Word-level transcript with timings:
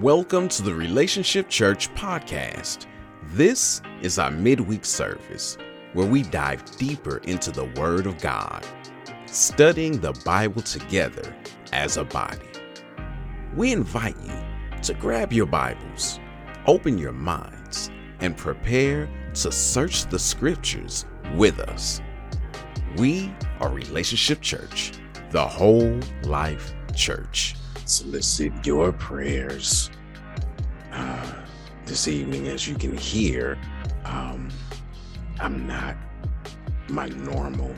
Welcome 0.00 0.48
to 0.48 0.62
the 0.62 0.74
Relationship 0.74 1.48
Church 1.48 1.88
podcast. 1.94 2.84
This 3.28 3.80
is 4.02 4.18
our 4.18 4.30
midweek 4.30 4.84
service 4.84 5.56
where 5.94 6.06
we 6.06 6.22
dive 6.22 6.62
deeper 6.76 7.16
into 7.24 7.50
the 7.50 7.64
Word 7.80 8.04
of 8.04 8.20
God, 8.20 8.62
studying 9.24 9.98
the 9.98 10.12
Bible 10.22 10.60
together 10.60 11.34
as 11.72 11.96
a 11.96 12.04
body. 12.04 12.44
We 13.54 13.72
invite 13.72 14.18
you 14.22 14.34
to 14.82 14.92
grab 14.92 15.32
your 15.32 15.46
Bibles, 15.46 16.20
open 16.66 16.98
your 16.98 17.12
minds, 17.12 17.90
and 18.20 18.36
prepare 18.36 19.08
to 19.32 19.50
search 19.50 20.04
the 20.10 20.18
Scriptures 20.18 21.06
with 21.36 21.58
us. 21.58 22.02
We 22.98 23.32
are 23.60 23.70
Relationship 23.70 24.42
Church, 24.42 24.92
the 25.30 25.46
whole 25.46 25.98
life 26.22 26.74
church 26.94 27.54
solicit 27.88 28.66
your 28.66 28.92
prayers 28.92 29.90
uh, 30.92 31.32
this 31.84 32.08
evening. 32.08 32.48
As 32.48 32.68
you 32.68 32.74
can 32.74 32.96
hear, 32.96 33.58
um, 34.04 34.48
I'm 35.40 35.66
not 35.66 35.96
my 36.88 37.08
normal 37.08 37.74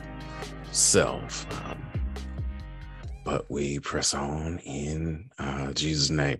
self. 0.71 1.45
Um, 1.65 1.83
but 3.23 3.49
we 3.49 3.79
press 3.79 4.13
on 4.13 4.59
in 4.59 5.29
uh, 5.37 5.73
Jesus' 5.73 6.09
name. 6.09 6.37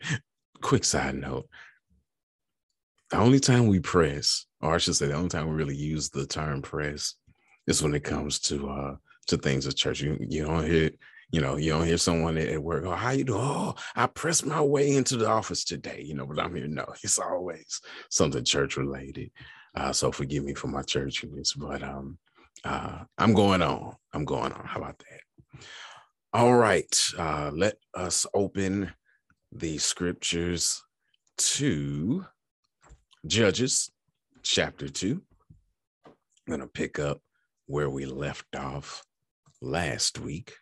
Quick 0.62 0.84
side 0.84 1.15
note 1.15 1.48
the 3.09 3.17
only 3.17 3.40
time 3.40 3.67
we 3.67 3.79
press, 3.79 4.45
or 4.62 4.76
I 4.76 4.77
should 4.77 4.95
say, 4.95 5.07
the 5.07 5.15
only 5.15 5.29
time 5.29 5.48
we 5.48 5.55
really 5.55 5.76
use 5.76 6.09
the 6.09 6.26
term 6.26 6.62
press 6.62 7.15
is 7.67 7.81
when 7.81 7.93
it 7.93 8.04
comes 8.04 8.40
to 8.41 8.70
uh, 8.70 8.95
to 9.27 9.38
things 9.38 9.67
at 9.67 9.76
church. 9.76 10.01
You, 10.01 10.17
you 10.20 10.45
don't 10.45 10.65
hear 10.65 10.91
you 11.31 11.41
know, 11.41 11.57
you 11.57 11.71
don't 11.71 11.85
hear 11.85 11.97
someone 11.97 12.38
at 12.38 12.61
work, 12.61 12.83
oh, 12.85 12.95
how 12.95 13.11
you 13.11 13.23
doing? 13.23 13.41
Oh, 13.41 13.75
I 13.95 14.07
pressed 14.07 14.45
my 14.45 14.61
way 14.61 14.95
into 14.95 15.15
the 15.17 15.27
office 15.27 15.63
today, 15.63 16.03
you 16.05 16.15
know, 16.15 16.25
but 16.25 16.39
I'm 16.39 16.55
here. 16.55 16.67
No, 16.67 16.85
it's 17.03 17.20
always 17.20 17.81
something 18.09 18.43
church 18.43 18.77
related. 18.77 19.31
Uh, 19.76 19.93
so 19.93 20.12
forgive 20.12 20.43
me 20.43 20.55
for 20.55 20.67
my 20.67 20.81
churchiness, 20.81 21.57
but 21.57 21.84
um, 21.84 22.17
uh, 22.63 23.04
I'm 23.17 23.34
going 23.34 23.62
on. 23.62 23.95
I'm 24.13 24.26
going 24.26 24.51
on. 24.51 24.65
How 24.65 24.79
about 24.79 24.99
that? 24.99 25.62
All 26.34 26.55
right. 26.55 26.95
Uh, 27.17 27.51
let 27.54 27.76
us 27.93 28.26
open 28.34 28.91
the 29.51 29.77
scriptures 29.77 30.84
to 31.37 32.26
Judges 33.26 33.91
chapter 34.43 34.89
2. 34.89 35.21
I'm 36.05 36.13
going 36.48 36.59
to 36.61 36.67
pick 36.67 36.99
up 36.99 37.21
where 37.67 37.89
we 37.89 38.05
left 38.05 38.55
off 38.55 39.04
last 39.61 40.20
week. 40.20 40.55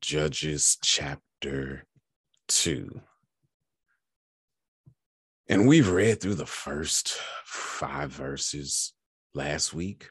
Judges 0.00 0.78
chapter 0.82 1.84
2. 2.48 3.00
And 5.48 5.68
we've 5.68 5.88
read 5.88 6.20
through 6.20 6.34
the 6.34 6.46
first 6.46 7.18
five 7.44 8.10
verses 8.10 8.94
last 9.34 9.74
week, 9.74 10.08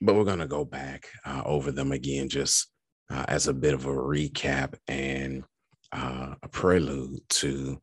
but 0.00 0.14
we're 0.14 0.24
going 0.24 0.38
to 0.38 0.46
go 0.46 0.64
back 0.64 1.08
uh, 1.24 1.42
over 1.44 1.70
them 1.70 1.92
again 1.92 2.28
just 2.28 2.68
uh, 3.10 3.24
as 3.28 3.48
a 3.48 3.54
bit 3.54 3.74
of 3.74 3.86
a 3.86 3.90
recap 3.90 4.74
and 4.88 5.44
uh, 5.92 6.34
a 6.42 6.48
prelude 6.48 7.20
to 7.28 7.80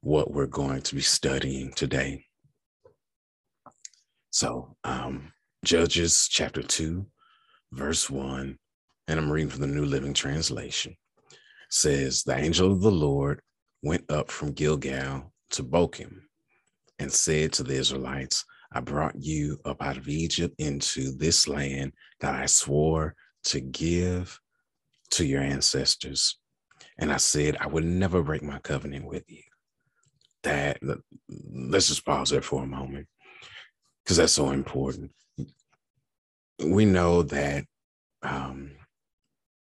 what 0.00 0.32
we're 0.32 0.46
going 0.46 0.82
to 0.82 0.94
be 0.94 1.00
studying 1.00 1.72
today. 1.74 2.24
So, 4.30 4.76
um, 4.84 5.32
Judges 5.64 6.28
chapter 6.30 6.62
2, 6.62 7.06
verse 7.72 8.10
1 8.10 8.58
and 9.08 9.18
I'm 9.18 9.30
reading 9.30 9.50
from 9.50 9.60
the 9.60 9.66
New 9.66 9.84
Living 9.84 10.14
Translation, 10.14 10.96
says, 11.70 12.22
The 12.22 12.36
angel 12.36 12.72
of 12.72 12.80
the 12.80 12.90
Lord 12.90 13.40
went 13.82 14.10
up 14.10 14.30
from 14.30 14.52
Gilgal 14.52 15.32
to 15.50 15.62
Bochim 15.62 16.22
and 16.98 17.12
said 17.12 17.52
to 17.54 17.62
the 17.62 17.74
Israelites, 17.74 18.44
I 18.72 18.80
brought 18.80 19.16
you 19.16 19.58
up 19.64 19.82
out 19.82 19.96
of 19.96 20.08
Egypt 20.08 20.54
into 20.58 21.12
this 21.12 21.46
land 21.46 21.92
that 22.20 22.34
I 22.34 22.46
swore 22.46 23.14
to 23.44 23.60
give 23.60 24.40
to 25.10 25.26
your 25.26 25.42
ancestors. 25.42 26.38
And 26.98 27.12
I 27.12 27.18
said, 27.18 27.56
I 27.60 27.66
would 27.66 27.84
never 27.84 28.22
break 28.22 28.42
my 28.42 28.58
covenant 28.60 29.04
with 29.04 29.24
you. 29.28 29.42
That, 30.44 30.78
let's 31.28 31.88
just 31.88 32.04
pause 32.04 32.30
there 32.30 32.42
for 32.42 32.62
a 32.62 32.66
moment 32.66 33.06
because 34.04 34.16
that's 34.16 34.32
so 34.32 34.50
important. 34.50 35.12
We 36.64 36.84
know 36.84 37.22
that 37.24 37.64
um, 38.22 38.72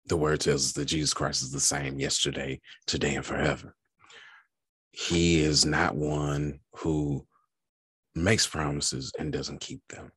the 0.09 0.17
word 0.17 0.41
tells 0.41 0.65
us 0.65 0.71
that 0.73 0.85
Jesus 0.85 1.13
Christ 1.13 1.43
is 1.43 1.51
the 1.51 1.59
same 1.59 1.99
yesterday, 1.99 2.59
today, 2.87 3.15
and 3.15 3.25
forever. 3.25 3.75
He 4.91 5.39
is 5.39 5.65
not 5.65 5.95
one 5.95 6.59
who 6.73 7.25
makes 8.15 8.47
promises 8.47 9.13
and 9.17 9.31
doesn't 9.31 9.61
keep 9.61 9.81
them. 9.87 10.11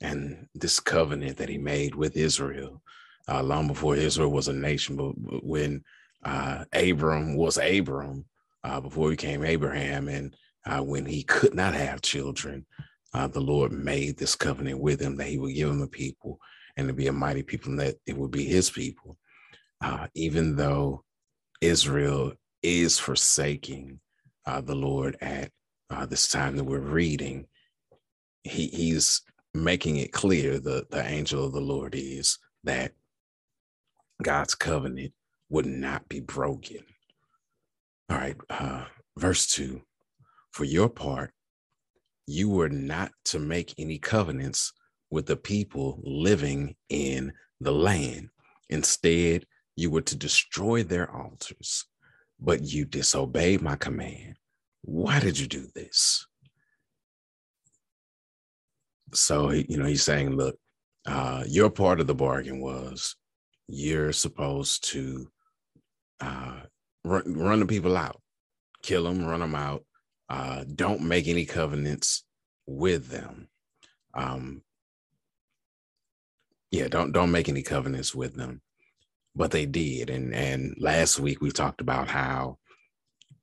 And 0.00 0.48
this 0.54 0.80
covenant 0.80 1.36
that 1.36 1.48
he 1.48 1.58
made 1.58 1.94
with 1.94 2.16
Israel, 2.16 2.82
uh, 3.28 3.42
long 3.42 3.68
before 3.68 3.94
Israel 3.94 4.30
was 4.30 4.48
a 4.48 4.52
nation, 4.52 4.96
but 4.96 5.12
when 5.44 5.84
uh, 6.24 6.64
Abram 6.72 7.36
was 7.36 7.58
Abram, 7.58 8.24
uh, 8.64 8.80
before 8.80 9.10
he 9.10 9.16
became 9.16 9.44
Abraham, 9.44 10.08
and 10.08 10.34
uh, 10.64 10.82
when 10.82 11.06
he 11.06 11.22
could 11.22 11.54
not 11.54 11.74
have 11.74 12.00
children, 12.02 12.66
uh, 13.14 13.28
the 13.28 13.40
Lord 13.40 13.70
made 13.72 14.16
this 14.16 14.34
covenant 14.34 14.80
with 14.80 15.00
him 15.00 15.16
that 15.16 15.28
he 15.28 15.38
would 15.38 15.54
give 15.54 15.68
him 15.68 15.82
a 15.82 15.86
people 15.86 16.40
and 16.76 16.88
to 16.88 16.94
be 16.94 17.06
a 17.06 17.12
mighty 17.12 17.42
people, 17.42 17.70
and 17.70 17.80
that 17.80 17.96
it 18.06 18.16
would 18.16 18.30
be 18.30 18.44
his 18.44 18.70
people 18.70 19.18
uh, 19.82 20.06
even 20.14 20.56
though 20.56 21.04
Israel 21.60 22.32
is 22.62 22.98
forsaking 22.98 24.00
uh, 24.46 24.60
the 24.60 24.74
Lord 24.74 25.16
at 25.20 25.50
uh, 25.90 26.06
this 26.06 26.28
time 26.28 26.56
that 26.56 26.64
we're 26.64 26.78
reading, 26.78 27.46
he, 28.42 28.68
he's 28.68 29.22
making 29.54 29.96
it 29.96 30.12
clear 30.12 30.58
the, 30.58 30.86
the 30.90 31.04
angel 31.04 31.44
of 31.44 31.52
the 31.52 31.60
Lord 31.60 31.94
is 31.94 32.38
that 32.64 32.92
God's 34.22 34.54
covenant 34.54 35.12
would 35.48 35.66
not 35.66 36.08
be 36.08 36.20
broken. 36.20 36.80
All 38.08 38.16
right, 38.16 38.36
uh, 38.50 38.84
verse 39.18 39.46
2 39.48 39.80
For 40.52 40.64
your 40.64 40.88
part, 40.88 41.32
you 42.26 42.48
were 42.48 42.68
not 42.68 43.12
to 43.26 43.38
make 43.38 43.74
any 43.78 43.98
covenants 43.98 44.72
with 45.10 45.26
the 45.26 45.36
people 45.36 46.00
living 46.02 46.74
in 46.88 47.32
the 47.60 47.72
land. 47.72 48.28
Instead, 48.68 49.46
you 49.76 49.90
were 49.90 50.00
to 50.00 50.16
destroy 50.16 50.82
their 50.82 51.14
altars, 51.14 51.84
but 52.40 52.62
you 52.62 52.86
disobeyed 52.86 53.60
my 53.60 53.76
command. 53.76 54.36
Why 54.82 55.20
did 55.20 55.38
you 55.38 55.46
do 55.46 55.68
this? 55.74 56.26
So, 59.12 59.50
you 59.50 59.76
know, 59.76 59.84
he's 59.84 60.02
saying, 60.02 60.34
look, 60.34 60.58
uh, 61.06 61.44
your 61.46 61.70
part 61.70 62.00
of 62.00 62.06
the 62.06 62.14
bargain 62.14 62.60
was 62.60 63.14
you're 63.68 64.12
supposed 64.12 64.84
to 64.92 65.28
uh, 66.20 66.60
run, 67.04 67.34
run 67.34 67.60
the 67.60 67.66
people 67.66 67.96
out, 67.96 68.20
kill 68.82 69.04
them, 69.04 69.24
run 69.24 69.40
them 69.40 69.54
out. 69.54 69.84
Uh, 70.28 70.64
don't 70.74 71.02
make 71.02 71.28
any 71.28 71.44
covenants 71.44 72.24
with 72.66 73.08
them. 73.08 73.48
Um, 74.14 74.62
yeah, 76.72 76.88
don't 76.88 77.12
don't 77.12 77.30
make 77.30 77.48
any 77.48 77.62
covenants 77.62 78.12
with 78.12 78.34
them 78.34 78.60
but 79.36 79.50
they 79.50 79.66
did. 79.66 80.10
And 80.10 80.34
and 80.34 80.74
last 80.78 81.20
week 81.20 81.40
we 81.40 81.50
talked 81.50 81.80
about 81.80 82.08
how 82.08 82.58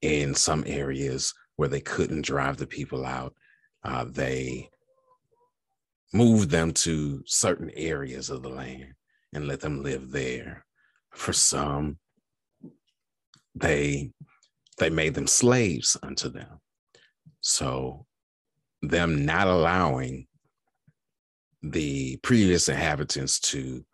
in 0.02 0.36
some 0.36 0.64
areas 0.66 1.34
where 1.56 1.70
they 1.70 1.80
couldn't 1.80 2.26
drive 2.26 2.58
the 2.58 2.68
people 2.68 3.06
out, 3.06 3.34
uh, 3.84 4.06
they 4.10 4.70
moved 6.14 6.50
them 6.50 6.74
to 6.74 7.24
certain 7.26 7.70
areas 7.76 8.30
of 8.30 8.42
the 8.42 8.50
land 8.50 8.94
and 9.34 9.48
let 9.48 9.62
them 9.62 9.84
live 9.84 10.12
there. 10.12 10.66
For 11.12 11.32
some, 11.32 11.98
they 13.56 14.12
they 14.80 14.90
made 14.90 15.14
them 15.14 15.28
slaves 15.28 15.96
unto 16.02 16.30
them. 16.30 16.60
So 17.42 18.08
them 18.82 19.26
not 19.26 19.48
allowing 19.48 20.28
the 21.62 22.18
previous 22.18 22.68
inhabitants 22.68 23.40
to 23.40 23.86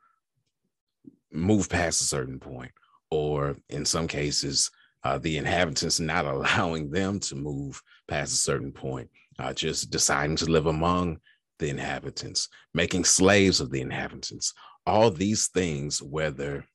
move 1.31 1.69
past 1.69 2.01
a 2.01 2.05
certain 2.05 2.39
point, 2.39 2.71
or 3.11 3.55
in 3.69 3.85
some 3.85 4.07
cases, 4.07 4.71
uh, 5.03 5.17
the 5.17 5.37
inhabitants 5.37 5.99
not 5.99 6.25
allowing 6.25 6.89
them 6.89 7.19
to 7.19 7.35
move 7.35 7.81
past 8.07 8.33
a 8.33 8.37
certain 8.37 8.71
point, 8.71 9.09
uh, 9.39 9.53
just 9.53 9.89
deciding 9.91 10.35
to 10.37 10.45
live 10.45 10.65
among 10.65 11.19
the 11.59 11.69
inhabitants, 11.69 12.49
making 12.73 13.03
slaves 13.03 13.59
of 13.59 13.69
the 13.69 13.81
inhabitants. 13.81 14.53
All 14.85 15.11
these 15.11 15.47
things, 15.47 16.01
whether 16.01 16.65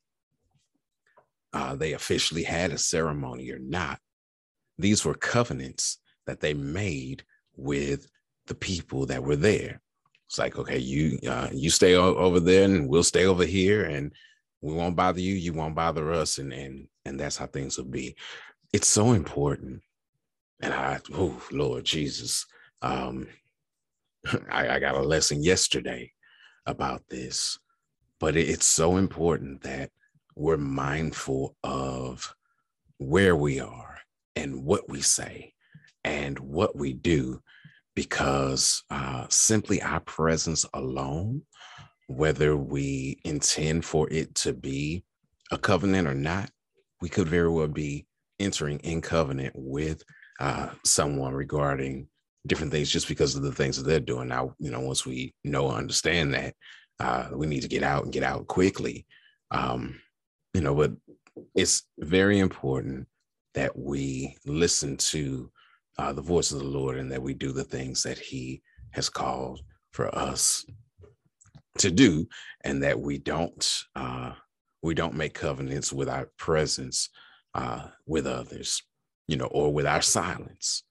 uh, 1.53 1.75
they 1.75 1.93
officially 1.93 2.43
had 2.43 2.71
a 2.71 2.77
ceremony 2.77 3.51
or 3.51 3.59
not, 3.59 3.99
these 4.77 5.03
were 5.03 5.15
covenants 5.15 5.99
that 6.27 6.39
they 6.39 6.53
made 6.53 7.23
with 7.55 8.07
the 8.47 8.55
people 8.55 9.05
that 9.07 9.23
were 9.23 9.35
there. 9.35 9.81
It's 10.27 10.39
like, 10.39 10.57
okay, 10.57 10.77
you 10.77 11.19
uh, 11.27 11.49
you 11.53 11.69
stay 11.69 11.95
over 11.95 12.39
there, 12.39 12.65
and 12.65 12.89
we'll 12.89 13.03
stay 13.03 13.25
over 13.25 13.45
here, 13.45 13.85
and 13.85 14.11
we 14.65 14.73
won't 14.73 14.95
bother 14.95 15.19
you 15.19 15.35
you 15.35 15.53
won't 15.53 15.75
bother 15.75 16.11
us 16.11 16.39
and 16.39 16.51
and 16.51 16.87
and 17.05 17.19
that's 17.19 17.37
how 17.37 17.45
things 17.45 17.77
will 17.77 17.85
be. 17.85 18.15
It's 18.73 18.87
so 18.87 19.11
important. 19.11 19.81
And 20.61 20.73
I, 20.73 20.99
oh 21.13 21.39
Lord 21.51 21.85
Jesus, 21.85 22.45
um, 22.81 23.27
I, 24.51 24.69
I 24.69 24.79
got 24.79 24.95
a 24.95 25.01
lesson 25.01 25.43
yesterday 25.43 26.11
about 26.65 27.03
this, 27.09 27.59
but 28.19 28.35
it's 28.35 28.65
so 28.65 28.97
important 28.97 29.61
that 29.61 29.91
we're 30.35 30.57
mindful 30.57 31.55
of 31.63 32.33
where 32.97 33.35
we 33.35 33.59
are 33.59 33.99
and 34.35 34.63
what 34.63 34.89
we 34.89 35.01
say 35.01 35.53
and 36.03 36.39
what 36.39 36.75
we 36.75 36.93
do 36.93 37.39
because 37.95 38.83
uh, 38.89 39.25
simply 39.29 39.81
our 39.81 40.01
presence 40.01 40.65
alone, 40.73 41.43
whether 42.07 42.55
we 42.55 43.19
intend 43.23 43.85
for 43.85 44.07
it 44.11 44.35
to 44.35 44.53
be 44.53 45.03
a 45.51 45.57
covenant 45.57 46.07
or 46.07 46.13
not, 46.13 46.49
we 47.01 47.09
could 47.09 47.27
very 47.27 47.49
well 47.49 47.67
be 47.67 48.05
entering 48.39 48.79
in 48.79 49.01
covenant 49.01 49.53
with 49.55 50.03
uh, 50.39 50.69
someone 50.83 51.33
regarding 51.33 52.07
different 52.47 52.71
things 52.71 52.89
just 52.89 53.07
because 53.07 53.35
of 53.35 53.41
the 53.41 53.51
things 53.51 53.77
that 53.77 53.83
they're 53.83 53.99
doing. 53.99 54.27
Now, 54.27 54.55
you 54.59 54.69
know, 54.69 54.81
once 54.81 55.05
we 55.05 55.33
know 55.43 55.69
and 55.69 55.77
understand 55.77 56.33
that, 56.33 56.53
uh, 56.99 57.29
we 57.33 57.47
need 57.47 57.61
to 57.61 57.67
get 57.67 57.83
out 57.83 58.03
and 58.03 58.13
get 58.13 58.23
out 58.23 58.47
quickly. 58.47 59.05
Um, 59.51 59.99
you 60.53 60.61
know, 60.61 60.75
but 60.75 60.91
it's 61.55 61.83
very 61.99 62.39
important 62.39 63.07
that 63.55 63.77
we 63.77 64.37
listen 64.45 64.97
to 64.97 65.51
uh, 65.97 66.13
the 66.13 66.21
voice 66.21 66.51
of 66.51 66.59
the 66.59 66.65
Lord 66.65 66.97
and 66.97 67.11
that 67.11 67.21
we 67.21 67.33
do 67.33 67.51
the 67.51 67.63
things 67.63 68.03
that 68.03 68.17
He 68.17 68.61
has 68.91 69.09
called 69.09 69.61
for 69.91 70.13
us 70.15 70.65
to 71.79 71.91
do, 71.91 72.27
and 72.63 72.83
that 72.83 72.99
we 72.99 73.17
don't 73.17 73.83
uh, 73.95 74.31
we 74.81 74.93
don't 74.93 75.15
make 75.15 75.33
covenants 75.33 75.91
with 75.91 76.09
our 76.09 76.29
presence 76.37 77.09
uh, 77.53 77.87
with 78.05 78.27
others, 78.27 78.81
you 79.27 79.37
know, 79.37 79.47
or 79.47 79.73
with 79.73 79.85
our 79.85 80.01
silence, 80.01 80.83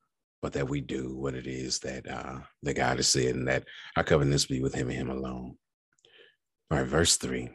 but 0.43 0.53
that 0.53 0.69
we 0.69 0.81
do 0.81 1.17
what 1.17 1.35
it 1.35 1.47
is 1.47 1.79
that 1.81 2.09
uh, 2.09 2.41
that 2.63 2.75
God 2.75 2.97
has 2.97 3.09
said, 3.09 3.35
and 3.35 3.49
that 3.49 3.65
our 3.97 4.05
covenants 4.05 4.47
be 4.47 4.61
with 4.61 4.75
Him 4.75 4.89
and 4.89 4.99
Him 4.99 5.11
alone. 5.11 5.57
All 6.71 6.79
right, 6.79 6.87
verse 6.87 7.17
three. 7.17 7.51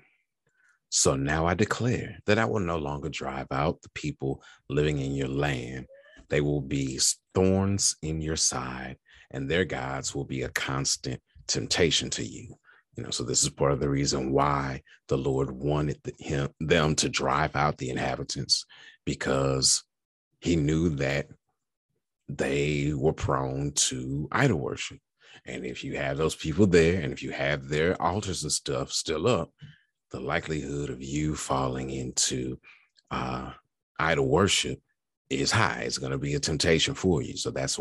So 0.90 1.16
now 1.16 1.46
I 1.46 1.54
declare 1.54 2.18
that 2.26 2.40
I 2.40 2.46
will 2.46 2.62
no 2.62 2.78
longer 2.78 3.10
drive 3.10 3.48
out 3.52 3.82
the 3.82 3.90
people 3.94 4.42
living 4.70 5.00
in 5.00 5.14
your 5.14 5.28
land. 5.28 5.86
They 6.30 6.42
will 6.42 6.62
be 6.62 7.00
thorns 7.36 7.96
in 8.02 8.22
your 8.22 8.36
side, 8.36 8.98
and 9.32 9.50
their 9.50 9.66
gods 9.66 10.16
will 10.16 10.26
be 10.26 10.44
a 10.44 10.50
constant 10.50 11.22
temptation 11.48 12.10
to 12.12 12.24
you. 12.24 12.56
You 12.96 13.04
know, 13.04 13.12
so 13.12 13.24
this 13.24 13.44
is 13.44 13.50
part 13.50 13.72
of 13.72 13.80
the 13.80 13.90
reason 13.90 14.32
why 14.32 14.82
the 15.08 15.18
Lord 15.18 15.52
wanted 15.52 16.00
the, 16.04 16.14
him 16.20 16.50
them 16.60 16.96
to 16.96 17.08
drive 17.08 17.56
out 17.56 17.78
the 17.78 17.90
inhabitants, 17.90 18.66
because 19.06 19.84
he 20.42 20.56
knew 20.56 20.90
that 20.90 21.28
they 22.28 22.92
were 22.94 23.14
prone 23.14 23.72
to 23.74 24.28
idol 24.32 24.60
worship. 24.60 25.00
And 25.46 25.66
if 25.66 25.84
you 25.84 25.98
have 25.98 26.18
those 26.18 26.36
people 26.36 26.68
there, 26.68 27.02
and 27.02 27.14
if 27.14 27.24
you 27.24 27.32
have 27.32 27.70
their 27.70 28.00
altars 28.02 28.44
and 28.44 28.52
stuff 28.52 28.92
still 28.92 29.28
up, 29.28 29.52
the 30.12 30.20
likelihood 30.20 30.90
of 30.90 31.02
you 31.02 31.36
falling 31.36 31.90
into 31.92 32.60
uh, 33.12 33.52
idol 33.98 34.28
worship 34.28 34.80
is 35.30 35.52
high. 35.52 35.84
It's 35.86 35.98
going 35.98 36.12
to 36.12 36.18
be 36.18 36.34
a 36.34 36.40
temptation 36.40 36.96
for 36.96 37.22
you. 37.22 37.38
So 37.38 37.52
that's 37.52 37.80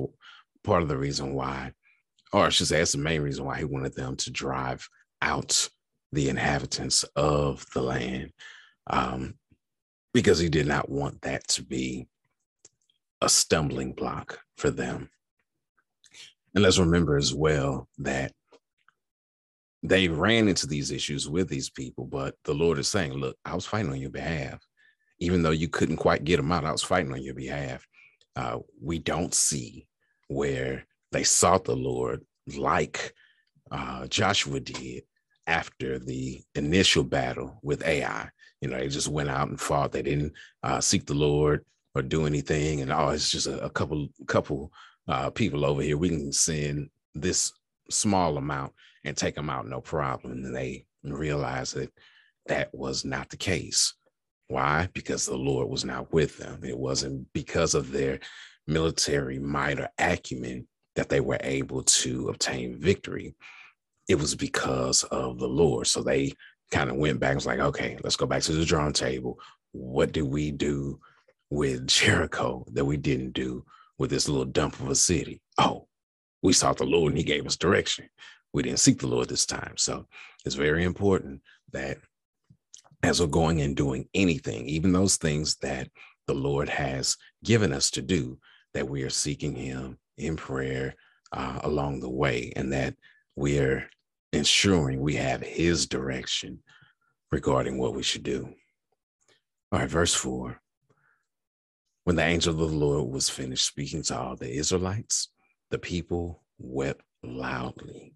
part 0.63 0.83
of 0.83 0.89
the 0.89 0.99
reason 0.99 1.35
why, 1.35 1.73
or 2.33 2.47
I 2.47 2.49
should 2.51 2.67
say, 2.69 2.79
that's 2.79 2.93
the 2.93 2.99
main 2.99 3.23
reason 3.23 3.45
why 3.45 3.59
he 3.59 3.65
wanted 3.65 3.95
them 3.95 4.17
to 4.17 4.31
drive 4.31 4.89
out 5.23 5.69
the 6.13 6.29
inhabitants 6.29 7.05
of 7.17 7.65
the 7.75 7.83
land, 7.83 8.33
um, 8.89 9.35
because 10.15 10.39
he 10.39 10.49
did 10.49 10.67
not 10.67 10.89
want 10.89 11.21
that 11.23 11.47
to 11.49 11.63
be 11.63 12.07
a 13.21 13.29
stumbling 13.29 13.93
block 13.93 14.39
for 14.57 14.71
them. 14.71 15.11
And 16.55 16.65
let's 16.65 16.79
remember 16.79 17.17
as 17.17 17.35
well 17.35 17.89
that 17.99 18.33
they 19.83 20.09
ran 20.09 20.49
into 20.49 20.67
these 20.67 20.91
issues 20.91 21.29
with 21.29 21.49
these 21.49 21.71
people, 21.71 22.05
but 22.05 22.35
the 22.45 22.55
Lord 22.55 22.79
is 22.79 22.89
saying, 22.89 23.13
Look, 23.13 23.37
I 23.45 23.55
was 23.55 23.67
fighting 23.67 23.91
on 23.91 24.01
your 24.01 24.11
behalf. 24.11 24.61
Even 25.21 25.43
though 25.43 25.51
you 25.51 25.69
couldn't 25.69 25.97
quite 25.97 26.25
get 26.25 26.37
them 26.37 26.53
out, 26.53 26.65
I 26.65 26.73
was 26.73 26.83
fighting 26.83 27.13
on 27.13 27.23
your 27.23 27.35
behalf. 27.35 27.87
Uh, 28.37 28.59
we 28.81 28.99
don't 28.99 29.35
see 29.35 29.87
where 30.29 30.85
they 31.13 31.25
sought 31.25 31.65
the 31.65 31.77
Lord 31.77 32.25
like 32.57 33.15
uh, 33.71 34.07
Joshua 34.07 34.61
did 34.61 35.03
after 35.49 35.99
the 35.99 36.41
initial 36.55 37.03
battle 37.03 37.59
with 37.63 37.85
Ai. 37.85 38.29
You 38.61 38.69
know, 38.69 38.79
they 38.79 38.89
just 38.89 39.09
went 39.09 39.31
out 39.31 39.49
and 39.49 39.61
fought. 39.61 39.93
They 39.93 40.03
didn't 40.03 40.33
uh, 40.63 40.81
seek 40.81 41.07
the 41.07 41.15
Lord 41.15 41.65
or 41.95 42.03
do 42.03 42.27
anything. 42.27 42.83
And 42.83 42.93
oh, 42.93 43.09
it's 43.09 43.31
just 43.31 43.47
a, 43.47 43.65
a 43.65 43.71
couple 43.71 44.09
couple 44.27 44.73
uh, 45.09 45.31
people 45.31 45.65
over 45.65 45.83
here. 45.83 45.97
We 45.97 46.11
can 46.11 46.33
send 46.33 46.91
this 47.15 47.53
small 47.91 48.37
amount 48.37 48.73
and 49.05 49.17
take 49.17 49.35
them 49.35 49.49
out, 49.51 49.67
no 49.67 49.81
problem. 49.81 50.33
And 50.33 50.55
they 50.55 50.85
realized 51.03 51.77
that 51.77 51.91
that 52.47 52.75
was 52.75 53.05
not 53.05 53.31
the 53.31 53.37
case. 53.37 53.95
Why? 54.49 54.89
Because 54.93 55.27
the 55.27 55.37
Lord 55.37 55.69
was 55.69 55.85
not 55.85 56.13
with 56.13 56.39
them. 56.39 56.65
It 56.65 56.79
wasn't 56.79 57.33
because 57.33 57.75
of 57.75 57.91
their 57.91 58.21
military 58.67 59.39
might 59.39 59.81
or 59.81 59.89
acumen 59.99 60.67
that 60.95 61.09
they 61.09 61.21
were 61.21 61.39
able 61.41 61.83
to 61.83 62.29
obtain 62.29 62.79
victory. 62.79 63.35
It 64.09 64.17
was 64.17 64.35
because 64.35 65.05
of 65.05 65.39
the 65.39 65.49
Lord. 65.49 65.87
So 65.87 66.03
they 66.03 66.33
kind 66.71 66.91
of 66.91 66.97
went 66.97 67.21
back 67.21 67.31
and 67.31 67.37
was 67.37 67.47
like, 67.47 67.61
okay, 67.61 67.99
let's 68.03 68.17
go 68.17 68.27
back 68.27 68.43
to 68.43 68.53
the 68.53 68.65
drawing 68.65 68.93
table. 68.93 69.39
What 69.73 70.13
did 70.13 70.25
we 70.25 70.51
do 70.51 71.01
with 71.51 71.87
Jericho 71.89 72.65
that 72.73 72.85
we 72.85 72.97
didn't 72.97 73.33
do 73.33 73.65
with 73.99 74.11
this 74.11 74.29
little 74.29 74.45
dump 74.45 74.81
of 74.81 74.89
a 74.89 74.95
city? 74.95 75.41
Oh, 75.59 75.87
we 76.43 76.53
sought 76.53 76.79
the 76.79 76.85
Lord 76.85 77.13
and 77.13 77.19
he 77.19 77.25
gave 77.25 77.47
us 77.47 77.57
direction 77.57 78.09
we 78.53 78.63
didn't 78.63 78.81
seek 78.81 78.99
the 78.99 79.07
Lord 79.07 79.29
this 79.29 79.47
time. 79.47 79.75
So 79.77 80.07
it's 80.45 80.55
very 80.55 80.85
important 80.85 81.43
that 81.73 81.99
as 83.03 83.21
we're 83.21 83.27
going 83.27 83.61
and 83.61 83.77
doing 83.77 84.09
anything, 84.15 84.67
even 84.67 84.93
those 84.93 85.17
things 85.17 85.57
that 85.57 85.89
the 86.27 86.35
Lord 86.35 86.69
has 86.69 87.17
given 87.45 87.73
us 87.73 87.91
to 87.93 88.03
do, 88.03 88.39
that 88.75 88.89
we 88.89 89.03
are 89.03 89.11
seeking 89.11 89.55
Him 89.55 89.99
in 90.17 90.37
prayer 90.37 90.95
uh, 91.33 91.61
along 91.63 92.01
the 92.01 92.11
way, 92.11 92.53
and 92.57 92.73
that 92.73 92.95
we're 93.37 93.89
ensuring 94.33 95.01
we 95.01 95.15
have 95.17 95.43
His 95.43 95.87
direction 95.87 96.61
regarding 97.31 97.79
what 97.79 97.95
we 97.95 98.03
should 98.03 98.23
do. 98.23 98.55
All 99.73 99.81
right, 99.81 99.91
verse 99.91 100.15
four. 100.15 100.61
When 102.05 102.17
the 102.17 102.25
angel 102.25 102.53
of 102.53 102.71
the 102.71 102.77
Lord 102.77 103.11
was 103.11 103.29
finished 103.29 103.67
speaking 103.67 104.03
to 104.05 104.19
all 104.19 104.37
the 104.37 104.51
Israelites, 104.51 105.29
the 105.71 105.79
people 105.79 106.43
wept 106.59 107.03
loudly 107.23 108.15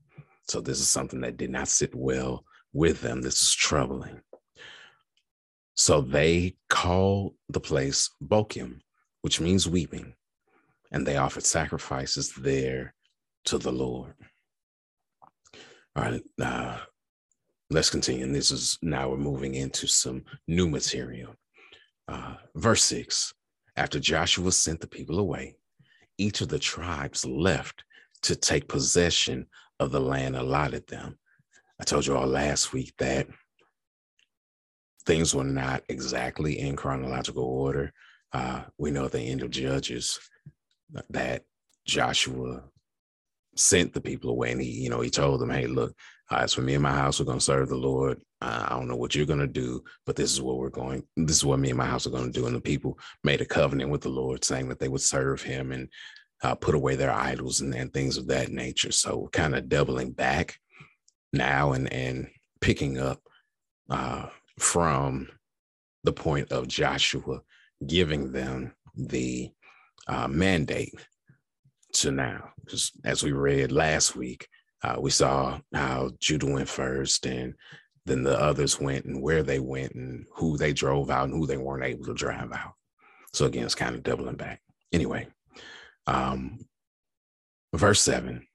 so 0.49 0.61
this 0.61 0.81
is 0.81 0.89
something 0.89 1.21
that 1.21 1.37
did 1.37 1.51
not 1.51 1.69
sit 1.69 1.95
well 1.95 2.45
with 2.73 3.01
them. 3.01 3.23
This 3.23 3.41
is 3.41 3.55
troubling. 3.55 4.21
So 5.75 6.01
they 6.01 6.57
called 6.69 7.35
the 7.49 7.61
place 7.61 8.11
Bokim, 8.23 8.81
which 9.23 9.41
means 9.41 9.69
weeping, 9.69 10.15
and 10.91 11.07
they 11.07 11.17
offered 11.17 11.45
sacrifices 11.45 12.33
there 12.33 12.95
to 13.47 13.59
the 13.59 13.73
Lord. 13.73 14.15
All 15.95 16.05
right, 16.05 16.23
uh, 16.41 16.79
let's 17.71 17.91
continue. 17.91 18.25
And 18.25 18.35
this 18.35 18.51
is 18.51 18.79
now 18.83 19.11
we're 19.11 19.19
moving 19.19 19.55
into 19.55 19.87
some 19.87 20.25
new 20.49 20.69
material. 20.69 21.35
Uh, 22.09 22.35
verse 22.55 22.83
six 22.83 23.33
After 23.77 24.01
Joshua 24.01 24.53
sent 24.53 24.81
the 24.81 24.87
people 24.87 25.19
away, 25.19 25.57
each 26.19 26.41
of 26.41 26.49
the 26.49 26.59
tribes 26.59 27.25
left 27.25 27.85
to 28.23 28.37
take 28.37 28.69
possession 28.69 29.47
of 29.81 29.91
the 29.91 30.01
land 30.01 30.37
allotted 30.37 30.87
them. 30.87 31.19
I 31.81 31.85
told 31.85 32.07
you 32.07 32.17
all 32.17 32.27
last 32.27 32.73
week 32.73 32.95
that 32.99 33.27
things 35.05 35.35
were 35.35 35.45
not 35.45 35.83
exactly 35.89 36.59
in 36.59 36.77
chronological 36.77 37.45
order. 37.45 37.93
Uh, 38.33 38.63
we 38.79 38.91
know 38.91 39.05
at 39.05 39.13
the 39.13 39.21
end 39.21 39.43
of 39.43 39.51
Judges 39.51 40.19
that 41.11 41.43
Joshua 41.87 42.63
sent 43.57 43.93
the 43.93 44.01
people 44.01 44.31
away 44.31 44.53
and 44.53 44.61
he, 44.61 44.71
you 44.71 44.91
know, 44.91 45.01
he 45.01 45.11
told 45.11 45.41
them, 45.41 45.51
hey, 45.51 45.67
look, 45.67 45.95
uh, 46.31 46.37
as 46.37 46.55
for 46.55 46.63
me 46.63 46.75
and 46.75 46.83
my 46.83 46.93
house, 46.93 47.19
we're 47.19 47.27
going 47.27 47.39
to 47.39 47.45
serve 47.45 47.69
the 47.69 47.77
Lord. 47.77 48.21
Uh, 48.41 48.67
I 48.69 48.75
don't 48.75 48.89
know 48.89 48.97
what 48.97 49.15
you're 49.15 49.27
going 49.27 49.41
to 49.41 49.47
do, 49.47 49.83
but 50.07 50.17
this 50.17 50.33
is 50.33 50.41
what 50.41 50.59
we're 50.59 50.71
going, 50.71 51.05
this 51.17 51.37
is 51.37 51.45
what 51.45 51.59
me 51.59 51.69
and 51.69 51.79
my 51.79 51.87
house 51.87 52.07
are 52.07 52.11
going 52.11 52.33
to 52.33 52.41
do. 52.41 52.47
And 52.47 52.57
the 52.57 52.61
people 52.61 52.99
made 53.23 53.41
a 53.41 53.47
covenant 53.47 53.91
with 53.91 54.01
the 54.01 54.09
Lord 54.09 54.45
saying 54.45 54.69
that 54.69 54.79
they 54.79 54.89
would 54.89 55.03
serve 55.03 55.43
him 55.43 55.73
and 55.73 55.89
uh, 56.43 56.55
put 56.55 56.75
away 56.75 56.97
their 56.97 57.13
idols 57.13 57.61
and, 57.61 57.75
and 57.75 57.93
things 57.93 58.17
of 58.17 58.27
that 58.29 58.51
nature. 58.51 58.93
So 58.93 59.29
kind 59.33 59.55
of 59.55 59.69
doubling 59.69 60.13
back 60.13 60.59
now 61.33 61.73
and 61.73 61.93
and 61.93 62.29
picking 62.61 62.99
up 62.99 63.21
uh, 63.91 64.27
from 64.59 65.29
the 66.05 66.13
point 66.13 66.53
of 66.53 66.69
Joshua 66.69 67.41
giving 67.87 68.33
them 68.33 68.75
the 68.97 69.51
uh, 70.07 70.29
mandate 70.29 70.95
to 71.95 72.11
now. 72.11 72.51
Because 72.65 72.93
as 73.05 73.23
we 73.23 73.33
read 73.33 73.73
last 73.73 74.17
week, 74.17 74.49
uh, 74.83 74.97
we 75.01 75.11
saw 75.11 75.61
how 75.75 76.11
Judah 76.19 76.47
went 76.47 76.69
first 76.69 77.27
and 77.27 77.55
then 78.05 78.25
the 78.25 78.39
others 78.39 78.81
went 78.81 79.05
and 79.05 79.23
where 79.23 79.43
they 79.43 79.61
went 79.61 79.93
and 79.95 80.27
who 80.35 80.57
they 80.57 80.73
drove 80.73 81.11
out 81.11 81.29
and 81.29 81.35
who 81.35 81.47
they 81.47 81.57
weren't 81.57 81.85
able 81.85 82.05
to 82.07 82.15
drive 82.15 82.53
out. 82.53 82.73
So 83.33 83.47
again, 83.47 83.65
it's 83.65 83.75
kind 83.75 83.95
of 83.95 84.03
doubling 84.03 84.37
back. 84.37 84.61
Anyway, 84.93 85.29
Um, 86.07 86.59
verse 87.73 88.01
7 88.01 88.47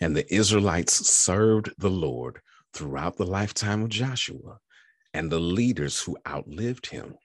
And 0.00 0.16
the 0.16 0.32
Israelites 0.32 1.08
served 1.10 1.72
the 1.78 1.90
Lord 1.90 2.40
throughout 2.72 3.16
the 3.16 3.26
lifetime 3.26 3.82
of 3.82 3.88
Joshua 3.88 4.58
and 5.12 5.30
the 5.30 5.40
leaders 5.40 6.00
who 6.00 6.16
outlived 6.26 6.86
him, 6.86 7.16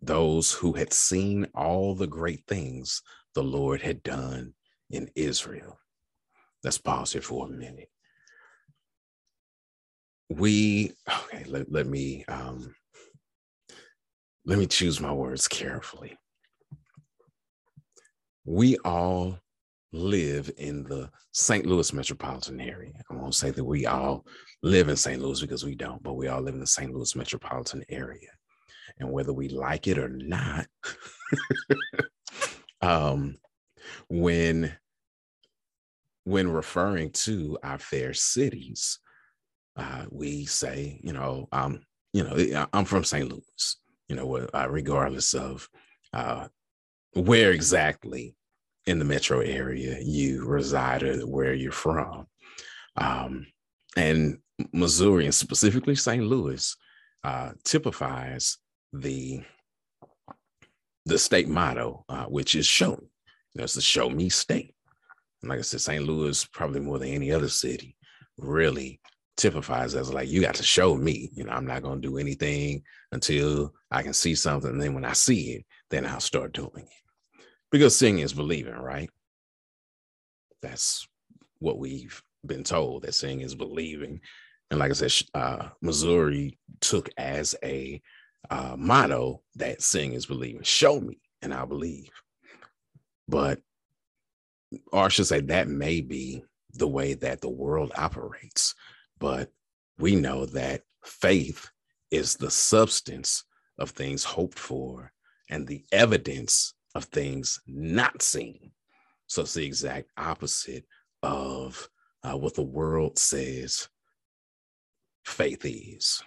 those 0.00 0.52
who 0.52 0.72
had 0.74 0.92
seen 0.92 1.46
all 1.54 1.94
the 1.94 2.06
great 2.06 2.44
things 2.46 3.02
the 3.34 3.42
Lord 3.42 3.82
had 3.82 4.02
done 4.02 4.54
in 4.92 5.10
Israel. 5.16 5.78
Let's 6.62 6.78
pause 6.78 7.12
here 7.12 7.22
for 7.22 7.46
a 7.46 7.50
minute. 7.50 7.88
We 10.28 10.92
okay, 11.08 11.44
let, 11.44 11.70
let 11.70 11.86
me 11.86 12.24
um 12.26 12.74
let 14.44 14.58
me 14.58 14.66
choose 14.66 15.00
my 15.00 15.12
words 15.12 15.48
carefully. 15.48 16.16
We 18.44 18.76
all 18.78 19.38
live 19.92 20.50
in 20.56 20.84
the 20.84 21.10
St. 21.32 21.66
Louis 21.66 21.92
metropolitan 21.92 22.60
area. 22.60 22.92
I 23.10 23.14
won't 23.14 23.34
say 23.34 23.50
that 23.50 23.64
we 23.64 23.86
all 23.86 24.26
live 24.62 24.88
in 24.88 24.96
St. 24.96 25.20
Louis 25.20 25.40
because 25.40 25.64
we 25.64 25.74
don't, 25.74 26.02
but 26.02 26.14
we 26.14 26.28
all 26.28 26.40
live 26.40 26.54
in 26.54 26.60
the 26.60 26.66
St. 26.66 26.92
Louis 26.92 27.14
metropolitan 27.14 27.84
area. 27.88 28.30
And 28.98 29.10
whether 29.10 29.32
we 29.32 29.48
like 29.48 29.86
it 29.86 29.98
or 29.98 30.08
not, 30.08 30.66
um, 32.80 33.36
when 34.08 34.72
when 36.24 36.48
referring 36.48 37.10
to 37.10 37.58
our 37.62 37.78
fair 37.78 38.14
cities, 38.14 38.98
uh, 39.76 40.04
we 40.10 40.44
say, 40.44 41.00
you 41.02 41.12
know, 41.12 41.48
um, 41.52 41.80
you 42.12 42.22
know, 42.22 42.66
I'm 42.72 42.84
from 42.84 43.04
St. 43.04 43.28
Louis, 43.28 43.76
you 44.08 44.16
know, 44.16 44.36
uh, 44.36 44.66
regardless 44.68 45.34
of 45.34 45.68
uh, 46.12 46.48
where 47.14 47.52
exactly 47.52 48.34
in 48.86 48.98
the 48.98 49.04
metro 49.04 49.40
area 49.40 49.98
you 50.00 50.44
reside 50.44 51.02
or 51.02 51.20
where 51.26 51.54
you're 51.54 51.72
from. 51.72 52.26
Um, 52.96 53.46
and 53.96 54.38
Missouri, 54.72 55.24
and 55.24 55.34
specifically 55.34 55.94
St. 55.94 56.22
Louis, 56.22 56.76
uh, 57.24 57.52
typifies 57.64 58.58
the 58.92 59.42
the 61.04 61.18
state 61.18 61.48
motto, 61.48 62.04
uh, 62.08 62.24
which 62.24 62.54
is 62.54 62.66
"Show 62.66 62.92
me." 62.92 63.10
You 63.54 63.58
know, 63.58 63.64
it's 63.64 63.74
the 63.74 63.80
"Show 63.80 64.08
me" 64.10 64.28
state. 64.28 64.74
Like 65.42 65.58
I 65.58 65.62
said, 65.62 65.80
St. 65.80 66.04
Louis, 66.04 66.44
probably 66.46 66.80
more 66.80 66.98
than 66.98 67.08
any 67.08 67.32
other 67.32 67.48
city, 67.48 67.96
really 68.38 69.00
typifies 69.36 69.94
as 69.94 70.12
like 70.12 70.28
you 70.28 70.40
got 70.40 70.54
to 70.56 70.62
show 70.62 70.94
me. 70.94 71.30
You 71.34 71.44
know, 71.44 71.52
I'm 71.52 71.66
not 71.66 71.82
going 71.82 72.00
to 72.00 72.08
do 72.08 72.18
anything 72.18 72.82
until 73.10 73.72
I 73.90 74.02
can 74.02 74.12
see 74.12 74.34
something. 74.34 74.70
And 74.70 74.80
then 74.80 74.94
when 74.94 75.04
I 75.04 75.14
see 75.14 75.52
it, 75.52 75.64
then 75.90 76.06
I'll 76.06 76.20
start 76.20 76.52
doing 76.52 76.70
it 76.76 77.42
because 77.72 77.96
seeing 77.96 78.20
is 78.20 78.32
believing, 78.32 78.74
right? 78.74 79.10
That's 80.60 81.08
what 81.58 81.78
we've 81.78 82.22
been 82.46 82.62
told 82.62 83.02
that 83.02 83.14
seeing 83.14 83.40
is 83.40 83.54
believing. 83.54 84.20
And 84.70 84.78
like 84.78 84.90
I 84.90 84.94
said, 84.94 85.12
uh, 85.34 85.68
Missouri 85.80 86.58
took 86.80 87.08
as 87.16 87.54
a 87.64 88.00
uh, 88.50 88.76
motto 88.78 89.42
that 89.56 89.82
seeing 89.82 90.12
is 90.12 90.26
believing. 90.26 90.62
Show 90.62 91.00
me 91.00 91.18
and 91.40 91.52
I'll 91.52 91.66
believe. 91.66 92.10
But, 93.28 93.60
or 94.92 95.04
I 95.04 95.08
should 95.08 95.26
say, 95.26 95.40
that 95.40 95.68
may 95.68 96.00
be 96.00 96.42
the 96.74 96.88
way 96.88 97.14
that 97.14 97.40
the 97.40 97.50
world 97.50 97.92
operates. 97.96 98.74
But 99.18 99.50
we 99.98 100.16
know 100.16 100.46
that 100.46 100.82
faith 101.04 101.70
is 102.10 102.36
the 102.36 102.50
substance 102.50 103.44
of 103.78 103.90
things 103.90 104.24
hoped 104.24 104.58
for 104.58 105.12
and 105.50 105.66
the 105.66 105.84
evidence 105.92 106.74
of 106.94 107.04
things 107.04 107.60
not 107.66 108.22
seen. 108.22 108.72
So 109.26 109.42
it's 109.42 109.54
the 109.54 109.64
exact 109.64 110.10
opposite 110.16 110.84
of 111.22 111.88
uh, 112.22 112.36
what 112.36 112.54
the 112.54 112.62
world 112.62 113.18
says 113.18 113.88
faith 115.24 115.64
is. 115.64 116.22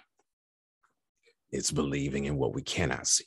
It's 1.50 1.70
believing 1.70 2.24
in 2.24 2.36
what 2.36 2.54
we 2.54 2.62
cannot 2.62 3.06
see. 3.06 3.24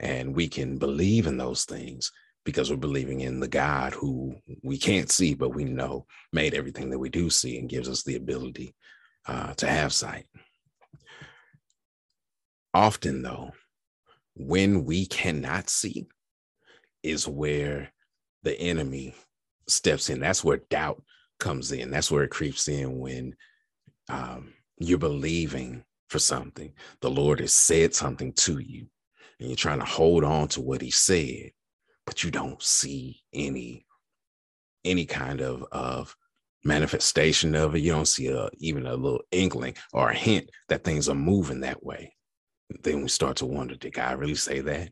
And 0.00 0.34
we 0.34 0.48
can 0.48 0.78
believe 0.78 1.26
in 1.26 1.36
those 1.36 1.64
things 1.64 2.10
because 2.44 2.70
we're 2.70 2.76
believing 2.76 3.20
in 3.20 3.40
the 3.40 3.48
God 3.48 3.92
who 3.92 4.34
we 4.62 4.78
can't 4.78 5.10
see, 5.10 5.34
but 5.34 5.54
we 5.54 5.64
know 5.64 6.06
made 6.32 6.54
everything 6.54 6.90
that 6.90 6.98
we 6.98 7.08
do 7.08 7.30
see 7.30 7.58
and 7.58 7.68
gives 7.68 7.88
us 7.88 8.02
the 8.02 8.16
ability 8.16 8.74
uh, 9.26 9.54
to 9.54 9.66
have 9.66 9.92
sight. 9.92 10.26
Often, 12.72 13.22
though, 13.22 13.50
when 14.34 14.84
we 14.84 15.06
cannot 15.06 15.68
see, 15.68 16.06
is 17.02 17.26
where 17.26 17.92
the 18.42 18.58
enemy 18.58 19.14
steps 19.68 20.10
in. 20.10 20.20
That's 20.20 20.44
where 20.44 20.58
doubt 20.70 21.02
comes 21.38 21.72
in. 21.72 21.90
That's 21.90 22.10
where 22.10 22.24
it 22.24 22.30
creeps 22.30 22.68
in 22.68 22.98
when 22.98 23.34
um, 24.08 24.52
you're 24.78 24.98
believing 24.98 25.84
for 26.08 26.18
something. 26.18 26.72
The 27.00 27.10
Lord 27.10 27.40
has 27.40 27.52
said 27.52 27.94
something 27.94 28.32
to 28.34 28.58
you, 28.58 28.86
and 29.38 29.48
you're 29.48 29.56
trying 29.56 29.78
to 29.78 29.84
hold 29.84 30.24
on 30.24 30.48
to 30.48 30.60
what 30.60 30.82
He 30.82 30.90
said, 30.90 31.52
but 32.10 32.24
you 32.24 32.32
don't 32.32 32.60
see 32.60 33.22
any 33.32 33.86
any 34.84 35.06
kind 35.06 35.40
of 35.40 35.64
of 35.70 36.16
manifestation 36.64 37.54
of 37.54 37.76
it. 37.76 37.82
You 37.82 37.92
don't 37.92 38.08
see 38.08 38.26
a 38.26 38.48
even 38.58 38.84
a 38.84 38.96
little 38.96 39.22
inkling 39.30 39.76
or 39.92 40.10
a 40.10 40.16
hint 40.16 40.50
that 40.68 40.82
things 40.82 41.08
are 41.08 41.14
moving 41.14 41.60
that 41.60 41.84
way. 41.84 42.16
Then 42.82 43.02
we 43.02 43.08
start 43.08 43.36
to 43.36 43.46
wonder, 43.46 43.76
did 43.76 43.92
God 43.92 44.18
really 44.18 44.34
say 44.34 44.58
that? 44.60 44.90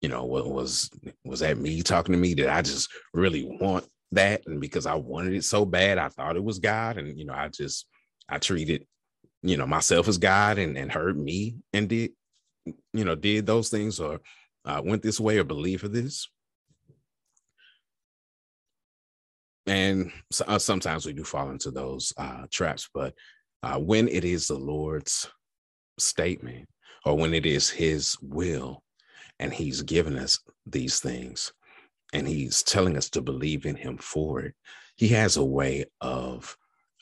you 0.00 0.08
know, 0.08 0.24
what 0.24 0.50
was 0.50 0.90
was 1.24 1.38
that 1.38 1.56
me 1.56 1.80
talking 1.82 2.12
to 2.12 2.18
me? 2.18 2.34
Did 2.34 2.48
I 2.48 2.62
just 2.62 2.90
really 3.14 3.44
want 3.44 3.86
that? 4.10 4.42
And 4.46 4.60
because 4.60 4.86
I 4.86 4.94
wanted 4.94 5.34
it 5.34 5.44
so 5.44 5.64
bad, 5.64 5.98
I 5.98 6.08
thought 6.08 6.34
it 6.34 6.42
was 6.42 6.58
God. 6.58 6.98
And 6.98 7.16
you 7.16 7.24
know, 7.24 7.32
I 7.32 7.46
just 7.46 7.86
I 8.28 8.38
treated, 8.38 8.88
you 9.42 9.56
know, 9.56 9.68
myself 9.68 10.08
as 10.08 10.18
God 10.18 10.58
and, 10.58 10.76
and 10.76 10.90
heard 10.90 11.16
me 11.16 11.58
and 11.72 11.88
did, 11.88 12.10
you 12.66 13.04
know, 13.04 13.14
did 13.14 13.46
those 13.46 13.68
things 13.68 14.00
or 14.00 14.18
uh, 14.64 14.80
went 14.84 15.02
this 15.02 15.20
way 15.20 15.38
or 15.38 15.44
believe 15.44 15.80
for 15.80 15.88
this. 15.88 16.28
And 19.66 20.10
so, 20.30 20.44
uh, 20.48 20.58
sometimes 20.58 21.06
we 21.06 21.12
do 21.12 21.24
fall 21.24 21.50
into 21.50 21.70
those 21.70 22.12
uh, 22.16 22.46
traps, 22.50 22.88
but 22.92 23.14
uh, 23.62 23.78
when 23.78 24.08
it 24.08 24.24
is 24.24 24.48
the 24.48 24.58
Lord's 24.58 25.30
statement 25.98 26.68
or 27.04 27.16
when 27.16 27.32
it 27.32 27.46
is 27.46 27.70
His 27.70 28.16
will, 28.20 28.82
and 29.42 29.52
he's 29.52 29.82
given 29.82 30.16
us 30.16 30.38
these 30.66 31.00
things 31.00 31.52
and 32.12 32.28
he's 32.28 32.62
telling 32.62 32.96
us 32.96 33.10
to 33.10 33.20
believe 33.20 33.66
in 33.66 33.74
him 33.74 33.98
for 33.98 34.40
it 34.40 34.54
he 34.96 35.08
has 35.08 35.36
a 35.36 35.44
way 35.44 35.84
of 36.00 36.56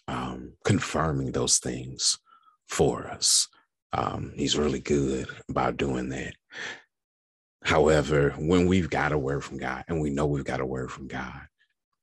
um, 0.09 0.55
confirming 0.64 1.33
those 1.33 1.59
things 1.59 2.19
for 2.67 3.09
us 3.09 3.47
um, 3.93 4.33
he's 4.37 4.57
really 4.57 4.81
good 4.81 5.29
about 5.50 5.76
doing 5.76 6.09
that 6.09 6.33
however 7.62 8.35
when 8.38 8.67
we've 8.67 8.90
got 8.90 9.12
a 9.12 9.19
word 9.19 9.45
from 9.45 9.59
god 9.59 9.85
and 9.88 10.00
we 10.00 10.11
know 10.11 10.26
we've 10.26 10.45
got 10.45 10.61
a 10.61 10.67
word 10.67 10.90
from 10.90 11.07
god 11.07 11.43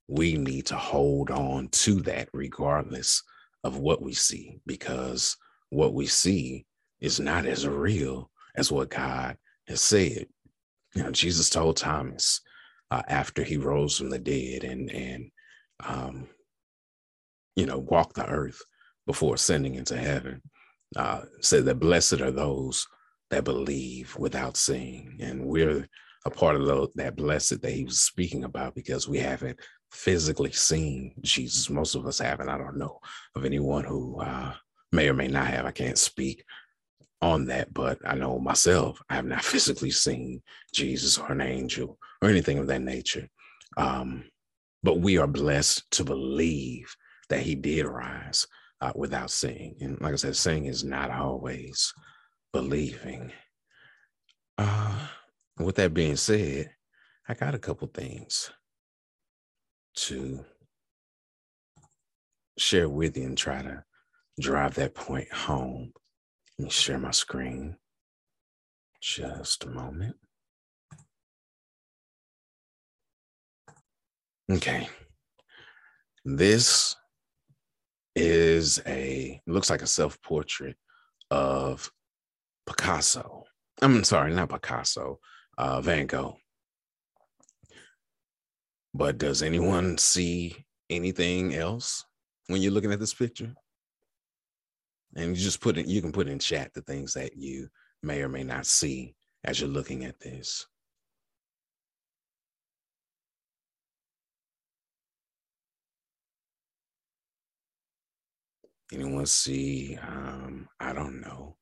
we 0.07 0.37
need 0.37 0.65
to 0.65 0.75
hold 0.75 1.29
on 1.31 1.67
to 1.69 2.01
that 2.01 2.29
regardless 2.33 3.23
of 3.63 3.77
what 3.77 4.01
we 4.01 4.13
see 4.13 4.59
because 4.65 5.35
what 5.69 5.93
we 5.93 6.05
see 6.05 6.65
is 7.01 7.19
not 7.19 7.45
as 7.45 7.67
real 7.67 8.29
as 8.55 8.71
what 8.71 8.89
god 8.89 9.37
has 9.67 9.81
said. 9.81 10.27
You 10.95 11.03
know, 11.03 11.11
Jesus 11.11 11.49
told 11.49 11.77
Thomas 11.77 12.41
uh, 12.89 13.03
after 13.07 13.43
he 13.43 13.57
rose 13.57 13.97
from 13.97 14.09
the 14.09 14.19
dead 14.19 14.63
and 14.63 14.89
and 14.91 15.31
um, 15.85 16.27
you 17.55 17.65
know 17.65 17.77
walked 17.77 18.15
the 18.15 18.25
earth 18.27 18.61
before 19.05 19.35
ascending 19.35 19.75
into 19.75 19.97
heaven, 19.97 20.41
uh, 20.95 21.21
said 21.41 21.65
that 21.65 21.79
blessed 21.79 22.21
are 22.21 22.31
those 22.31 22.87
that 23.29 23.43
believe 23.43 24.15
without 24.17 24.57
seeing, 24.57 25.17
and 25.19 25.45
we're 25.45 25.87
a 26.25 26.29
part 26.29 26.55
of 26.55 26.65
the, 26.65 26.87
that 26.95 27.15
blessed 27.15 27.61
that 27.61 27.71
he 27.71 27.85
was 27.85 28.01
speaking 28.01 28.43
about 28.43 28.75
because 28.75 29.07
we 29.07 29.17
haven't 29.17 29.59
physically 29.91 30.51
seen 30.51 31.13
Jesus. 31.21 31.69
Most 31.69 31.95
of 31.95 32.05
us 32.05 32.19
haven't. 32.19 32.49
I 32.49 32.57
don't 32.57 32.77
know 32.77 32.99
of 33.35 33.45
anyone 33.45 33.85
who 33.85 34.19
uh, 34.19 34.53
may 34.91 35.09
or 35.09 35.13
may 35.13 35.27
not 35.27 35.47
have. 35.47 35.65
I 35.65 35.71
can't 35.71 35.97
speak 35.97 36.43
on 37.21 37.45
that, 37.45 37.73
but 37.73 37.97
I 38.05 38.15
know 38.15 38.39
myself, 38.39 39.01
I 39.09 39.15
have 39.15 39.25
not 39.25 39.43
physically 39.53 39.91
seen 39.91 40.41
Jesus 40.73 41.17
or 41.17 41.31
an 41.31 41.41
angel 41.41 41.97
or 42.21 42.29
anything 42.29 42.57
of 42.57 42.67
that 42.67 42.81
nature. 42.81 43.27
Um, 43.77 44.25
but 44.83 44.99
we 44.99 45.17
are 45.17 45.27
blessed 45.27 45.89
to 45.91 46.03
believe 46.03 46.95
that 47.29 47.41
he 47.41 47.55
did 47.55 47.85
rise 47.85 48.47
uh, 48.81 48.91
without 48.95 49.31
seeing. 49.31 49.75
And 49.81 49.99
like 50.01 50.13
I 50.13 50.17
said, 50.17 50.35
seeing 50.35 50.65
is 50.65 50.83
not 50.83 51.11
always 51.11 51.93
believing. 52.53 53.31
Uh, 54.57 55.07
with 55.59 55.75
that 55.75 55.93
being 55.93 56.15
said, 56.15 56.71
I 57.27 57.33
got 57.33 57.55
a 57.55 57.59
couple 57.59 57.87
things 57.87 58.51
to 59.95 60.45
share 62.57 62.89
with 62.89 63.17
you 63.17 63.25
and 63.25 63.37
try 63.37 63.61
to 63.61 63.83
drive 64.39 64.75
that 64.75 64.95
point 64.95 65.31
home. 65.31 65.91
Let 66.57 66.65
me 66.65 66.69
share 66.69 66.97
my 66.97 67.11
screen. 67.11 67.77
Just 69.01 69.63
a 69.63 69.69
moment. 69.69 70.15
Okay. 74.51 74.87
This 76.25 76.95
is 78.15 78.81
a 78.87 79.39
looks 79.45 79.69
like 79.69 79.81
a 79.81 79.87
self-portrait 79.87 80.75
of 81.29 81.91
Picasso. 82.67 83.45
I'm 83.81 84.03
sorry, 84.03 84.33
not 84.33 84.49
Picasso, 84.49 85.19
uh, 85.57 85.81
Van 85.81 86.05
Gogh. 86.05 86.37
But 88.93 89.17
does 89.17 89.41
anyone 89.41 89.97
see 89.97 90.65
anything 90.89 91.55
else 91.55 92.03
when 92.47 92.61
you're 92.61 92.71
looking 92.71 92.91
at 92.91 92.99
this 92.99 93.13
picture? 93.13 93.53
And 95.15 95.35
you 95.35 95.43
just 95.43 95.61
put 95.61 95.77
in, 95.77 95.89
you 95.89 96.01
can 96.01 96.11
put 96.11 96.27
in 96.27 96.39
chat 96.39 96.73
the 96.73 96.81
things 96.81 97.13
that 97.13 97.37
you 97.37 97.69
may 98.03 98.21
or 98.21 98.29
may 98.29 98.43
not 98.43 98.65
see 98.65 99.15
as 99.43 99.59
you're 99.59 99.69
looking 99.69 100.03
at 100.03 100.19
this. 100.19 100.67
Anyone 108.91 109.25
see, 109.25 109.97
um, 110.01 110.67
I 110.79 110.93
don't 110.93 111.19
know, 111.19 111.57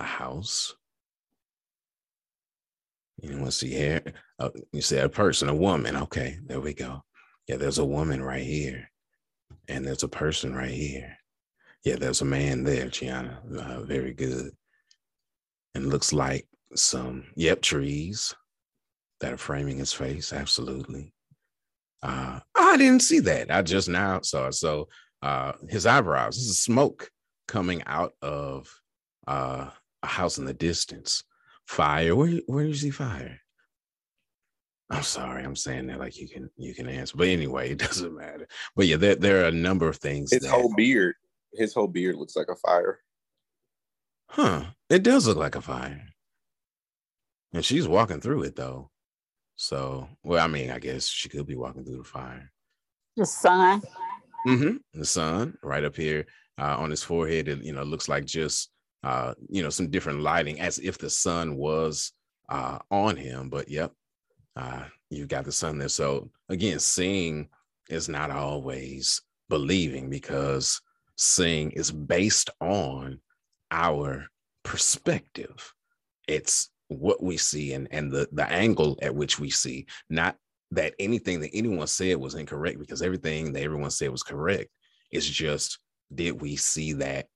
a 0.00 0.04
house? 0.04 0.74
Anyone 3.22 3.50
see 3.50 3.70
here? 3.70 4.02
Oh, 4.38 4.50
you 4.72 4.80
see 4.80 4.96
a 4.96 5.08
person, 5.08 5.48
a 5.48 5.54
woman. 5.54 5.96
Okay, 5.96 6.38
there 6.46 6.60
we 6.60 6.72
go. 6.72 7.02
Yeah, 7.46 7.56
there's 7.56 7.78
a 7.78 7.84
woman 7.84 8.22
right 8.22 8.42
here. 8.42 8.90
And 9.68 9.86
there's 9.86 10.02
a 10.02 10.08
person 10.08 10.54
right 10.54 10.70
here. 10.70 11.16
Yeah, 11.84 11.96
there's 11.96 12.22
a 12.22 12.24
man 12.24 12.64
there, 12.64 12.88
Gianna. 12.88 13.40
Uh, 13.56 13.82
very 13.82 14.14
good. 14.14 14.50
And 15.74 15.88
looks 15.88 16.12
like 16.12 16.48
some, 16.74 17.26
yep, 17.36 17.62
trees 17.62 18.34
that 19.20 19.32
are 19.32 19.38
framing 19.38 19.78
his 19.78 19.92
face. 19.92 20.32
Absolutely. 20.32 21.12
Uh, 22.02 22.40
I 22.56 22.76
didn't 22.78 23.02
see 23.02 23.20
that. 23.20 23.50
I 23.50 23.62
just 23.62 23.88
now 23.88 24.20
saw 24.22 24.46
it. 24.46 24.54
So 24.54 24.88
uh, 25.22 25.52
his 25.68 25.86
eyebrows. 25.86 26.36
This 26.36 26.46
is 26.46 26.62
smoke 26.62 27.10
coming 27.46 27.82
out 27.86 28.12
of 28.22 28.66
uh, 29.26 29.68
a 30.02 30.06
house 30.06 30.38
in 30.38 30.44
the 30.44 30.54
distance. 30.54 31.22
Fire. 31.66 32.16
Where 32.16 32.40
where 32.46 32.64
do 32.64 32.68
you 32.68 32.74
see 32.74 32.90
fire? 32.90 33.40
I'm 34.90 35.04
sorry, 35.04 35.44
I'm 35.44 35.54
saying 35.54 35.86
that 35.86 36.00
like 36.00 36.18
you 36.18 36.28
can 36.28 36.50
you 36.56 36.74
can 36.74 36.88
answer, 36.88 37.16
but 37.16 37.28
anyway, 37.28 37.70
it 37.72 37.78
doesn't 37.78 38.16
matter. 38.16 38.48
But 38.74 38.86
yeah, 38.86 38.96
there 38.96 39.14
there 39.14 39.44
are 39.44 39.48
a 39.48 39.52
number 39.52 39.88
of 39.88 39.96
things. 39.96 40.32
His 40.32 40.42
that, 40.42 40.50
whole 40.50 40.74
beard, 40.76 41.14
his 41.54 41.72
whole 41.72 41.86
beard 41.86 42.16
looks 42.16 42.36
like 42.36 42.48
a 42.50 42.56
fire. 42.56 43.00
Huh? 44.28 44.64
It 44.88 45.02
does 45.02 45.26
look 45.26 45.36
like 45.36 45.56
a 45.56 45.60
fire, 45.60 46.02
and 47.52 47.64
she's 47.64 47.86
walking 47.86 48.20
through 48.20 48.42
it 48.42 48.56
though. 48.56 48.90
So, 49.56 50.08
well, 50.24 50.42
I 50.42 50.48
mean, 50.48 50.70
I 50.70 50.78
guess 50.78 51.06
she 51.06 51.28
could 51.28 51.46
be 51.46 51.56
walking 51.56 51.84
through 51.84 51.98
the 51.98 52.04
fire. 52.04 52.50
The 53.16 53.26
sun. 53.26 53.82
Mm-hmm. 54.48 54.76
The 54.94 55.04
sun 55.04 55.58
right 55.62 55.84
up 55.84 55.94
here 55.94 56.26
uh, 56.58 56.76
on 56.78 56.90
his 56.90 57.02
forehead. 57.02 57.46
It 57.46 57.62
you 57.62 57.72
know 57.72 57.82
looks 57.82 58.08
like 58.08 58.24
just 58.24 58.70
uh, 59.02 59.34
you 59.48 59.62
know 59.62 59.70
some 59.70 59.90
different 59.90 60.20
lighting, 60.20 60.60
as 60.60 60.78
if 60.78 60.98
the 60.98 61.10
sun 61.10 61.56
was 61.56 62.12
uh, 62.48 62.78
on 62.90 63.16
him. 63.16 63.48
But 63.48 63.68
yep, 63.68 63.92
uh, 64.56 64.84
you've 65.10 65.28
got 65.28 65.44
the 65.44 65.52
sun 65.52 65.78
there. 65.78 65.88
So 65.88 66.30
again, 66.48 66.78
seeing 66.78 67.48
is 67.88 68.08
not 68.08 68.30
always 68.30 69.22
believing 69.48 70.10
because 70.10 70.80
seeing 71.16 71.70
is 71.72 71.90
based 71.90 72.50
on 72.60 73.20
our 73.70 74.26
perspective. 74.64 75.72
It's 76.28 76.70
what 76.88 77.22
we 77.22 77.36
see 77.36 77.72
and 77.72 77.88
and 77.90 78.10
the 78.10 78.28
the 78.32 78.50
angle 78.50 78.98
at 79.02 79.14
which 79.14 79.38
we 79.38 79.50
see, 79.50 79.86
not 80.08 80.36
that 80.72 80.94
anything 80.98 81.40
that 81.40 81.50
anyone 81.52 81.86
said 81.86 82.16
was 82.16 82.34
incorrect 82.34 82.78
because 82.78 83.02
everything 83.02 83.52
that 83.52 83.62
everyone 83.62 83.90
said 83.90 84.10
was 84.10 84.22
correct. 84.22 84.70
It's 85.10 85.26
just 85.26 85.78
did 86.14 86.40
we 86.40 86.56
see 86.56 86.92
that 86.94 87.26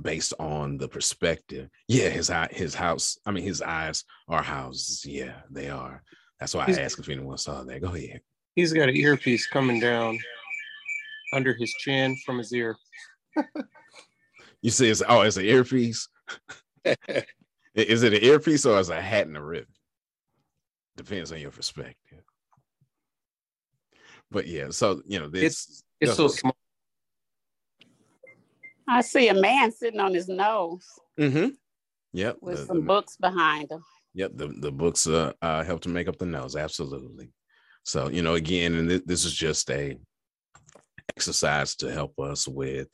based 0.00 0.34
on 0.38 0.78
the 0.78 0.88
perspective? 0.88 1.68
Yeah, 1.88 2.08
his 2.08 2.30
eye, 2.30 2.48
his 2.50 2.74
house. 2.74 3.18
I 3.26 3.30
mean, 3.30 3.44
his 3.44 3.62
eyes 3.62 4.04
are 4.28 4.42
houses. 4.42 5.04
Yeah, 5.06 5.40
they 5.50 5.68
are. 5.70 6.02
That's 6.40 6.54
why 6.54 6.66
He's- 6.66 6.78
I 6.78 6.82
asked 6.82 6.98
if 6.98 7.08
anyone 7.08 7.38
saw 7.38 7.62
that. 7.62 7.80
Go 7.80 7.94
ahead. 7.94 8.20
He's 8.54 8.72
got 8.72 8.88
an 8.88 8.96
earpiece 8.96 9.46
coming 9.46 9.80
down 9.80 10.18
under 11.32 11.54
his 11.54 11.72
chin 11.80 12.16
from 12.24 12.38
his 12.38 12.52
ear. 12.52 12.76
You 14.62 14.70
say 14.70 14.88
it's 14.88 15.02
oh, 15.06 15.20
it's 15.20 15.36
an 15.36 15.44
earpiece. 15.44 16.08
Is 17.74 18.02
it 18.02 18.14
an 18.14 18.24
earpiece 18.24 18.64
or 18.64 18.80
is 18.80 18.88
it 18.88 18.96
a 18.96 19.00
hat 19.00 19.26
and 19.26 19.36
a 19.36 19.42
ribbon? 19.42 19.68
Depends 20.96 21.30
on 21.30 21.38
your 21.38 21.50
perspective. 21.50 22.22
But 24.30 24.46
yeah, 24.46 24.70
so 24.70 25.02
you 25.04 25.20
know 25.20 25.28
this. 25.28 25.84
It's 26.00 26.16
so 26.16 26.28
small. 26.28 26.56
I 28.88 29.00
see 29.00 29.28
a 29.28 29.34
man 29.34 29.72
sitting 29.72 30.00
on 30.00 30.14
his 30.14 30.28
nose 30.28 30.86
Mm-hmm. 31.18 31.48
Yep. 32.12 32.36
with 32.40 32.58
the- 32.58 32.66
some 32.66 32.76
the- 32.80 32.86
books 32.86 33.16
behind 33.16 33.70
him. 33.70 33.82
Yep, 34.14 34.32
the, 34.34 34.46
the 34.48 34.72
books 34.72 35.06
uh, 35.06 35.32
uh, 35.42 35.62
help 35.62 35.82
to 35.82 35.90
make 35.90 36.08
up 36.08 36.16
the 36.16 36.24
nose. 36.24 36.56
Absolutely. 36.56 37.30
So, 37.84 38.08
you 38.08 38.22
know, 38.22 38.34
again, 38.34 38.74
and 38.74 38.88
th- 38.88 39.04
this 39.04 39.24
is 39.26 39.34
just 39.34 39.70
a 39.70 39.98
exercise 41.14 41.76
to 41.76 41.92
help 41.92 42.18
us 42.18 42.48
with. 42.48 42.88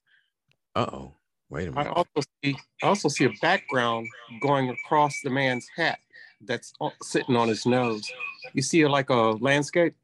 Uh 0.75 0.87
oh, 0.93 1.15
wait 1.49 1.69
a 1.69 1.71
minute. 1.71 1.87
I 1.87 1.93
also 1.93 2.23
see 2.43 2.57
I 2.83 2.87
also 2.87 3.09
see 3.09 3.25
a 3.27 3.31
background 3.41 4.09
going 4.41 4.69
across 4.71 5.15
the 5.23 5.31
man's 5.31 5.67
hat 5.77 6.01
that's 6.41 6.73
sitting 7.03 7.37
on 7.37 7.47
his 7.49 7.67
nose. 7.67 8.11
You 8.53 8.63
see 8.63 8.85
like 8.87 9.11
a 9.11 9.15
landscape? 9.15 9.95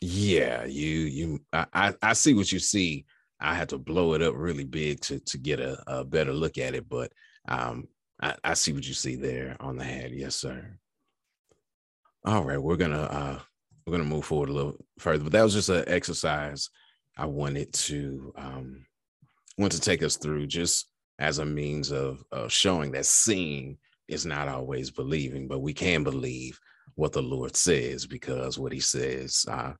Yeah, 0.00 0.64
you 0.64 0.88
you 0.88 1.40
I, 1.52 1.66
I 1.72 1.94
I 2.02 2.12
see 2.14 2.34
what 2.34 2.50
you 2.52 2.58
see. 2.58 3.04
I 3.40 3.54
had 3.54 3.68
to 3.70 3.78
blow 3.78 4.14
it 4.14 4.22
up 4.22 4.34
really 4.36 4.64
big 4.64 5.00
to 5.02 5.18
to 5.20 5.38
get 5.38 5.60
a, 5.60 5.82
a 5.86 6.04
better 6.04 6.32
look 6.32 6.58
at 6.58 6.74
it, 6.74 6.88
but 6.88 7.12
um 7.48 7.88
I, 8.20 8.34
I 8.44 8.54
see 8.54 8.72
what 8.72 8.86
you 8.86 8.94
see 8.94 9.16
there 9.16 9.56
on 9.60 9.76
the 9.76 9.84
hat. 9.84 10.12
Yes, 10.12 10.36
sir. 10.36 10.78
All 12.24 12.44
right, 12.44 12.62
we're 12.62 12.76
gonna 12.76 13.02
uh 13.02 13.38
we're 13.86 13.92
gonna 13.92 14.04
move 14.04 14.24
forward 14.24 14.48
a 14.48 14.52
little 14.52 14.76
further, 14.98 15.24
but 15.24 15.32
that 15.32 15.42
was 15.42 15.54
just 15.54 15.68
an 15.68 15.84
exercise 15.86 16.70
I 17.16 17.26
wanted 17.26 17.72
to 17.72 18.32
um 18.36 18.86
want 19.58 19.72
to 19.72 19.80
take 19.80 20.02
us 20.02 20.16
through 20.16 20.46
just 20.46 20.88
as 21.18 21.38
a 21.38 21.44
means 21.44 21.92
of 21.92 22.24
of 22.32 22.52
showing 22.52 22.92
that 22.92 23.06
seeing 23.06 23.78
is 24.08 24.26
not 24.26 24.48
always 24.48 24.90
believing, 24.90 25.48
but 25.48 25.60
we 25.60 25.72
can 25.72 26.02
believe 26.04 26.58
what 26.96 27.12
the 27.12 27.22
Lord 27.22 27.56
says 27.56 28.06
because 28.06 28.58
what 28.58 28.72
he 28.72 28.80
says 28.80 29.44
uh 29.50 29.72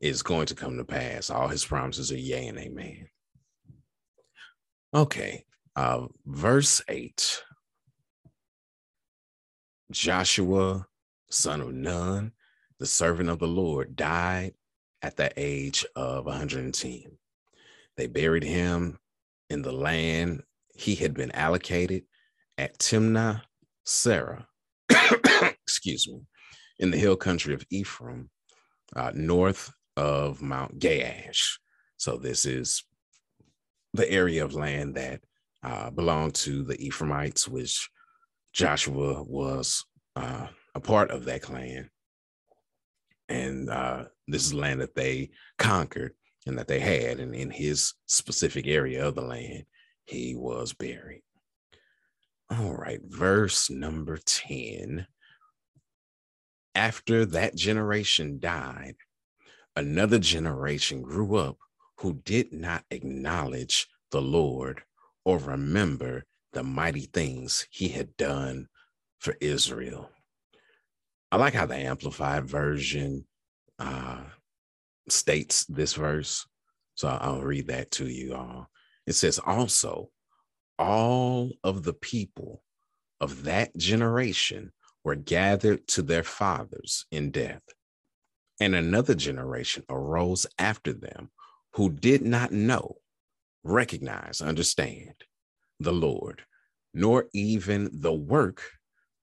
is 0.00 0.22
going 0.22 0.46
to 0.46 0.54
come 0.54 0.76
to 0.76 0.84
pass. 0.84 1.30
All 1.30 1.48
his 1.48 1.64
promises 1.64 2.10
are 2.12 2.18
yea 2.18 2.46
and 2.48 2.58
amen. 2.58 3.08
Okay, 4.94 5.44
uh, 5.76 6.06
verse 6.26 6.82
8 6.88 7.42
Joshua, 9.90 10.86
son 11.30 11.60
of 11.60 11.72
Nun, 11.72 12.32
the 12.78 12.86
servant 12.86 13.28
of 13.28 13.38
the 13.38 13.46
Lord, 13.46 13.94
died 13.94 14.54
at 15.02 15.16
the 15.16 15.32
age 15.36 15.84
of 15.96 16.26
110. 16.26 17.04
They 17.96 18.06
buried 18.06 18.44
him 18.44 18.98
in 19.50 19.62
the 19.62 19.72
land 19.72 20.42
he 20.74 20.94
had 20.94 21.14
been 21.14 21.30
allocated 21.32 22.04
at 22.58 22.78
Timnah 22.78 23.42
Sarah, 23.84 24.46
excuse 24.88 26.08
me, 26.08 26.20
in 26.78 26.90
the 26.90 26.98
hill 26.98 27.16
country 27.16 27.54
of 27.54 27.64
Ephraim, 27.70 28.30
uh, 28.96 29.12
north 29.14 29.72
of 29.96 30.42
Mount 30.42 30.78
Gaash. 30.78 31.58
So 31.96 32.16
this 32.16 32.44
is 32.44 32.84
the 33.94 34.10
area 34.10 34.44
of 34.44 34.54
land 34.54 34.94
that 34.96 35.20
uh, 35.62 35.90
belonged 35.90 36.34
to 36.34 36.62
the 36.64 36.80
Ephraimites, 36.84 37.46
which 37.46 37.88
Joshua 38.52 39.22
was 39.22 39.84
uh, 40.16 40.48
a 40.74 40.80
part 40.80 41.10
of 41.10 41.24
that 41.26 41.42
clan. 41.42 41.90
And 43.28 43.70
uh, 43.70 44.04
this 44.26 44.44
is 44.44 44.54
land 44.54 44.80
that 44.80 44.94
they 44.94 45.30
conquered 45.58 46.14
and 46.46 46.58
that 46.58 46.68
they 46.68 46.80
had. 46.80 47.20
And 47.20 47.34
in 47.34 47.50
his 47.50 47.94
specific 48.06 48.66
area 48.66 49.06
of 49.06 49.14
the 49.14 49.22
land, 49.22 49.64
he 50.04 50.34
was 50.34 50.72
buried. 50.72 51.22
All 52.50 52.74
right, 52.74 53.00
verse 53.04 53.70
number 53.70 54.18
10. 54.18 55.06
After 56.74 57.24
that 57.26 57.54
generation 57.54 58.38
died, 58.40 58.96
another 59.76 60.18
generation 60.18 61.02
grew 61.02 61.36
up 61.36 61.58
who 61.98 62.14
did 62.24 62.52
not 62.52 62.84
acknowledge 62.90 63.88
the 64.10 64.20
Lord 64.20 64.82
or 65.24 65.38
remember 65.38 66.24
the 66.52 66.62
mighty 66.62 67.08
things 67.12 67.66
he 67.70 67.88
had 67.88 68.16
done 68.16 68.68
for 69.18 69.36
Israel. 69.40 70.10
I 71.30 71.36
like 71.36 71.54
how 71.54 71.66
the 71.66 71.76
Amplified 71.76 72.44
Version 72.44 73.24
uh, 73.78 74.24
states 75.08 75.64
this 75.64 75.94
verse. 75.94 76.46
So 76.94 77.08
I'll 77.08 77.40
read 77.40 77.68
that 77.68 77.90
to 77.92 78.06
you 78.06 78.34
all. 78.34 78.68
It 79.06 79.14
says, 79.14 79.38
Also, 79.38 80.10
all 80.78 81.52
of 81.64 81.84
the 81.84 81.94
people 81.94 82.62
of 83.20 83.44
that 83.44 83.74
generation 83.76 84.72
were 85.04 85.14
gathered 85.14 85.86
to 85.86 86.02
their 86.02 86.22
fathers 86.22 87.06
in 87.10 87.30
death 87.30 87.62
And 88.62 88.76
another 88.76 89.16
generation 89.16 89.82
arose 89.88 90.46
after 90.56 90.92
them 90.92 91.32
who 91.72 91.90
did 91.90 92.22
not 92.22 92.52
know, 92.52 92.98
recognize, 93.64 94.40
understand 94.40 95.14
the 95.80 95.92
Lord, 95.92 96.42
nor 96.94 97.26
even 97.34 97.90
the 97.92 98.12
work 98.12 98.62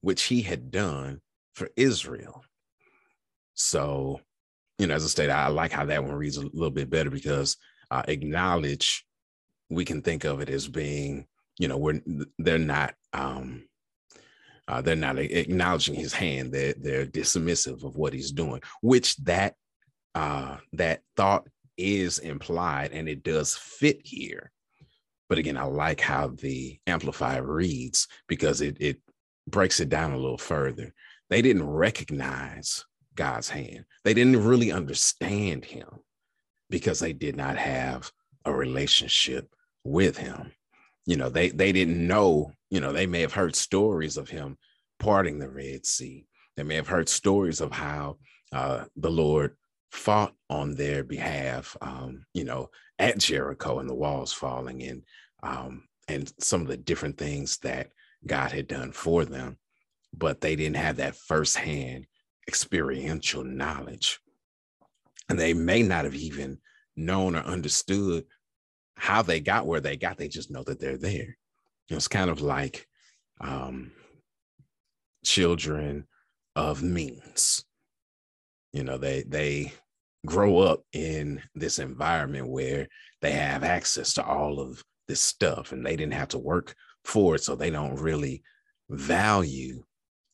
which 0.02 0.24
he 0.24 0.42
had 0.42 0.70
done 0.70 1.22
for 1.54 1.70
Israel. 1.74 2.44
So, 3.54 4.20
you 4.78 4.86
know, 4.86 4.94
as 4.94 5.04
I 5.04 5.08
stated, 5.08 5.32
I 5.32 5.46
like 5.48 5.72
how 5.72 5.86
that 5.86 6.04
one 6.04 6.12
reads 6.12 6.36
a 6.36 6.42
little 6.42 6.68
bit 6.68 6.90
better 6.90 7.08
because 7.08 7.56
uh, 7.90 8.02
acknowledge, 8.08 9.06
we 9.70 9.86
can 9.86 10.02
think 10.02 10.24
of 10.24 10.40
it 10.42 10.50
as 10.50 10.68
being, 10.68 11.26
you 11.58 11.66
know, 11.66 11.78
we're 11.78 12.02
they're 12.38 12.58
not 12.58 12.92
um 13.14 13.64
uh, 14.70 14.80
they're 14.80 14.94
not 14.94 15.18
acknowledging 15.18 15.96
his 15.96 16.12
hand. 16.12 16.52
They're 16.52 16.74
they're 16.78 17.06
dismissive 17.06 17.82
of 17.84 17.96
what 17.96 18.12
he's 18.12 18.30
doing, 18.30 18.60
which 18.82 19.16
that 19.24 19.56
uh, 20.14 20.58
that 20.74 21.00
thought 21.16 21.48
is 21.76 22.20
implied, 22.20 22.92
and 22.92 23.08
it 23.08 23.24
does 23.24 23.56
fit 23.56 24.00
here. 24.04 24.52
But 25.28 25.38
again, 25.38 25.56
I 25.56 25.64
like 25.64 26.00
how 26.00 26.28
the 26.28 26.78
Amplified 26.86 27.42
reads 27.42 28.06
because 28.28 28.60
it 28.60 28.76
it 28.78 29.00
breaks 29.48 29.80
it 29.80 29.88
down 29.88 30.12
a 30.12 30.18
little 30.18 30.38
further. 30.38 30.94
They 31.30 31.42
didn't 31.42 31.68
recognize 31.68 32.84
God's 33.16 33.48
hand. 33.48 33.84
They 34.04 34.14
didn't 34.14 34.44
really 34.44 34.70
understand 34.70 35.64
him 35.64 35.88
because 36.68 37.00
they 37.00 37.12
did 37.12 37.34
not 37.34 37.56
have 37.56 38.12
a 38.44 38.54
relationship 38.54 39.52
with 39.82 40.16
him. 40.16 40.52
You 41.06 41.16
know, 41.16 41.28
they 41.28 41.48
they 41.48 41.72
didn't 41.72 42.06
know, 42.06 42.52
you 42.70 42.80
know, 42.80 42.92
they 42.92 43.06
may 43.06 43.20
have 43.20 43.32
heard 43.32 43.56
stories 43.56 44.16
of 44.16 44.28
him 44.28 44.56
parting 44.98 45.38
the 45.38 45.48
Red 45.48 45.86
Sea. 45.86 46.26
They 46.56 46.62
may 46.62 46.76
have 46.76 46.88
heard 46.88 47.08
stories 47.08 47.60
of 47.60 47.72
how 47.72 48.18
uh, 48.52 48.84
the 48.96 49.10
Lord 49.10 49.56
fought 49.90 50.34
on 50.48 50.74
their 50.74 51.02
behalf, 51.02 51.76
um, 51.80 52.24
you 52.34 52.44
know, 52.44 52.70
at 52.98 53.18
Jericho 53.18 53.78
and 53.78 53.88
the 53.88 53.94
walls 53.94 54.32
falling 54.32 54.80
in, 54.82 55.02
um, 55.42 55.84
and 56.08 56.32
some 56.38 56.60
of 56.60 56.68
the 56.68 56.76
different 56.76 57.16
things 57.16 57.58
that 57.58 57.90
God 58.26 58.52
had 58.52 58.68
done 58.68 58.92
for 58.92 59.24
them, 59.24 59.56
but 60.14 60.40
they 60.40 60.54
didn't 60.54 60.76
have 60.76 60.96
that 60.96 61.16
firsthand 61.16 62.06
experiential 62.46 63.44
knowledge. 63.44 64.20
And 65.28 65.38
they 65.38 65.54
may 65.54 65.82
not 65.82 66.04
have 66.04 66.14
even 66.14 66.58
known 66.96 67.36
or 67.36 67.40
understood 67.40 68.24
how 69.00 69.22
they 69.22 69.40
got 69.40 69.66
where 69.66 69.80
they 69.80 69.96
got. 69.96 70.18
They 70.18 70.28
just 70.28 70.50
know 70.50 70.62
that 70.64 70.78
they're 70.78 70.98
there. 70.98 71.36
It's 71.88 72.06
kind 72.06 72.30
of 72.30 72.42
like 72.42 72.86
um, 73.40 73.92
children 75.24 76.06
of 76.54 76.82
means. 76.82 77.64
You 78.72 78.84
know, 78.84 78.98
they 78.98 79.22
they 79.22 79.72
grow 80.26 80.58
up 80.58 80.82
in 80.92 81.42
this 81.54 81.78
environment 81.78 82.48
where 82.48 82.86
they 83.22 83.32
have 83.32 83.64
access 83.64 84.12
to 84.14 84.24
all 84.24 84.60
of 84.60 84.84
this 85.08 85.20
stuff 85.20 85.72
and 85.72 85.84
they 85.84 85.96
didn't 85.96 86.12
have 86.12 86.28
to 86.28 86.38
work 86.38 86.74
for 87.04 87.34
it 87.34 87.42
so 87.42 87.56
they 87.56 87.70
don't 87.70 87.98
really 87.98 88.42
value 88.90 89.82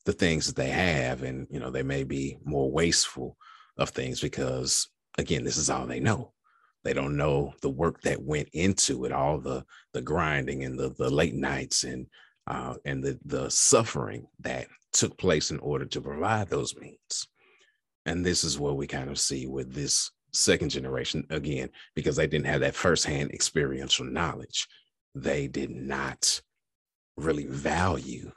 the 0.05 0.11
things 0.11 0.45
that 0.45 0.57
they 0.57 0.69
have 0.69 1.23
and 1.23 1.47
you 1.49 1.59
know 1.59 1.71
they 1.71 1.83
may 1.83 2.03
be 2.03 2.37
more 2.43 2.69
wasteful 2.69 3.37
of 3.77 3.89
things 3.89 4.19
because 4.19 4.89
again 5.17 5.43
this 5.43 5.57
is 5.57 5.69
all 5.69 5.85
they 5.85 6.01
know 6.01 6.33
they 6.83 6.93
don't 6.93 7.17
know 7.17 7.53
the 7.61 7.69
work 7.69 8.01
that 8.01 8.21
went 8.21 8.49
into 8.53 9.05
it 9.05 9.11
all 9.11 9.39
the 9.39 9.63
the 9.93 10.01
grinding 10.01 10.63
and 10.63 10.79
the 10.79 10.89
the 10.97 11.09
late 11.09 11.35
nights 11.35 11.83
and 11.83 12.07
uh, 12.47 12.75
and 12.85 13.03
the 13.03 13.19
the 13.25 13.49
suffering 13.49 14.25
that 14.39 14.67
took 14.93 15.17
place 15.17 15.51
in 15.51 15.59
order 15.59 15.85
to 15.85 16.01
provide 16.01 16.49
those 16.49 16.75
means 16.77 17.27
and 18.07 18.25
this 18.25 18.43
is 18.43 18.57
what 18.57 18.77
we 18.77 18.87
kind 18.87 19.09
of 19.09 19.19
see 19.19 19.47
with 19.47 19.73
this 19.73 20.11
second 20.33 20.69
generation 20.69 21.25
again, 21.29 21.69
because 21.93 22.15
they 22.15 22.25
didn't 22.25 22.47
have 22.47 22.61
that 22.61 22.75
firsthand 22.75 23.31
experiential 23.31 24.05
knowledge. 24.05 24.67
They 25.13 25.47
did 25.47 25.71
not 25.71 26.41
really 27.17 27.45
value 27.45 28.31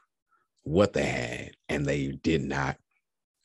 what 0.63 0.93
they 0.93 1.07
had, 1.07 1.51
and 1.69 1.87
they 1.87 2.09
did 2.09 2.43
not 2.43 2.77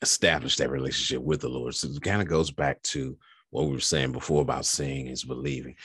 establish 0.02 0.56
that 0.56 0.70
relationship 0.70 1.22
with 1.22 1.40
the 1.40 1.48
Lord. 1.48 1.74
So 1.74 1.88
it 1.88 2.02
kind 2.02 2.20
of 2.20 2.28
goes 2.28 2.50
back 2.50 2.82
to 2.84 3.16
what 3.56 3.68
we 3.68 3.72
were 3.72 3.80
saying 3.80 4.12
before 4.12 4.42
about 4.42 4.66
seeing 4.66 5.06
is 5.06 5.24
believing. 5.24 5.76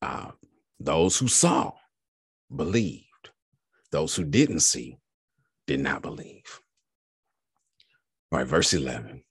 Uh, 0.00 0.30
those 0.78 1.18
who 1.18 1.26
saw 1.26 1.72
believed, 2.54 3.30
those 3.90 4.14
who 4.14 4.22
didn't 4.22 4.60
see 4.60 4.96
did 5.66 5.80
not 5.80 6.02
believe. 6.02 6.60
All 8.30 8.38
right, 8.38 8.46
verse 8.46 8.72
11. 8.72 9.24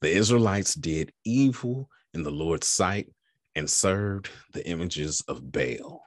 The 0.00 0.10
Israelites 0.10 0.74
did 0.74 1.12
evil 1.24 1.88
in 2.12 2.24
the 2.24 2.32
Lord's 2.32 2.66
sight 2.66 3.08
and 3.54 3.70
served 3.70 4.28
the 4.52 4.66
images 4.66 5.22
of 5.28 5.52
Baal. 5.52 6.02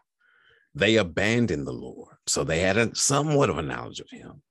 They 0.75 0.97
abandoned 0.97 1.65
the 1.65 1.71
Lord. 1.71 2.17
So 2.27 2.43
they 2.43 2.59
had 2.59 2.75
a 2.77 2.93
somewhat 2.93 3.49
of 3.49 3.57
a 3.57 3.61
knowledge 3.61 4.01
of 4.01 4.09
him, 4.09 4.41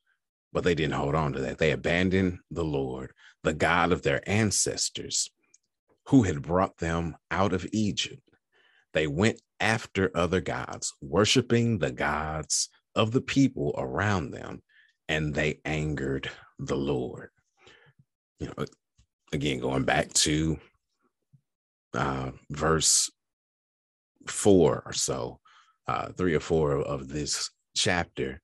but 0.50 0.64
they 0.64 0.74
didn't 0.74 0.94
hold 0.94 1.14
on 1.14 1.34
to 1.34 1.40
that. 1.40 1.58
They 1.58 1.72
abandoned 1.72 2.38
the 2.50 2.64
Lord, 2.64 3.12
the 3.42 3.52
God 3.52 3.92
of 3.92 4.00
their 4.00 4.26
ancestors, 4.26 5.30
who 6.10 6.24
had 6.24 6.42
brought 6.42 6.76
them 6.78 7.16
out 7.30 7.52
of 7.52 7.64
Egypt. 7.72 8.28
They 8.92 9.06
went 9.06 9.40
after 9.60 10.10
other 10.12 10.40
gods, 10.40 10.92
worshiping 11.00 11.78
the 11.78 11.92
gods 11.92 12.68
of 12.96 13.12
the 13.12 13.20
people 13.20 13.72
around 13.78 14.32
them, 14.32 14.60
and 15.08 15.32
they 15.32 15.60
angered 15.64 16.28
the 16.58 16.76
Lord. 16.76 17.30
You 18.40 18.48
know, 18.48 18.64
again, 19.32 19.60
going 19.60 19.84
back 19.84 20.12
to 20.14 20.58
uh, 21.94 22.32
verse 22.50 23.08
four 24.26 24.82
or 24.84 24.92
so, 24.92 25.38
uh, 25.86 26.08
three 26.08 26.34
or 26.34 26.40
four 26.40 26.72
of 26.72 27.06
this 27.06 27.50
chapter, 27.76 28.40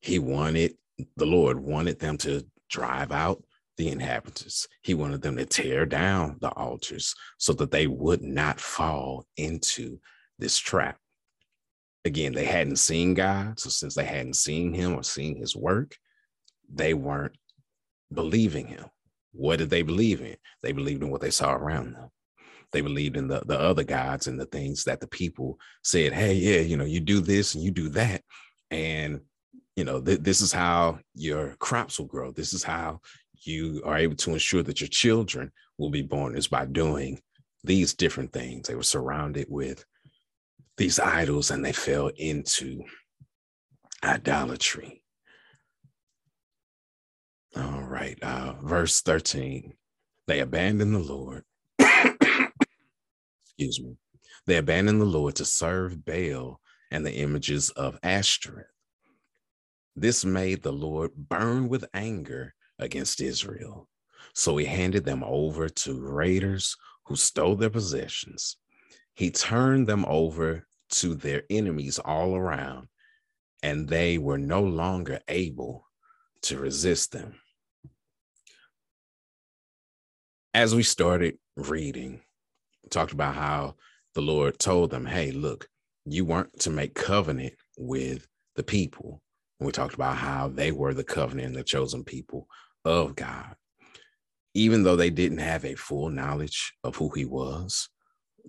he 0.00 0.18
wanted, 0.18 0.76
the 1.16 1.26
Lord 1.26 1.60
wanted 1.60 1.98
them 1.98 2.16
to 2.18 2.46
drive 2.70 3.12
out 3.12 3.44
the 3.82 3.90
inhabitants. 3.90 4.68
He 4.82 4.94
wanted 4.94 5.22
them 5.22 5.36
to 5.36 5.44
tear 5.44 5.86
down 5.86 6.36
the 6.40 6.50
altars 6.50 7.14
so 7.38 7.52
that 7.54 7.72
they 7.72 7.88
would 7.88 8.22
not 8.22 8.60
fall 8.60 9.26
into 9.36 9.98
this 10.38 10.56
trap. 10.56 10.98
Again, 12.04 12.32
they 12.32 12.44
hadn't 12.44 12.76
seen 12.76 13.14
God. 13.14 13.58
So 13.58 13.70
since 13.70 13.96
they 13.96 14.04
hadn't 14.04 14.36
seen 14.36 14.72
him 14.72 14.94
or 14.94 15.02
seen 15.02 15.36
his 15.36 15.56
work, 15.56 15.96
they 16.72 16.94
weren't 16.94 17.36
believing 18.12 18.68
him. 18.68 18.84
What 19.32 19.58
did 19.58 19.70
they 19.70 19.82
believe 19.82 20.20
in? 20.20 20.36
They 20.62 20.70
believed 20.70 21.02
in 21.02 21.10
what 21.10 21.20
they 21.20 21.30
saw 21.30 21.52
around 21.52 21.94
them. 21.94 22.10
They 22.70 22.82
believed 22.82 23.16
in 23.16 23.26
the, 23.26 23.42
the 23.44 23.58
other 23.58 23.84
gods 23.84 24.28
and 24.28 24.38
the 24.38 24.46
things 24.46 24.84
that 24.84 25.00
the 25.00 25.08
people 25.08 25.58
said, 25.82 26.12
hey, 26.12 26.34
yeah, 26.34 26.60
you 26.60 26.76
know, 26.76 26.84
you 26.84 27.00
do 27.00 27.20
this 27.20 27.54
and 27.54 27.64
you 27.64 27.72
do 27.72 27.88
that. 27.90 28.22
And, 28.70 29.22
you 29.74 29.84
know, 29.84 30.00
th- 30.00 30.20
this 30.20 30.40
is 30.40 30.52
how 30.52 31.00
your 31.14 31.56
crops 31.58 31.98
will 31.98 32.06
grow. 32.06 32.30
This 32.30 32.52
is 32.52 32.62
how 32.62 33.00
you 33.46 33.82
are 33.84 33.98
able 33.98 34.16
to 34.16 34.32
ensure 34.32 34.62
that 34.62 34.80
your 34.80 34.88
children 34.88 35.52
will 35.78 35.90
be 35.90 36.02
born 36.02 36.36
is 36.36 36.48
by 36.48 36.64
doing 36.64 37.20
these 37.64 37.94
different 37.94 38.32
things. 38.32 38.68
They 38.68 38.74
were 38.74 38.82
surrounded 38.82 39.46
with 39.48 39.84
these 40.76 40.98
idols 40.98 41.50
and 41.50 41.64
they 41.64 41.72
fell 41.72 42.08
into 42.16 42.82
idolatry. 44.02 45.02
All 47.56 47.82
right. 47.82 48.18
Uh, 48.22 48.54
verse 48.62 49.02
13. 49.02 49.74
They 50.26 50.40
abandoned 50.40 50.94
the 50.94 50.98
Lord. 50.98 51.44
Excuse 51.78 53.80
me. 53.80 53.96
They 54.46 54.56
abandoned 54.56 55.00
the 55.00 55.06
Lord 55.06 55.36
to 55.36 55.44
serve 55.44 56.04
Baal 56.04 56.60
and 56.90 57.04
the 57.04 57.14
images 57.14 57.70
of 57.70 57.98
Ashtoreth. 58.02 58.66
This 59.94 60.24
made 60.24 60.62
the 60.62 60.72
Lord 60.72 61.12
burn 61.14 61.68
with 61.68 61.84
anger 61.92 62.54
against 62.82 63.20
Israel. 63.20 63.88
So 64.34 64.56
he 64.56 64.64
handed 64.64 65.04
them 65.04 65.22
over 65.24 65.68
to 65.68 66.00
raiders 66.00 66.76
who 67.06 67.16
stole 67.16 67.56
their 67.56 67.70
possessions. 67.70 68.56
He 69.14 69.30
turned 69.30 69.86
them 69.86 70.04
over 70.06 70.66
to 70.92 71.14
their 71.14 71.42
enemies 71.50 71.98
all 71.98 72.34
around, 72.34 72.88
and 73.62 73.88
they 73.88 74.18
were 74.18 74.38
no 74.38 74.62
longer 74.62 75.20
able 75.28 75.86
to 76.42 76.58
resist 76.58 77.12
them 77.12 77.34
as 80.54 80.74
we 80.74 80.82
started 80.82 81.38
reading, 81.56 82.20
talked 82.90 83.12
about 83.12 83.34
how 83.34 83.74
the 84.14 84.20
Lord 84.20 84.58
told 84.58 84.90
them, 84.90 85.06
hey, 85.06 85.30
look, 85.30 85.66
you 86.04 86.24
weren't 86.24 86.58
to 86.60 86.70
make 86.70 86.94
covenant 86.94 87.54
with 87.78 88.26
the 88.56 88.62
people. 88.62 89.22
And 89.58 89.66
we 89.66 89.72
talked 89.72 89.94
about 89.94 90.16
how 90.16 90.48
they 90.48 90.72
were 90.72 90.92
the 90.92 91.04
covenant 91.04 91.48
and 91.48 91.56
the 91.56 91.64
chosen 91.64 92.04
people 92.04 92.48
of 92.84 93.16
God. 93.16 93.56
Even 94.54 94.82
though 94.82 94.96
they 94.96 95.10
didn't 95.10 95.38
have 95.38 95.64
a 95.64 95.74
full 95.74 96.10
knowledge 96.10 96.74
of 96.84 96.96
who 96.96 97.10
he 97.10 97.24
was, 97.24 97.88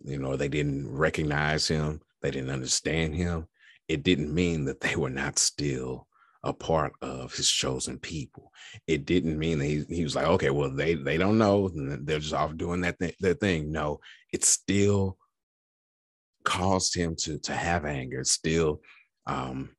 you 0.04 0.18
know, 0.18 0.36
they 0.36 0.50
didn't 0.50 0.90
recognize 0.90 1.68
him, 1.68 2.02
they 2.22 2.32
didn't 2.32 2.50
understand 2.50 3.16
him, 3.16 3.48
it 3.88 4.04
didn't 4.04 4.34
mean 4.34 4.66
that 4.66 4.82
they 4.82 4.96
were 4.96 5.10
not 5.10 5.40
still 5.40 6.08
a 6.44 6.52
part 6.52 6.94
of 7.02 7.34
his 7.34 7.50
chosen 7.50 7.98
people. 8.00 8.52
It 8.86 9.06
didn't 9.06 9.40
mean 9.40 9.60
that 9.60 9.66
he, 9.66 9.84
he 9.90 10.04
was 10.04 10.16
like, 10.16 10.26
okay, 10.26 10.50
well, 10.50 10.70
they 10.70 10.96
they 10.96 11.18
don't 11.18 11.38
know, 11.38 11.70
they're 11.74 12.20
just 12.20 12.34
off 12.34 12.58
doing 12.58 12.82
that, 12.82 13.00
th- 13.00 13.38
thing. 13.40 13.72
No, 13.72 14.00
it 14.34 14.44
still 14.44 15.18
caused 16.44 16.96
him 16.96 17.16
to 17.16 17.40
to 17.40 17.54
have 17.54 17.86
anger. 17.86 18.24
Still 18.24 18.82
um 19.26 19.70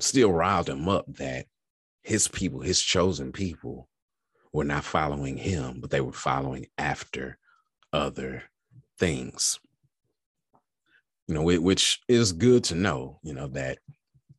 still 0.00 0.32
riled 0.32 0.68
him 0.68 0.88
up 0.88 1.04
that 1.14 1.46
his 2.06 2.28
people, 2.28 2.60
his 2.60 2.80
chosen 2.80 3.32
people, 3.32 3.88
were 4.52 4.62
not 4.62 4.84
following 4.84 5.36
him, 5.36 5.80
but 5.80 5.90
they 5.90 6.00
were 6.00 6.12
following 6.12 6.66
after 6.78 7.36
other 7.92 8.44
things. 8.96 9.58
You 11.26 11.34
know, 11.34 11.42
which 11.42 12.00
is 12.06 12.32
good 12.32 12.62
to 12.64 12.76
know, 12.76 13.18
you 13.24 13.34
know, 13.34 13.48
that 13.48 13.78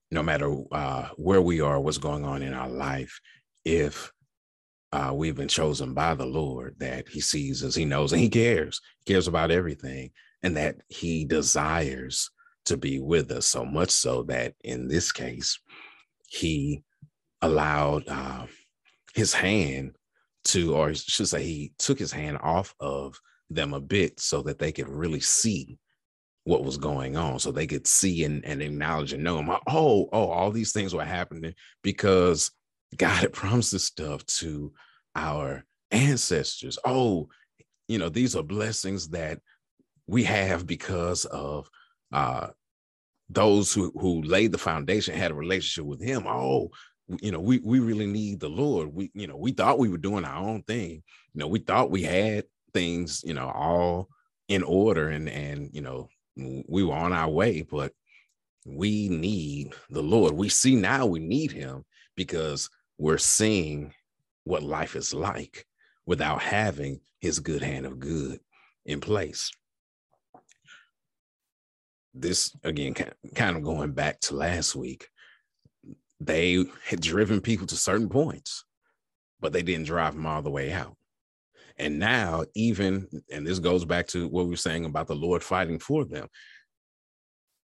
no 0.09 0.23
matter 0.23 0.55
uh, 0.71 1.09
where 1.17 1.41
we 1.41 1.59
are, 1.59 1.77
what's 1.81 1.97
going 1.97 2.23
on 2.23 2.41
in 2.41 2.53
our 2.53 2.69
life, 2.69 3.19
if 3.65 4.13
uh, 4.93 5.11
we've 5.13 5.35
been 5.35 5.49
chosen 5.49 5.93
by 5.93 6.13
the 6.13 6.25
Lord, 6.25 6.75
that 6.79 7.09
He 7.09 7.19
sees 7.19 7.65
us, 7.65 7.75
He 7.75 7.83
knows, 7.83 8.13
and 8.13 8.21
He 8.21 8.29
cares, 8.29 8.79
he 9.03 9.11
cares 9.11 9.27
about 9.27 9.51
everything, 9.51 10.11
and 10.41 10.55
that 10.55 10.77
He 10.87 11.25
desires 11.25 12.31
to 12.63 12.77
be 12.77 13.01
with 13.01 13.29
us 13.29 13.45
so 13.45 13.65
much 13.65 13.89
so 13.89 14.23
that 14.23 14.53
in 14.63 14.87
this 14.87 15.11
case, 15.11 15.59
He 16.29 16.85
allowed 17.41 18.07
uh, 18.07 18.45
His 19.13 19.33
hand 19.33 19.95
to, 20.45 20.75
or 20.75 20.93
should 20.93 21.27
say, 21.27 21.43
He 21.43 21.73
took 21.77 21.99
His 21.99 22.11
hand 22.11 22.37
off 22.41 22.73
of 22.79 23.19
them 23.49 23.73
a 23.73 23.79
bit 23.79 24.19
so 24.19 24.41
that 24.43 24.59
they 24.59 24.71
could 24.71 24.89
really 24.89 25.21
see 25.21 25.77
what 26.43 26.63
was 26.63 26.77
going 26.77 27.17
on 27.17 27.39
so 27.39 27.51
they 27.51 27.67
could 27.67 27.85
see 27.85 28.23
and, 28.23 28.45
and 28.45 28.61
acknowledge 28.61 29.11
and 29.11 29.21
know 29.21 29.59
oh 29.67 30.07
oh 30.13 30.27
all 30.29 30.49
these 30.49 30.71
things 30.71 30.93
were 30.93 31.03
happening 31.03 31.53
because 31.83 32.51
god 32.95 33.17
had 33.17 33.33
promised 33.33 33.73
this 33.73 33.83
stuff 33.83 34.25
to 34.25 34.71
our 35.17 35.65
ancestors. 35.91 36.77
Oh 36.85 37.29
you 37.87 37.97
know 37.97 38.09
these 38.09 38.35
are 38.35 38.43
blessings 38.43 39.09
that 39.09 39.39
we 40.07 40.23
have 40.23 40.65
because 40.65 41.25
of 41.25 41.69
uh 42.13 42.47
those 43.29 43.73
who 43.73 43.91
who 43.99 44.21
laid 44.21 44.51
the 44.51 44.57
foundation 44.57 45.15
had 45.15 45.31
a 45.31 45.35
relationship 45.35 45.85
with 45.85 46.01
him. 46.01 46.25
Oh 46.27 46.69
you 47.21 47.31
know 47.31 47.39
we 47.39 47.59
we 47.59 47.79
really 47.79 48.05
need 48.05 48.39
the 48.39 48.49
lord 48.49 48.93
we 48.93 49.09
you 49.13 49.27
know 49.27 49.37
we 49.37 49.51
thought 49.51 49.79
we 49.79 49.87
were 49.87 49.97
doing 49.97 50.25
our 50.25 50.45
own 50.45 50.61
thing 50.63 50.91
you 51.33 51.39
know 51.39 51.47
we 51.47 51.59
thought 51.59 51.89
we 51.89 52.03
had 52.03 52.43
things 52.73 53.23
you 53.25 53.33
know 53.33 53.49
all 53.49 54.09
in 54.49 54.61
order 54.63 55.09
and 55.09 55.29
and 55.29 55.69
you 55.73 55.81
know 55.81 56.09
we 56.37 56.83
were 56.83 56.95
on 56.95 57.13
our 57.13 57.29
way, 57.29 57.63
but 57.63 57.91
we 58.65 59.09
need 59.09 59.73
the 59.89 60.03
Lord. 60.03 60.33
We 60.33 60.49
see 60.49 60.75
now 60.75 61.05
we 61.05 61.19
need 61.19 61.51
him 61.51 61.83
because 62.15 62.69
we're 62.97 63.17
seeing 63.17 63.93
what 64.43 64.63
life 64.63 64.95
is 64.95 65.13
like 65.13 65.65
without 66.05 66.41
having 66.41 66.99
his 67.19 67.39
good 67.39 67.61
hand 67.61 67.85
of 67.85 67.99
good 67.99 68.39
in 68.85 68.99
place. 68.99 69.51
This 72.13 72.55
again, 72.63 72.93
kind 73.35 73.57
of 73.57 73.63
going 73.63 73.91
back 73.91 74.19
to 74.21 74.35
last 74.35 74.75
week, 74.75 75.09
they 76.19 76.65
had 76.85 77.01
driven 77.01 77.41
people 77.41 77.67
to 77.67 77.75
certain 77.75 78.09
points, 78.09 78.65
but 79.39 79.53
they 79.53 79.61
didn't 79.61 79.85
drive 79.85 80.13
them 80.13 80.25
all 80.25 80.41
the 80.41 80.49
way 80.49 80.71
out. 80.71 80.95
And 81.77 81.99
now, 81.99 82.43
even, 82.55 83.07
and 83.31 83.45
this 83.45 83.59
goes 83.59 83.85
back 83.85 84.07
to 84.07 84.27
what 84.27 84.45
we 84.45 84.51
were 84.51 84.55
saying 84.55 84.85
about 84.85 85.07
the 85.07 85.15
Lord 85.15 85.43
fighting 85.43 85.77
for 85.77 86.05
them, 86.05 86.27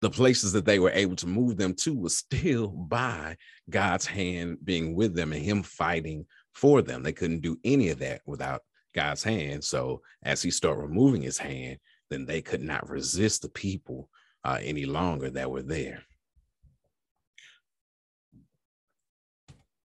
the 0.01 0.09
places 0.09 0.51
that 0.51 0.65
they 0.65 0.79
were 0.79 0.91
able 0.91 1.15
to 1.15 1.27
move 1.27 1.55
them 1.55 1.73
to 1.75 1.95
was 1.95 2.17
still 2.17 2.67
by 2.67 3.37
God's 3.69 4.05
hand 4.05 4.57
being 4.65 4.95
with 4.95 5.15
them 5.15 5.31
and 5.31 5.41
Him 5.41 5.63
fighting 5.63 6.25
for 6.51 6.81
them. 6.81 7.01
They 7.01 7.13
couldn't 7.13 7.39
do 7.39 7.57
any 7.63 7.89
of 7.89 7.99
that 7.99 8.21
without 8.25 8.61
God's 8.93 9.23
hand. 9.23 9.63
So, 9.63 10.01
as 10.21 10.41
He 10.41 10.51
started 10.51 10.81
removing 10.81 11.21
His 11.21 11.37
hand, 11.37 11.77
then 12.09 12.25
they 12.25 12.41
could 12.41 12.61
not 12.61 12.89
resist 12.89 13.43
the 13.43 13.49
people 13.49 14.09
uh, 14.43 14.57
any 14.61 14.85
longer 14.85 15.29
that 15.29 15.49
were 15.49 15.63
there. 15.63 16.03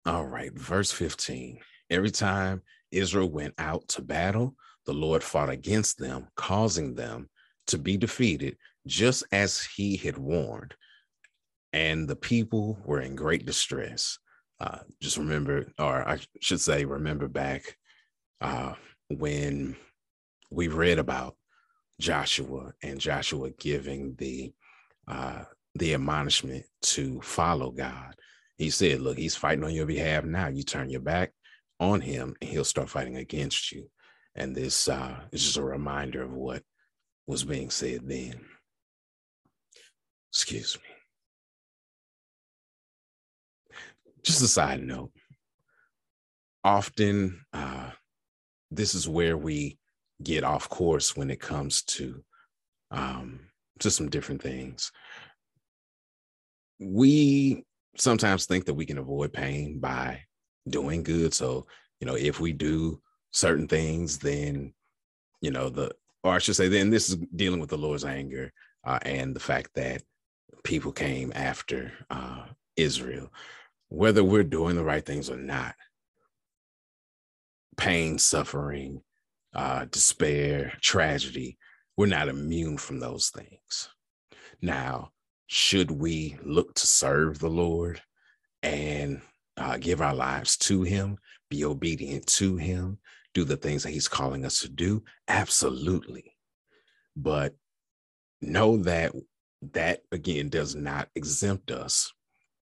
All 0.07 0.27
right, 0.27 0.53
verse 0.53 0.93
15. 0.93 1.59
Every 1.91 2.11
time 2.11 2.63
Israel 2.91 3.31
went 3.31 3.55
out 3.59 3.87
to 3.89 4.03
battle, 4.03 4.55
the 4.87 4.95
Lord 4.95 5.23
fought 5.23 5.51
against 5.51 5.99
them, 5.99 6.29
causing 6.37 6.95
them 6.95 7.29
to 7.67 7.79
be 7.79 7.97
defeated, 7.97 8.57
just 8.87 9.25
as 9.31 9.63
he 9.63 9.97
had 9.97 10.17
warned. 10.17 10.75
And 11.73 12.09
the 12.09 12.17
people 12.17 12.79
were 12.85 13.01
in 13.01 13.15
great 13.15 13.45
distress. 13.45 14.19
Uh, 14.59 14.79
just 15.01 15.17
remember, 15.17 15.67
or 15.79 16.09
I 16.09 16.19
should 16.41 16.61
say, 16.61 16.85
remember 16.85 17.29
back 17.29 17.77
uh, 18.41 18.75
when 19.09 19.77
we 20.51 20.69
read 20.69 20.99
about 20.99 21.37
Joshua 22.01 22.73
and 22.83 22.99
Joshua 22.99 23.51
giving 23.51 24.15
the 24.17 24.53
uh, 25.07 25.45
the 25.75 25.95
admonishment 25.95 26.65
to 26.83 27.21
follow 27.21 27.71
God. 27.71 28.15
He 28.61 28.69
said, 28.69 29.01
"Look, 29.01 29.17
he's 29.17 29.37
fighting 29.37 29.65
on 29.65 29.73
your 29.73 29.87
behalf 29.87 30.23
now. 30.25 30.49
You 30.49 30.63
turn 30.63 30.91
your 30.91 31.01
back 31.01 31.33
on 31.81 32.03
him 32.03 32.37
and 32.43 32.51
he'll 32.51 32.63
start 32.63 32.91
fighting 32.91 33.17
against 33.17 33.73
you. 33.73 33.89
And 34.35 34.55
this 34.55 34.87
uh, 34.87 35.19
is 35.33 35.43
just 35.43 35.57
a 35.57 35.63
reminder 35.63 36.23
of 36.23 36.35
what 36.35 36.63
was 37.27 37.43
being 37.43 37.71
said 37.71 38.03
then. 38.07 38.45
Excuse 40.31 40.77
me. 40.77 40.95
Just 44.23 44.43
a 44.43 44.47
side 44.47 44.83
note. 44.83 45.13
Often, 46.63 47.41
uh, 47.55 47.93
this 48.71 48.95
is 48.95 49.09
where 49.09 49.39
we 49.39 49.79
get 50.23 50.45
off 50.45 50.69
course 50.69 51.17
when 51.17 51.31
it 51.31 51.41
comes 51.41 51.83
to 51.85 52.23
um, 52.91 53.41
to 53.79 53.91
some 53.91 54.11
different 54.11 54.43
things. 54.43 54.93
We 56.79 57.65
sometimes 57.97 58.47
think 58.47 58.67
that 58.67 58.75
we 58.75 58.87
can 58.87 58.99
avoid 58.99 59.33
pain 59.33 59.79
by 59.79 60.23
doing 60.69 61.03
good. 61.03 61.35
So, 61.35 61.67
you 62.01 62.07
know, 62.07 62.15
if 62.17 62.41
we 62.41 62.53
do 62.53 63.01
certain 63.33 63.69
things, 63.69 64.19
then, 64.19 64.73
you 65.41 65.51
know, 65.51 65.69
the, 65.69 65.93
or 66.23 66.35
I 66.35 66.39
should 66.39 66.57
say, 66.57 66.69
then 66.69 66.91
this 66.91 67.09
is 67.09 67.17
dealing 67.35 67.61
with 67.61 67.71
the 67.71 67.79
Lord's 67.79 68.05
anger 68.05 68.53
uh, 68.85 68.99
and 69.03 69.35
the 69.35 69.41
fact 69.41 69.71
that 69.75 70.03
people 70.65 70.93
came 70.93 71.33
after 71.35 71.93
uh, 72.11 72.45
Israel, 72.77 73.33
whether 73.89 74.23
we're 74.23 74.45
doing 74.45 74.77
the 74.77 74.85
right 74.85 75.05
things 75.05 75.31
or 75.31 75.37
not. 75.37 75.75
Pain, 77.77 78.19
suffering, 78.19 79.03
uh, 79.55 79.87
despair, 79.87 80.73
tragedy, 80.83 81.57
we're 81.97 82.07
not 82.07 82.29
immune 82.29 82.77
from 82.77 83.01
those 83.01 83.31
things. 83.31 83.89
Now, 84.61 85.13
should 85.53 85.91
we 85.91 86.39
look 86.45 86.73
to 86.75 86.87
serve 86.87 87.41
the 87.41 87.51
Lord 87.51 88.01
and 88.63 89.21
uh, 89.57 89.79
give 89.79 90.01
our 90.01 90.15
lives 90.15 90.57
to 90.59 90.85
Him, 90.85 91.19
be 91.49 91.65
obedient 91.65 92.25
to 92.29 92.57
Him, 92.57 92.99
do 93.35 93.43
the 93.43 93.57
things 93.57 93.83
that 93.83 93.91
He's 93.91 94.07
calling 94.07 94.45
us 94.45 94.61
to 94.61 94.69
do? 94.69 95.03
Absolutely. 95.27 96.37
But 97.17 97.57
know 98.41 98.77
that 98.85 99.13
that 99.73 100.03
again 100.13 100.51
does 100.51 100.77
not 100.77 101.09
exempt 101.17 101.73
us 101.73 102.13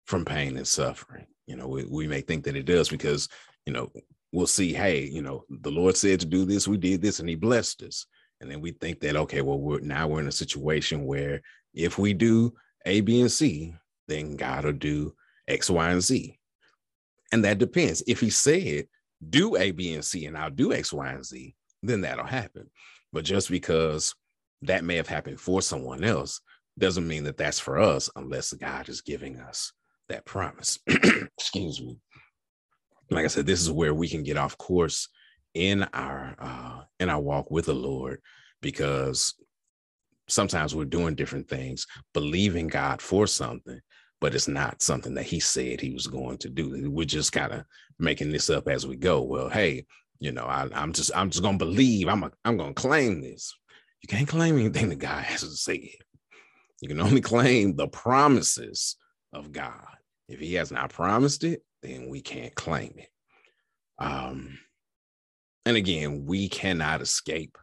from 0.05 0.23
pain 0.23 0.55
and 0.55 0.65
suffering. 0.65 1.27
You 1.47 1.57
know, 1.57 1.67
we, 1.67 1.83
we 1.83 2.07
may 2.07 2.21
think 2.21 2.45
that 2.45 2.55
it 2.55 2.63
does 2.63 2.87
because, 2.87 3.27
you 3.65 3.73
know, 3.73 3.91
we'll 4.31 4.47
see, 4.47 4.71
hey, 4.71 5.03
you 5.03 5.21
know, 5.21 5.43
the 5.49 5.69
Lord 5.69 5.97
said 5.97 6.21
to 6.21 6.25
do 6.25 6.45
this, 6.45 6.65
we 6.65 6.77
did 6.77 7.01
this, 7.01 7.19
and 7.19 7.27
He 7.27 7.35
blessed 7.35 7.83
us. 7.83 8.05
And 8.39 8.49
then 8.49 8.61
we 8.61 8.71
think 8.71 9.01
that, 9.01 9.17
okay, 9.17 9.41
well, 9.41 9.59
we're 9.59 9.81
now 9.81 10.07
we're 10.07 10.21
in 10.21 10.29
a 10.29 10.31
situation 10.31 11.03
where 11.03 11.41
if 11.73 11.97
we 11.97 12.13
do 12.13 12.53
A, 12.85 13.01
B, 13.01 13.21
and 13.21 13.31
C, 13.31 13.73
then 14.07 14.35
God 14.35 14.65
will 14.65 14.73
do 14.73 15.13
X, 15.47 15.69
Y, 15.69 15.91
and 15.91 16.01
Z. 16.01 16.39
And 17.31 17.45
that 17.45 17.57
depends. 17.57 18.03
If 18.07 18.19
he 18.19 18.29
said, 18.29 18.87
do 19.27 19.55
A, 19.55 19.71
B, 19.71 19.93
and 19.93 20.03
C, 20.03 20.25
and 20.25 20.37
I'll 20.37 20.49
do 20.49 20.73
X, 20.73 20.93
Y, 20.93 21.07
and 21.09 21.25
Z, 21.25 21.55
then 21.83 22.01
that'll 22.01 22.25
happen. 22.25 22.69
But 23.11 23.25
just 23.25 23.49
because 23.49 24.15
that 24.61 24.83
may 24.83 24.95
have 24.95 25.07
happened 25.07 25.39
for 25.39 25.61
someone 25.61 26.03
else 26.03 26.41
doesn't 26.77 27.07
mean 27.07 27.23
that 27.25 27.37
that's 27.37 27.59
for 27.59 27.79
us 27.79 28.09
unless 28.15 28.53
God 28.53 28.89
is 28.89 29.01
giving 29.01 29.39
us 29.39 29.73
that 30.07 30.25
promise. 30.25 30.79
Excuse 30.87 31.81
me. 31.81 31.97
Like 33.09 33.25
I 33.25 33.27
said, 33.27 33.45
this 33.45 33.61
is 33.61 33.71
where 33.71 33.93
we 33.93 34.07
can 34.07 34.23
get 34.23 34.37
off 34.37 34.57
course 34.57 35.07
in 35.53 35.83
our 35.93 36.35
uh, 36.39 36.81
in 36.99 37.09
our 37.09 37.19
walk 37.19 37.49
with 37.49 37.65
the 37.65 37.73
Lord 37.73 38.21
because 38.61 39.33
sometimes 40.29 40.75
we're 40.75 40.85
doing 40.85 41.15
different 41.15 41.49
things, 41.49 41.85
believing 42.13 42.67
God 42.67 43.01
for 43.01 43.27
something, 43.27 43.79
but 44.21 44.35
it's 44.35 44.47
not 44.47 44.81
something 44.81 45.13
that 45.15 45.25
he 45.25 45.39
said 45.39 45.81
he 45.81 45.93
was 45.93 46.07
going 46.07 46.37
to 46.39 46.49
do. 46.49 46.89
We're 46.89 47.05
just 47.05 47.31
kind 47.31 47.51
of 47.51 47.63
making 47.97 48.31
this 48.31 48.49
up 48.49 48.67
as 48.67 48.85
we 48.85 48.95
go. 48.95 49.21
Well, 49.21 49.49
hey, 49.49 49.85
you 50.19 50.31
know, 50.31 50.43
I, 50.43 50.67
am 50.73 50.93
just 50.93 51.11
I'm 51.15 51.29
just 51.29 51.43
gonna 51.43 51.57
believe. 51.57 52.07
I'm 52.07 52.23
a, 52.23 52.31
I'm 52.43 52.57
gonna 52.57 52.73
claim 52.73 53.21
this. 53.21 53.55
You 54.01 54.07
can't 54.07 54.27
claim 54.27 54.57
anything 54.57 54.89
that 54.89 54.99
God 54.99 55.23
has 55.23 55.41
to 55.41 55.49
say. 55.49 55.95
You 56.81 56.87
can 56.87 57.01
only 57.01 57.21
claim 57.21 57.75
the 57.75 57.87
promises 57.87 58.95
of 59.33 59.51
God. 59.51 59.85
If 60.27 60.39
he 60.39 60.53
has 60.55 60.71
not 60.71 60.91
promised 60.91 61.43
it, 61.43 61.63
then 61.81 62.07
we 62.09 62.21
can't 62.21 62.53
claim 62.55 62.93
it. 62.97 63.09
Um, 63.97 64.59
and 65.65 65.75
again, 65.75 66.25
we 66.25 66.47
cannot 66.47 67.01
escape 67.01 67.57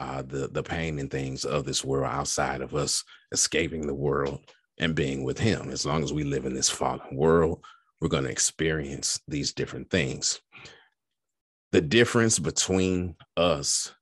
uh, 0.00 0.22
the 0.22 0.48
the 0.48 0.62
pain 0.62 0.98
and 0.98 1.10
things 1.10 1.44
of 1.44 1.64
this 1.64 1.84
world 1.84 2.10
outside 2.10 2.60
of 2.60 2.74
us 2.74 3.04
escaping 3.32 3.86
the 3.86 3.94
world 3.94 4.40
and 4.78 4.94
being 4.94 5.24
with 5.24 5.38
Him. 5.38 5.70
As 5.70 5.84
long 5.84 6.02
as 6.02 6.12
we 6.12 6.24
live 6.24 6.46
in 6.46 6.54
this 6.54 6.70
fallen 6.70 7.00
world, 7.16 7.64
we're 8.00 8.08
going 8.08 8.24
to 8.24 8.30
experience 8.30 9.20
these 9.26 9.52
different 9.52 9.90
things. 9.90 10.40
The 11.72 11.80
difference 11.80 12.38
between 12.38 13.16
us 13.36 13.92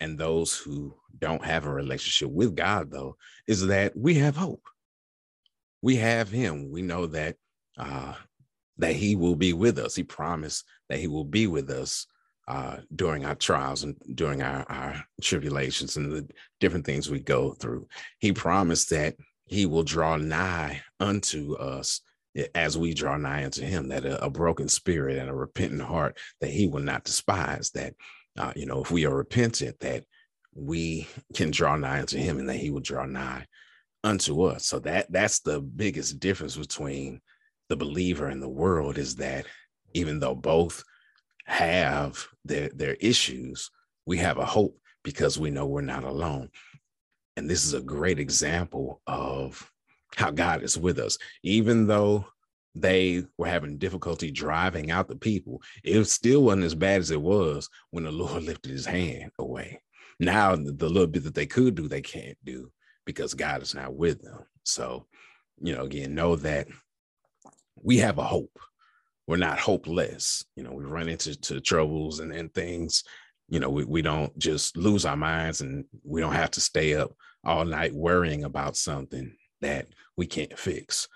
and 0.00 0.18
those 0.18 0.56
who 0.56 0.94
don't 1.18 1.44
have 1.44 1.66
a 1.66 1.72
relationship 1.72 2.30
with 2.30 2.56
God, 2.56 2.90
though, 2.90 3.16
is 3.46 3.66
that 3.66 3.96
we 3.96 4.14
have 4.14 4.36
hope. 4.36 4.66
We 5.82 5.96
have 5.96 6.30
Him. 6.30 6.70
We 6.70 6.82
know 6.82 7.06
that 7.06 7.36
uh, 7.78 8.14
that 8.78 8.94
He 8.94 9.16
will 9.16 9.36
be 9.36 9.52
with 9.52 9.78
us. 9.78 9.94
He 9.94 10.02
promised 10.02 10.64
that 10.88 10.98
He 10.98 11.06
will 11.06 11.24
be 11.24 11.46
with 11.46 11.70
us 11.70 12.06
uh, 12.48 12.78
during 12.94 13.24
our 13.24 13.34
trials 13.34 13.82
and 13.82 13.96
during 14.14 14.42
our, 14.42 14.64
our 14.68 15.04
tribulations 15.20 15.96
and 15.96 16.12
the 16.12 16.28
different 16.60 16.86
things 16.86 17.10
we 17.10 17.20
go 17.20 17.52
through. 17.54 17.86
He 18.18 18.32
promised 18.32 18.90
that 18.90 19.16
He 19.46 19.66
will 19.66 19.82
draw 19.82 20.16
nigh 20.16 20.82
unto 21.00 21.54
us 21.54 22.00
as 22.54 22.76
we 22.76 22.94
draw 22.94 23.16
nigh 23.16 23.44
unto 23.44 23.62
Him. 23.62 23.88
That 23.88 24.04
a, 24.04 24.24
a 24.24 24.30
broken 24.30 24.68
spirit 24.68 25.18
and 25.18 25.28
a 25.28 25.34
repentant 25.34 25.82
heart 25.82 26.18
that 26.40 26.50
He 26.50 26.66
will 26.66 26.82
not 26.82 27.04
despise. 27.04 27.70
That 27.70 27.94
uh, 28.38 28.52
you 28.54 28.66
know, 28.66 28.82
if 28.82 28.90
we 28.90 29.06
are 29.06 29.14
repentant, 29.14 29.80
that 29.80 30.04
we 30.54 31.06
can 31.34 31.50
draw 31.50 31.76
nigh 31.76 32.00
unto 32.00 32.18
him 32.18 32.38
and 32.38 32.48
that 32.48 32.56
he 32.56 32.70
will 32.70 32.80
draw 32.80 33.04
nigh 33.04 33.46
unto 34.02 34.42
us. 34.42 34.66
So 34.66 34.78
that 34.80 35.10
that's 35.10 35.40
the 35.40 35.60
biggest 35.60 36.18
difference 36.18 36.56
between 36.56 37.20
the 37.68 37.76
believer 37.76 38.26
and 38.26 38.42
the 38.42 38.48
world 38.48 38.96
is 38.98 39.16
that 39.16 39.46
even 39.94 40.18
though 40.18 40.34
both 40.34 40.82
have 41.46 42.26
their 42.44 42.68
their 42.70 42.94
issues, 42.94 43.70
we 44.04 44.18
have 44.18 44.38
a 44.38 44.44
hope 44.44 44.78
because 45.02 45.38
we 45.38 45.50
know 45.50 45.66
we're 45.66 45.80
not 45.80 46.04
alone. 46.04 46.50
And 47.36 47.48
this 47.48 47.64
is 47.64 47.74
a 47.74 47.80
great 47.80 48.18
example 48.18 49.00
of 49.06 49.70
how 50.16 50.30
God 50.30 50.62
is 50.62 50.78
with 50.78 50.98
us. 50.98 51.18
Even 51.42 51.86
though 51.86 52.26
they 52.74 53.24
were 53.38 53.46
having 53.46 53.78
difficulty 53.78 54.30
driving 54.30 54.90
out 54.90 55.08
the 55.08 55.16
people, 55.16 55.62
it 55.84 56.02
still 56.04 56.42
wasn't 56.42 56.64
as 56.64 56.74
bad 56.74 57.00
as 57.00 57.10
it 57.10 57.20
was 57.20 57.68
when 57.90 58.04
the 58.04 58.12
Lord 58.12 58.42
lifted 58.44 58.70
his 58.70 58.86
hand 58.86 59.30
away. 59.38 59.80
Now, 60.18 60.56
the 60.56 60.88
little 60.88 61.06
bit 61.06 61.24
that 61.24 61.34
they 61.34 61.46
could 61.46 61.74
do, 61.74 61.88
they 61.88 62.00
can't 62.00 62.38
do 62.44 62.70
because 63.04 63.34
God 63.34 63.62
is 63.62 63.74
not 63.74 63.94
with 63.94 64.22
them. 64.22 64.40
So, 64.64 65.06
you 65.60 65.74
know, 65.74 65.84
again, 65.84 66.14
know 66.14 66.36
that 66.36 66.68
we 67.82 67.98
have 67.98 68.18
a 68.18 68.24
hope. 68.24 68.58
We're 69.26 69.36
not 69.36 69.58
hopeless. 69.58 70.44
You 70.54 70.62
know, 70.62 70.72
we 70.72 70.84
run 70.84 71.08
into 71.08 71.38
to 71.42 71.60
troubles 71.60 72.20
and, 72.20 72.32
and 72.32 72.52
things. 72.52 73.02
You 73.48 73.60
know, 73.60 73.70
we, 73.70 73.84
we 73.84 74.02
don't 74.02 74.36
just 74.38 74.76
lose 74.76 75.04
our 75.04 75.16
minds 75.16 75.60
and 75.60 75.84
we 76.04 76.20
don't 76.20 76.32
have 76.32 76.50
to 76.52 76.60
stay 76.60 76.94
up 76.94 77.12
all 77.44 77.64
night 77.64 77.94
worrying 77.94 78.44
about 78.44 78.76
something 78.76 79.36
that 79.60 79.88
we 80.16 80.26
can't 80.26 80.58
fix 80.58 81.08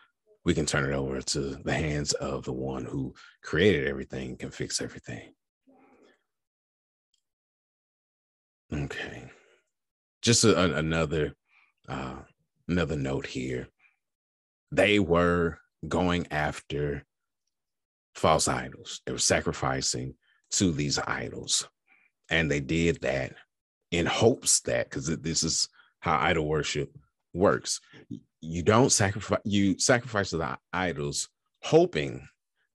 we 0.45 0.55
can 0.55 0.67
turn 0.67 0.91
it 0.91 0.95
over 0.95 1.21
to 1.21 1.57
the 1.57 1.73
hands 1.73 2.13
of 2.15 2.45
the 2.45 2.53
one 2.53 2.85
who 2.85 3.15
created 3.43 3.87
everything, 3.87 4.37
can 4.37 4.51
fix 4.51 4.81
everything. 4.81 5.35
Okay. 8.73 9.31
Just 10.23 10.45
a, 10.45 10.59
a, 10.59 10.79
another 10.79 11.35
uh, 11.89 12.17
another 12.69 12.97
note 12.97 13.27
here. 13.27 13.69
They 14.71 14.99
were 14.99 15.59
going 15.87 16.29
after 16.31 17.05
false 18.21 18.49
idols. 18.49 19.01
They 19.05 19.13
were 19.13 19.19
sacrificing 19.19 20.15
to 20.53 20.73
these 20.73 20.99
idols. 20.99 21.69
And 22.29 22.51
they 22.51 22.61
did 22.61 23.01
that 23.03 23.35
in 23.91 24.07
hopes 24.07 24.61
that, 24.61 24.89
because 24.89 25.07
this 25.07 25.43
is 25.43 25.69
how 26.01 26.19
idol 26.19 26.47
worship 26.47 26.91
works 27.33 27.81
you 28.41 28.63
don't 28.63 28.91
sacrifice 28.91 29.41
you 29.45 29.79
sacrifice 29.79 30.31
to 30.31 30.37
the 30.37 30.59
idols 30.73 31.29
hoping 31.63 32.27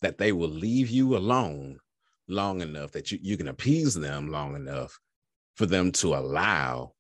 that 0.02 0.18
they 0.18 0.32
will 0.32 0.50
leave 0.50 0.90
you 0.90 1.18
alone 1.18 1.80
long 2.28 2.62
enough 2.62 2.92
that 2.92 3.12
you, 3.12 3.20
you 3.22 3.38
can 3.38 3.48
appease 3.48 3.94
them 3.94 4.30
long 4.30 4.56
enough 4.56 4.98
for 5.56 5.66
them 5.66 5.92
to 5.92 6.16
allow 6.16 6.94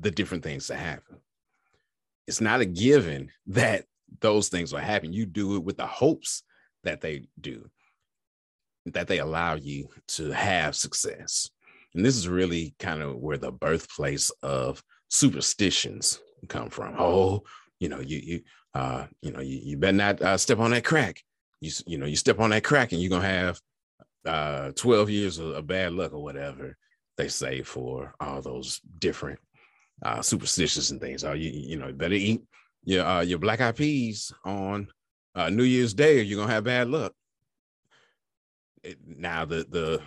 the 0.00 0.10
different 0.10 0.42
things 0.42 0.66
to 0.66 0.74
happen 0.74 1.18
it's 2.26 2.40
not 2.40 2.60
a 2.60 2.66
given 2.66 3.30
that 3.46 3.84
those 4.20 4.48
things 4.48 4.72
will 4.72 4.80
happen 4.80 5.12
you 5.12 5.26
do 5.26 5.56
it 5.56 5.64
with 5.64 5.76
the 5.76 5.86
hopes 5.86 6.42
that 6.84 7.00
they 7.00 7.26
do 7.40 7.68
that 8.86 9.06
they 9.08 9.18
allow 9.18 9.54
you 9.54 9.88
to 10.06 10.30
have 10.30 10.76
success 10.76 11.50
and 11.94 12.04
this 12.04 12.16
is 12.16 12.28
really 12.28 12.74
kind 12.78 13.02
of 13.02 13.16
where 13.16 13.38
the 13.38 13.52
birthplace 13.52 14.30
of 14.42 14.82
superstitions 15.08 16.20
come 16.48 16.68
from. 16.68 16.96
Oh, 16.98 17.44
you 17.78 17.88
know, 17.88 18.00
you 18.00 18.18
you 18.18 18.40
uh, 18.74 19.06
you 19.22 19.30
know, 19.30 19.40
you, 19.40 19.60
you 19.62 19.76
better 19.76 19.96
not 19.96 20.20
uh, 20.20 20.36
step 20.36 20.58
on 20.58 20.72
that 20.72 20.84
crack. 20.84 21.22
You 21.60 21.70
you 21.86 21.98
know, 21.98 22.06
you 22.06 22.16
step 22.16 22.40
on 22.40 22.50
that 22.50 22.64
crack 22.64 22.92
and 22.92 23.00
you're 23.00 23.10
gonna 23.10 23.26
have 23.26 23.60
uh 24.26 24.72
12 24.74 25.10
years 25.10 25.38
of, 25.38 25.50
of 25.50 25.66
bad 25.66 25.92
luck 25.92 26.14
or 26.14 26.22
whatever 26.22 26.78
they 27.18 27.28
say 27.28 27.60
for 27.62 28.14
all 28.20 28.40
those 28.40 28.80
different 28.98 29.38
uh 30.02 30.20
superstitions 30.22 30.90
and 30.90 31.00
things. 31.00 31.22
Oh, 31.24 31.32
you 31.32 31.50
you 31.50 31.76
know, 31.76 31.92
better 31.92 32.14
eat 32.14 32.42
your 32.84 33.04
uh, 33.04 33.20
your 33.20 33.38
black 33.38 33.60
eyed 33.60 33.76
peas 33.76 34.32
on 34.44 34.88
uh, 35.34 35.50
New 35.50 35.64
Year's 35.64 35.94
Day 35.94 36.22
you're 36.22 36.40
gonna 36.40 36.52
have 36.52 36.64
bad 36.64 36.88
luck. 36.88 37.12
It, 38.82 38.98
now 39.06 39.44
the 39.44 39.66
the 39.68 40.02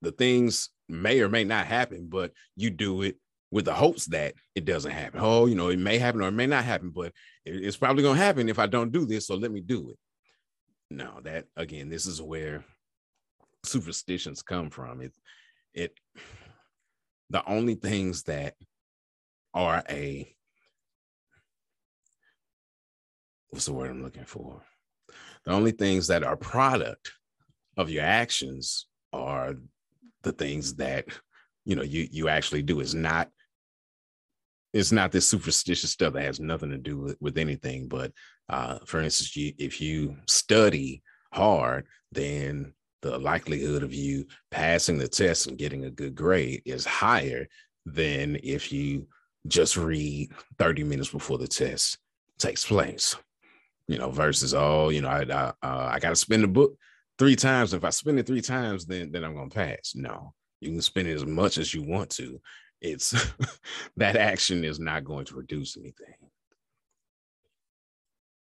the 0.00 0.12
things 0.12 0.70
may 0.88 1.20
or 1.20 1.28
may 1.28 1.44
not 1.44 1.66
happen, 1.66 2.08
but 2.08 2.32
you 2.56 2.70
do 2.70 3.02
it 3.02 3.16
with 3.52 3.66
the 3.66 3.74
hopes 3.74 4.06
that 4.06 4.34
it 4.54 4.64
doesn't 4.64 4.90
happen. 4.90 5.20
Oh, 5.22 5.46
you 5.46 5.54
know, 5.54 5.68
it 5.68 5.78
may 5.78 5.98
happen 5.98 6.22
or 6.22 6.28
it 6.28 6.32
may 6.32 6.46
not 6.46 6.64
happen, 6.64 6.90
but 6.90 7.12
it's 7.44 7.76
probably 7.76 8.02
to 8.02 8.12
happen 8.14 8.48
if 8.48 8.58
I 8.58 8.66
don't 8.66 8.92
do 8.92 9.04
this. 9.04 9.26
So 9.26 9.36
let 9.36 9.52
me 9.52 9.60
do 9.60 9.90
it. 9.90 9.98
No, 10.90 11.20
that 11.22 11.46
again, 11.56 11.88
this 11.88 12.06
is 12.06 12.20
where 12.20 12.64
superstitions 13.64 14.42
come 14.42 14.70
from. 14.70 15.02
It, 15.02 15.12
it, 15.74 15.98
the 17.30 17.46
only 17.46 17.74
things 17.74 18.24
that 18.24 18.54
are 19.54 19.82
a, 19.88 20.34
what's 23.50 23.66
the 23.66 23.72
word 23.72 23.90
I'm 23.90 24.02
looking 24.02 24.24
for? 24.24 24.62
The 25.44 25.52
only 25.52 25.72
things 25.72 26.06
that 26.08 26.22
are 26.22 26.36
product 26.36 27.12
of 27.76 27.90
your 27.90 28.04
actions 28.04 28.86
are 29.12 29.54
the 30.22 30.32
things 30.32 30.74
that 30.76 31.06
you 31.64 31.76
know 31.76 31.82
you 31.82 32.08
you 32.10 32.28
actually 32.28 32.62
do 32.62 32.80
is 32.80 32.94
not 32.94 33.28
it's 34.72 34.92
not 34.92 35.12
this 35.12 35.28
superstitious 35.28 35.90
stuff 35.90 36.14
that 36.14 36.22
has 36.22 36.40
nothing 36.40 36.70
to 36.70 36.78
do 36.78 36.98
with, 36.98 37.16
with 37.20 37.36
anything. 37.38 37.88
But 37.88 38.12
uh, 38.48 38.78
for 38.86 39.00
instance, 39.00 39.36
you, 39.36 39.52
if 39.58 39.80
you 39.80 40.16
study 40.26 41.02
hard, 41.32 41.86
then 42.10 42.72
the 43.02 43.18
likelihood 43.18 43.82
of 43.82 43.92
you 43.92 44.26
passing 44.50 44.96
the 44.96 45.08
test 45.08 45.46
and 45.46 45.58
getting 45.58 45.84
a 45.84 45.90
good 45.90 46.14
grade 46.14 46.62
is 46.64 46.86
higher 46.86 47.48
than 47.84 48.38
if 48.42 48.72
you 48.72 49.08
just 49.46 49.76
read 49.76 50.30
30 50.58 50.84
minutes 50.84 51.10
before 51.10 51.36
the 51.36 51.48
test 51.48 51.98
takes 52.38 52.64
place. 52.64 53.16
You 53.88 53.98
know, 53.98 54.10
versus 54.10 54.54
oh, 54.54 54.88
you 54.90 55.02
know, 55.02 55.08
I 55.08 55.22
I, 55.22 55.52
uh, 55.66 55.90
I 55.92 55.98
got 55.98 56.10
to 56.10 56.16
spend 56.16 56.44
the 56.44 56.48
book 56.48 56.76
three 57.18 57.36
times. 57.36 57.74
If 57.74 57.84
I 57.84 57.90
spend 57.90 58.18
it 58.18 58.26
three 58.26 58.40
times, 58.40 58.86
then 58.86 59.10
then 59.12 59.24
I'm 59.24 59.34
gonna 59.34 59.50
pass. 59.50 59.92
No, 59.94 60.34
you 60.60 60.70
can 60.70 60.82
spend 60.82 61.08
it 61.08 61.14
as 61.14 61.26
much 61.26 61.58
as 61.58 61.74
you 61.74 61.82
want 61.82 62.10
to, 62.10 62.40
it's 62.82 63.14
that 63.96 64.16
action 64.16 64.64
is 64.64 64.78
not 64.78 65.04
going 65.04 65.24
to 65.26 65.36
reduce 65.36 65.76
anything. 65.76 66.14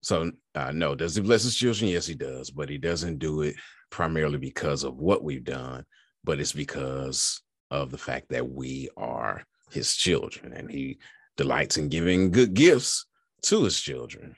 So 0.01 0.31
uh, 0.55 0.71
no, 0.71 0.95
does 0.95 1.15
he 1.15 1.21
bless 1.21 1.43
his 1.43 1.55
children? 1.55 1.89
Yes, 1.89 2.05
he 2.05 2.15
does, 2.15 2.51
but 2.51 2.69
he 2.69 2.77
doesn't 2.77 3.17
do 3.17 3.41
it 3.41 3.55
primarily 3.89 4.37
because 4.37 4.83
of 4.83 4.95
what 4.97 5.23
we've 5.23 5.43
done, 5.43 5.85
but 6.23 6.39
it's 6.39 6.53
because 6.53 7.41
of 7.71 7.91
the 7.91 7.97
fact 7.97 8.29
that 8.29 8.47
we 8.49 8.89
are 8.95 9.43
his 9.71 9.95
children, 9.95 10.53
and 10.53 10.71
he 10.71 10.99
delights 11.35 11.77
in 11.77 11.89
giving 11.89 12.31
good 12.31 12.53
gifts 12.53 13.05
to 13.41 13.63
his 13.63 13.79
children. 13.81 14.35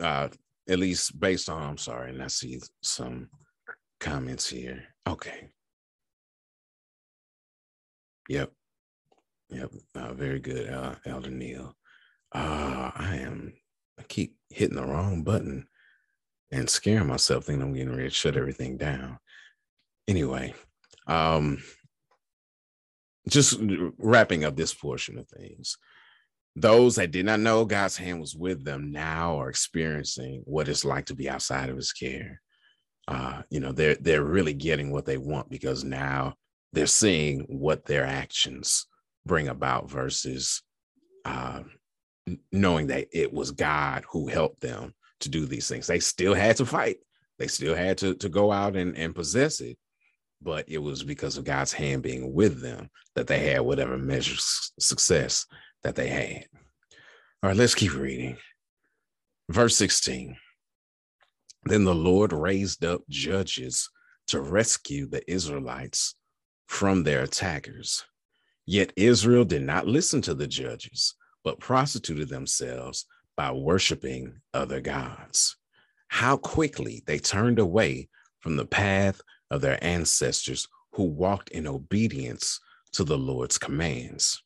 Uh, 0.00 0.28
at 0.68 0.78
least 0.78 1.18
based 1.18 1.48
on, 1.48 1.62
I'm 1.62 1.78
sorry, 1.78 2.10
and 2.10 2.22
I 2.22 2.26
see 2.26 2.60
some 2.82 3.28
comments 4.00 4.48
here. 4.48 4.84
Okay. 5.08 5.50
Yep. 8.28 8.52
Yep. 9.50 9.70
Uh, 9.94 10.12
very 10.12 10.40
good, 10.40 10.68
uh, 10.68 10.94
Elder 11.06 11.30
Neil. 11.30 11.74
Uh, 12.34 12.90
I 12.94 13.16
am, 13.22 13.54
I 13.98 14.02
keep 14.02 14.36
hitting 14.50 14.76
the 14.76 14.84
wrong 14.84 15.22
button 15.22 15.66
and 16.50 16.68
scaring 16.68 17.06
myself, 17.06 17.44
thinking 17.44 17.62
I'm 17.62 17.72
getting 17.72 17.90
ready 17.90 18.08
to 18.08 18.14
shut 18.14 18.36
everything 18.36 18.76
down. 18.76 19.18
Anyway, 20.06 20.54
um, 21.06 21.62
just 23.28 23.58
wrapping 23.98 24.44
up 24.44 24.56
this 24.56 24.74
portion 24.74 25.18
of 25.18 25.28
things. 25.28 25.76
Those 26.56 26.96
that 26.96 27.10
did 27.10 27.26
not 27.26 27.40
know 27.40 27.64
God's 27.64 27.96
hand 27.96 28.20
was 28.20 28.34
with 28.34 28.64
them 28.64 28.90
now 28.90 29.40
are 29.40 29.48
experiencing 29.48 30.42
what 30.44 30.68
it's 30.68 30.84
like 30.84 31.06
to 31.06 31.14
be 31.14 31.28
outside 31.28 31.68
of 31.70 31.76
his 31.76 31.92
care. 31.92 32.40
Uh, 33.06 33.42
you 33.48 33.60
know, 33.60 33.72
they're 33.72 33.94
they're 33.94 34.24
really 34.24 34.54
getting 34.54 34.90
what 34.90 35.06
they 35.06 35.18
want 35.18 35.48
because 35.50 35.84
now 35.84 36.34
they're 36.72 36.86
seeing 36.86 37.40
what 37.48 37.84
their 37.84 38.04
actions 38.04 38.86
bring 39.24 39.48
about 39.48 39.90
versus 39.90 40.62
uh, 41.24 41.62
knowing 42.52 42.88
that 42.88 43.08
it 43.12 43.32
was 43.32 43.50
God 43.50 44.04
who 44.10 44.26
helped 44.28 44.60
them 44.60 44.94
to 45.20 45.28
do 45.28 45.46
these 45.46 45.68
things. 45.68 45.86
They 45.86 46.00
still 46.00 46.34
had 46.34 46.56
to 46.56 46.66
fight. 46.66 46.98
They 47.38 47.46
still 47.46 47.74
had 47.74 47.98
to, 47.98 48.14
to 48.16 48.28
go 48.28 48.50
out 48.50 48.76
and, 48.76 48.96
and 48.96 49.14
possess 49.14 49.60
it, 49.60 49.78
but 50.42 50.68
it 50.68 50.78
was 50.78 51.02
because 51.04 51.36
of 51.36 51.44
God's 51.44 51.72
hand 51.72 52.02
being 52.02 52.34
with 52.34 52.60
them 52.60 52.90
that 53.14 53.26
they 53.26 53.50
had 53.50 53.60
whatever 53.60 53.96
measure 53.96 54.36
success 54.38 55.46
that 55.82 55.96
they 55.96 56.08
had. 56.08 56.46
All 57.42 57.50
right, 57.50 57.56
let's 57.56 57.74
keep 57.74 57.94
reading. 57.94 58.36
Verse 59.48 59.76
16. 59.76 60.36
Then 61.64 61.84
the 61.84 61.94
Lord 61.94 62.32
raised 62.32 62.84
up 62.84 63.02
judges 63.08 63.88
to 64.28 64.40
rescue 64.40 65.06
the 65.06 65.28
Israelites 65.30 66.14
from 66.66 67.02
their 67.02 67.22
attackers. 67.22 68.04
Yet 68.66 68.92
Israel 68.96 69.44
did 69.44 69.62
not 69.62 69.86
listen 69.86 70.20
to 70.22 70.34
the 70.34 70.46
judges, 70.46 71.14
but 71.44 71.60
prostituted 71.60 72.28
themselves 72.28 73.06
by 73.36 73.52
worshiping 73.52 74.40
other 74.52 74.80
gods. 74.80 75.56
How 76.08 76.36
quickly 76.36 77.02
they 77.06 77.18
turned 77.18 77.58
away 77.58 78.08
from 78.40 78.56
the 78.56 78.66
path 78.66 79.20
of 79.50 79.60
their 79.60 79.82
ancestors 79.82 80.68
who 80.92 81.04
walked 81.04 81.48
in 81.50 81.66
obedience 81.66 82.60
to 82.92 83.04
the 83.04 83.18
Lord's 83.18 83.58
commands. 83.58 84.42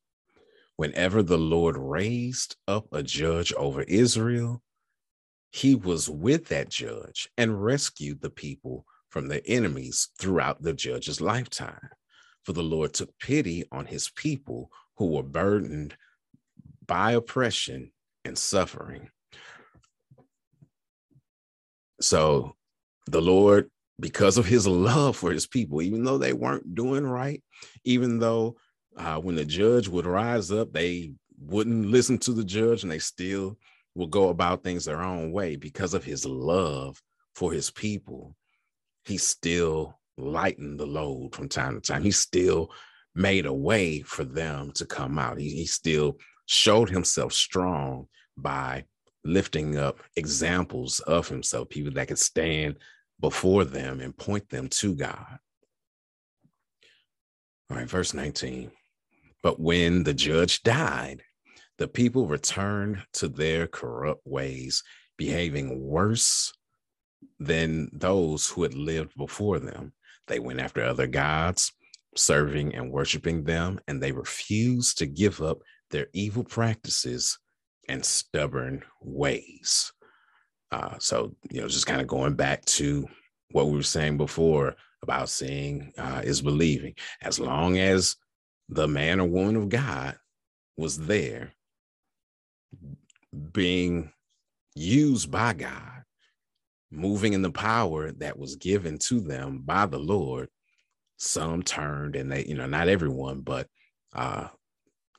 Whenever 0.83 1.22
the 1.22 1.39
Lord 1.39 1.76
raised 1.78 2.57
up 2.66 2.89
a 2.91 3.05
judge 3.05 3.53
over 3.57 3.83
Israel, 3.83 4.64
he 5.53 5.76
was 5.76 6.11
with 6.11 6.49
that 6.49 6.70
judge 6.70 7.28
and 7.39 7.62
rescued 7.62 8.20
the 8.20 8.30
people 8.30 8.85
from 9.09 9.28
their 9.28 9.43
enemies 9.47 10.09
throughout 10.18 10.61
the 10.61 10.72
judge's 10.72 11.20
lifetime. 11.20 11.89
For 12.43 12.53
the 12.53 12.64
Lord 12.64 12.95
took 12.95 13.16
pity 13.20 13.64
on 13.70 13.87
his 13.87 14.11
people 14.16 14.72
who 14.97 15.07
were 15.07 15.22
burdened 15.22 15.97
by 16.85 17.12
oppression 17.12 17.93
and 18.24 18.37
suffering. 18.37 19.09
So 22.01 22.57
the 23.07 23.22
Lord, 23.22 23.70
because 24.01 24.37
of 24.37 24.47
his 24.47 24.66
love 24.66 25.16
for 25.16 25.30
his 25.30 25.47
people, 25.47 25.80
even 25.80 26.03
though 26.03 26.18
they 26.18 26.33
weren't 26.33 26.74
doing 26.74 27.07
right, 27.07 27.41
even 27.85 28.18
though 28.18 28.57
uh, 28.97 29.18
when 29.18 29.34
the 29.34 29.45
judge 29.45 29.88
would 29.88 30.07
rise 30.07 30.51
up, 30.51 30.72
they 30.72 31.12
wouldn't 31.38 31.86
listen 31.86 32.18
to 32.18 32.32
the 32.32 32.45
judge 32.45 32.82
and 32.82 32.93
they 32.93 32.99
still 32.99 33.59
will 33.95 34.07
go 34.07 34.28
about 34.28 34.62
things 34.62 34.84
their 34.84 35.03
own 35.03 35.32
way 35.32 35.57
because 35.57 35.95
of 35.95 36.05
his 36.05 36.24
love 36.24 37.01
for 37.34 37.53
his 37.53 37.70
people. 37.70 38.36
He 39.05 39.18
still 39.18 39.99
lightened 40.16 40.78
the 40.78 40.86
load 40.86 41.34
from 41.34 41.49
time 41.49 41.74
to 41.74 41.80
time. 41.80 42.03
He 42.03 42.11
still 42.11 42.70
made 43.14 43.47
a 43.47 43.53
way 43.53 44.01
for 44.03 44.24
them 44.24 44.72
to 44.72 44.86
come 44.86 45.18
out. 45.18 45.38
He, 45.38 45.51
he 45.51 45.66
still 45.66 46.18
showed 46.47 46.88
himself 46.88 47.32
strong 47.32 48.09
by 48.36 48.84
lifting 49.24 49.76
up 49.76 50.01
examples 50.16 51.01
of 51.01 51.28
himself, 51.28 51.68
people 51.68 51.93
that 51.93 52.09
could 52.09 52.18
stand 52.18 52.76
before 53.20 53.64
them 53.64 54.01
and 54.01 54.16
point 54.16 54.49
them 54.49 54.68
to 54.68 54.95
God. 54.95 55.38
All 57.70 57.76
right, 57.76 57.88
verse 57.88 58.14
19. 58.14 58.70
But 59.43 59.61
when 59.61 60.05
the 60.05 60.14
judge 60.14 60.62
died, 60.62 61.22
the 61.78 61.88
people 61.88 62.26
returned 62.26 63.05
to 63.14 63.28
their 63.28 63.66
corrupt 63.66 64.22
ways, 64.24 64.82
behaving 65.16 65.80
worse 65.80 66.53
than 67.38 67.90
those 67.93 68.49
who 68.49 68.62
had 68.62 68.74
lived 68.74 69.16
before 69.16 69.59
them. 69.59 69.93
They 70.28 70.38
went 70.38 70.61
after 70.61 70.84
other 70.84 71.07
gods, 71.07 71.72
serving 72.16 72.74
and 72.74 72.90
worshiping 72.90 73.45
them, 73.45 73.80
and 73.88 74.01
they 74.01 74.12
refused 74.12 74.99
to 74.99 75.07
give 75.07 75.40
up 75.40 75.59
their 75.90 76.07
evil 76.12 76.45
practices 76.45 77.38
and 77.88 78.05
stubborn 78.05 78.82
ways. 79.01 79.93
Uh, 80.70 80.95
so, 80.99 81.34
you 81.51 81.61
know, 81.61 81.68
just 81.68 81.86
kind 81.86 82.01
of 82.01 82.07
going 82.07 82.34
back 82.34 82.64
to 82.64 83.07
what 83.51 83.66
we 83.66 83.76
were 83.76 83.82
saying 83.82 84.16
before 84.16 84.74
about 85.03 85.28
seeing 85.28 85.93
uh, 85.99 86.22
is 86.24 86.40
believing. 86.40 86.95
As 87.20 87.38
long 87.38 87.78
as 87.78 88.16
the 88.69 88.89
man 88.89 89.21
or 89.21 89.27
woman 89.27 89.57
of 89.57 89.69
God 89.69 90.17
was 90.77 90.99
there, 90.99 91.53
being 93.53 94.13
used 94.75 95.31
by 95.31 95.53
God, 95.53 96.03
moving 96.91 97.33
in 97.33 97.43
the 97.43 97.51
power 97.51 98.13
that 98.13 98.39
was 98.39 98.57
given 98.57 98.99
to 98.99 99.21
them 99.21 99.63
by 99.65 99.87
the 99.87 99.99
Lord, 99.99 100.49
some 101.17 101.63
turned 101.63 102.17
and 102.17 102.31
they, 102.33 102.45
you 102.45 102.55
know, 102.55 102.67
not 102.67 102.89
everyone, 102.89 103.41
but 103.41 103.69
uh, 104.15 104.49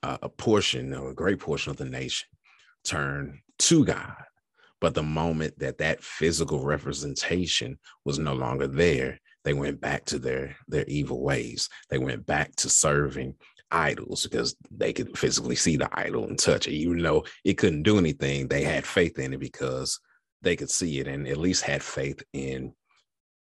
a 0.03 0.29
portion 0.29 0.93
or 0.93 1.11
a 1.11 1.15
great 1.15 1.39
portion 1.39 1.71
of 1.71 1.77
the 1.77 1.85
nation 1.85 2.27
turned 2.83 3.39
to 3.59 3.85
God. 3.85 4.15
But 4.81 4.95
the 4.95 5.03
moment 5.03 5.57
that 5.59 5.77
that 5.77 6.03
physical 6.03 6.65
representation 6.65 7.79
was 8.03 8.19
no 8.19 8.33
longer 8.33 8.67
there, 8.67 9.21
they 9.43 9.53
went 9.53 9.81
back 9.81 10.05
to 10.05 10.19
their 10.19 10.55
their 10.67 10.85
evil 10.87 11.21
ways. 11.21 11.69
They 11.89 11.97
went 11.97 12.25
back 12.25 12.55
to 12.57 12.69
serving 12.69 13.35
idols 13.71 14.23
because 14.23 14.55
they 14.71 14.93
could 14.93 15.17
physically 15.17 15.55
see 15.55 15.77
the 15.77 15.89
idol 15.91 16.25
and 16.25 16.37
touch 16.37 16.67
it. 16.67 16.73
Even 16.73 17.01
though 17.01 17.25
it 17.43 17.57
couldn't 17.57 17.83
do 17.83 17.97
anything, 17.97 18.47
they 18.47 18.63
had 18.63 18.85
faith 18.85 19.19
in 19.19 19.33
it 19.33 19.39
because 19.39 19.99
they 20.41 20.55
could 20.55 20.69
see 20.69 20.99
it 20.99 21.07
and 21.07 21.27
at 21.27 21.37
least 21.37 21.63
had 21.63 21.81
faith 21.81 22.23
in 22.33 22.73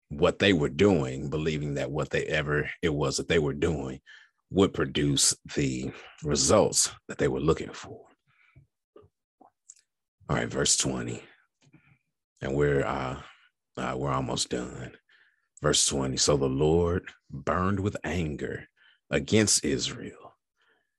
what 0.10 0.40
they 0.40 0.54
were 0.54 0.70
doing, 0.70 1.30
believing 1.30 1.76
that 1.76 1.92
what 1.92 2.10
they 2.10 2.26
ever 2.26 2.70
it 2.82 2.94
was 2.94 3.18
that 3.18 3.28
they 3.28 3.40
were 3.40 3.54
doing 3.54 4.00
would 4.52 4.74
produce 4.74 5.36
the 5.56 5.92
results 6.24 6.92
that 7.08 7.18
they 7.18 7.28
were 7.28 7.40
looking 7.40 7.72
for. 7.72 8.06
All 10.30 10.36
right, 10.36 10.48
verse 10.48 10.78
20. 10.78 11.24
And 12.42 12.56
we're 12.56 12.86
uh, 12.86 13.20
uh 13.78 13.96
we're 13.98 14.12
almost 14.12 14.50
done. 14.50 14.92
Verse 15.62 15.86
20. 15.88 16.18
So 16.18 16.38
the 16.38 16.48
Lord 16.48 17.10
burned 17.30 17.80
with 17.80 17.98
anger 18.04 18.68
against 19.10 19.66
Israel. 19.66 20.38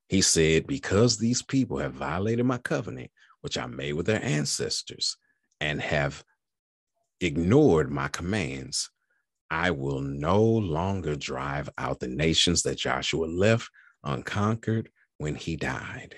He 0.08 0.22
said, 0.22 0.66
Because 0.66 1.16
these 1.16 1.42
people 1.42 1.78
have 1.78 1.94
violated 1.94 2.44
my 2.44 2.58
covenant, 2.58 3.10
which 3.40 3.56
I 3.56 3.66
made 3.66 3.94
with 3.94 4.06
their 4.06 4.22
ancestors, 4.22 5.16
and 5.60 5.80
have 5.80 6.24
ignored 7.20 7.90
my 7.90 8.08
commands, 8.08 8.90
I 9.50 9.70
will 9.70 10.00
no 10.00 10.42
longer 10.42 11.16
drive 11.16 11.68
out 11.78 12.00
the 12.00 12.08
nations 12.08 12.62
that 12.62 12.78
Joshua 12.78 13.26
left 13.26 13.70
unconquered 14.04 14.90
when 15.18 15.34
he 15.34 15.56
died. 15.56 16.14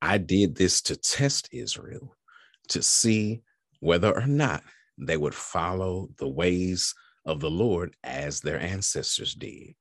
I 0.00 0.18
did 0.18 0.56
this 0.56 0.82
to 0.82 0.96
test 0.96 1.48
Israel 1.52 2.16
to 2.68 2.82
see 2.82 3.42
whether 3.80 4.12
or 4.12 4.26
not 4.26 4.62
they 4.98 5.16
would 5.16 5.34
follow 5.34 6.08
the 6.18 6.28
ways 6.28 6.94
of 7.24 7.40
the 7.40 7.50
Lord 7.50 7.94
as 8.02 8.40
their 8.40 8.60
ancestors 8.60 9.34
did. 9.34 9.74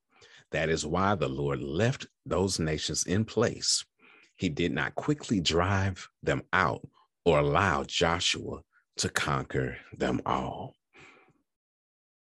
That 0.51 0.69
is 0.69 0.85
why 0.85 1.15
the 1.15 1.29
Lord 1.29 1.61
left 1.61 2.07
those 2.25 2.59
nations 2.59 3.03
in 3.05 3.25
place. 3.25 3.85
He 4.35 4.49
did 4.49 4.71
not 4.71 4.95
quickly 4.95 5.39
drive 5.39 6.07
them 6.23 6.41
out 6.51 6.87
or 7.25 7.39
allow 7.39 7.83
Joshua 7.83 8.61
to 8.97 9.09
conquer 9.09 9.77
them 9.97 10.21
all. 10.25 10.75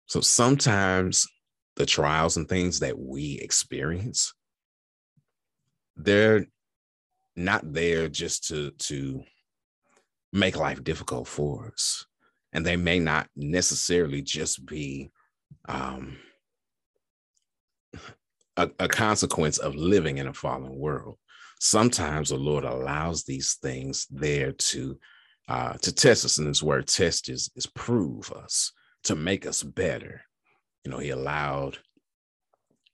So 0.08 0.22
sometimes 0.22 1.28
the 1.76 1.86
trials 1.86 2.38
and 2.38 2.47
things 2.47 2.80
that 2.80 2.97
we 2.97 3.39
experience, 3.41 4.34
they're 5.95 6.45
not 7.36 7.74
there 7.74 8.08
just 8.08 8.47
to 8.47 8.72
to 8.72 9.24
make 10.32 10.58
life 10.58 10.84
difficult 10.84 11.28
for 11.28 11.72
us. 11.74 12.06
And 12.56 12.66
they 12.66 12.78
may 12.78 12.99
not 12.99 13.28
necessarily 13.36 14.22
just 14.22 14.66
be 14.66 15.12
um, 15.68 16.16
a, 18.56 18.70
a 18.80 18.88
consequence 18.88 19.58
of 19.58 19.76
living 19.76 20.20
in 20.20 20.28
a 20.28 20.34
fallen 20.34 20.74
world. 20.74 21.18
Sometimes 21.60 22.30
the 22.30 22.38
Lord 22.38 22.64
allows 22.64 23.24
these 23.24 23.56
things 23.62 24.08
there 24.10 24.53
to 24.53 24.97
uh, 25.49 25.74
to 25.74 25.93
test 25.93 26.24
us, 26.26 26.38
and 26.38 26.47
this 26.47 26.64
word 26.64 26.88
test 26.88 27.28
is 27.30 27.51
is 27.58 27.68
prove 27.68 28.32
us 28.32 28.72
to 29.03 29.16
make 29.16 29.45
us 29.45 29.62
better. 29.62 30.22
You 30.86 30.91
know, 30.91 30.99
he 30.99 31.10
allowed 31.10 31.78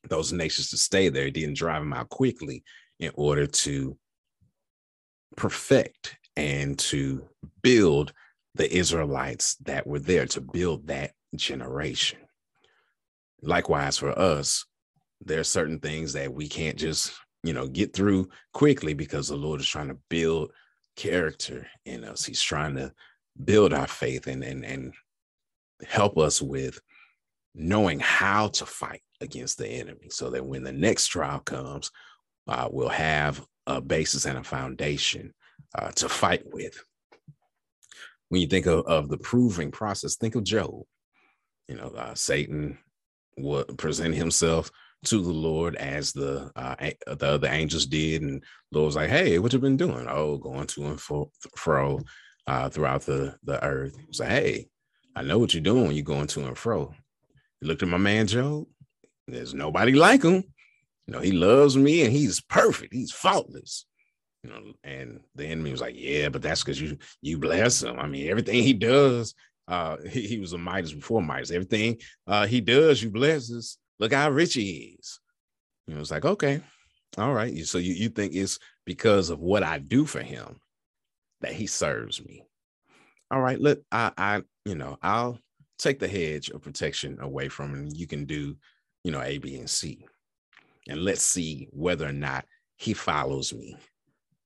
those 0.10 0.34
nations 0.34 0.72
to 0.72 0.78
stay 0.78 1.10
there. 1.10 1.26
He 1.26 1.32
didn't 1.32 1.58
drive 1.58 1.84
them 1.84 1.94
out 1.94 2.10
quickly 2.10 2.64
in 3.00 3.12
order 3.14 3.46
to 3.46 3.96
perfect 5.38 6.18
and 6.36 6.80
to 6.80 7.30
build 7.62 8.12
the 8.56 8.72
Israelites 8.76 9.56
that 9.64 9.88
were 9.88 10.00
there, 10.00 10.26
to 10.28 10.42
build 10.42 10.88
that 10.88 11.12
generation. 11.36 12.20
Likewise, 13.42 13.98
for 13.98 14.18
us, 14.18 14.66
there 15.22 15.40
are 15.40 15.46
certain 15.46 15.80
things 15.80 16.14
that 16.14 16.34
we 16.34 16.48
can't 16.48 16.78
just 16.78 17.14
you 17.44 17.54
know, 17.54 17.68
get 17.68 17.94
through 17.94 18.30
quickly 18.54 18.94
because 18.94 19.28
the 19.28 19.36
Lord 19.36 19.60
is 19.60 19.68
trying 19.68 19.88
to 19.88 19.98
build 20.10 20.52
character 20.96 21.68
in 21.86 22.04
us. 22.04 22.26
He's 22.26 22.42
trying 22.42 22.76
to 22.76 22.94
build 23.44 23.74
our 23.74 23.88
faith 23.88 24.28
and 24.28 24.44
and 24.44 24.66
and 24.66 24.94
help 25.88 26.18
us 26.18 26.42
with 26.42 26.80
knowing 27.56 28.00
how 28.00 28.48
to 28.48 28.66
fight 28.66 29.02
against 29.20 29.58
the 29.58 29.68
enemy 29.68 30.10
so 30.10 30.30
that 30.30 30.46
when 30.46 30.64
the 30.64 30.72
next 30.72 31.08
trial 31.08 31.40
comes, 31.40 31.92
uh, 32.48 32.68
we'll 32.72 32.90
have 32.90 33.44
a 33.68 33.82
basis 33.82 34.26
and 34.26 34.38
a 34.38 34.44
foundation 34.44 35.34
uh, 35.76 35.92
to 35.92 36.08
fight 36.08 36.44
with. 36.54 36.84
When 38.32 38.40
you 38.40 38.48
think 38.48 38.66
of, 38.66 38.86
of 38.86 39.10
the 39.10 39.18
proving 39.18 39.72
process, 39.72 40.16
think 40.16 40.36
of 40.36 40.46
Job. 40.46 40.84
You 41.68 41.76
know, 41.76 41.90
uh, 41.90 42.16
Satan 42.16 42.78
would 43.38 43.78
present 43.78 44.16
himself 44.16 44.72
to 45.04 45.22
the 45.22 45.34
Lord 45.34 45.76
as 45.76 46.14
the 46.14 46.50
uh, 46.56 46.76
the 47.08 47.28
other 47.28 47.50
angels 47.50 47.86
did, 47.86 48.22
and 48.22 48.42
Lord 48.72 48.86
was 48.86 48.96
like, 48.96 49.10
"Hey, 49.10 49.38
what 49.38 49.52
you 49.52 49.60
been 49.60 49.76
doing? 49.76 50.06
Oh, 50.08 50.38
going 50.38 50.66
to 50.68 50.86
and 50.86 51.02
fro, 51.02 51.30
fro 51.58 52.00
uh, 52.48 52.70
throughout 52.70 53.02
the 53.02 53.36
the 53.44 53.62
earth." 53.66 53.98
He 53.98 54.06
was 54.08 54.22
like, 54.22 54.30
"Hey, 54.30 54.70
I 55.14 55.24
know 55.24 55.38
what 55.38 55.54
you're 55.54 55.62
doing 55.62 55.92
you're 55.92 56.06
going 56.06 56.28
to 56.28 56.46
and 56.46 56.58
fro." 56.58 56.94
You 57.60 57.68
looked 57.68 57.84
at 57.84 57.90
my 57.90 57.98
man 57.98 58.28
Job. 58.28 58.66
There's 59.28 59.54
nobody 59.54 59.92
like 59.92 60.24
him. 60.24 60.46
You 61.06 61.14
know, 61.14 61.20
he 61.20 61.34
loves 61.34 61.76
me 61.76 62.04
and 62.04 62.14
he's 62.14 62.40
perfect. 62.40 62.94
He's 62.94 63.12
faultless. 63.12 63.86
You 64.44 64.50
know, 64.50 64.74
and 64.84 65.20
the 65.36 65.46
enemy 65.46 65.72
was 65.72 65.82
like, 65.82 65.96
"Yeah, 65.98 66.30
but 66.30 66.42
that's 66.42 66.64
because 66.64 66.82
you 66.82 66.98
you 67.22 67.38
bless 67.38 67.84
him. 67.84 68.00
I 68.00 68.08
mean, 68.08 68.30
everything 68.30 68.64
he 68.64 68.74
does, 68.74 69.36
uh, 69.68 69.98
he, 70.10 70.22
he 70.28 70.40
was 70.40 70.54
a 70.54 70.58
Midas 70.58 70.94
before 70.94 71.22
Midas. 71.22 71.52
Everything 71.52 71.98
uh 72.28 72.48
he 72.48 72.62
does, 72.62 73.02
you 73.02 73.10
blesses." 73.10 73.78
Look 74.00 74.14
how 74.14 74.32
rich 74.32 74.56
he 74.56 74.98
is. 75.00 75.20
You 75.86 75.94
know, 75.94 76.02
it's 76.02 76.10
like, 76.10 76.26
okay, 76.26 76.62
all 77.20 77.34
right. 77.34 77.56
So 77.66 77.78
you, 77.78 77.94
you 77.94 78.10
think 78.10 78.34
it's 78.34 78.58
because 78.84 79.30
of 79.30 79.40
what 79.40 79.62
I 79.62 79.78
do 79.78 80.06
for 80.06 80.22
him 80.24 80.60
that 81.42 81.54
he 81.54 81.68
serves 81.68 82.24
me. 82.26 82.44
All 83.30 83.42
right, 83.42 83.62
look, 83.62 83.84
I 83.92 84.12
I 84.18 84.42
you 84.66 84.76
know, 84.76 84.98
I'll 85.04 85.40
take 85.78 86.00
the 86.00 86.08
hedge 86.08 86.50
of 86.50 86.62
protection 86.62 87.20
away 87.22 87.48
from 87.48 87.76
him. 87.76 87.90
You 87.94 88.08
can 88.08 88.26
do, 88.26 88.56
you 89.04 89.12
know, 89.12 89.22
A, 89.22 89.38
B, 89.38 89.56
and 89.58 89.70
C. 89.70 90.06
And 90.88 91.04
let's 91.04 91.22
see 91.22 91.68
whether 91.72 92.08
or 92.08 92.14
not 92.14 92.46
he 92.78 92.94
follows 92.94 93.54
me 93.54 93.78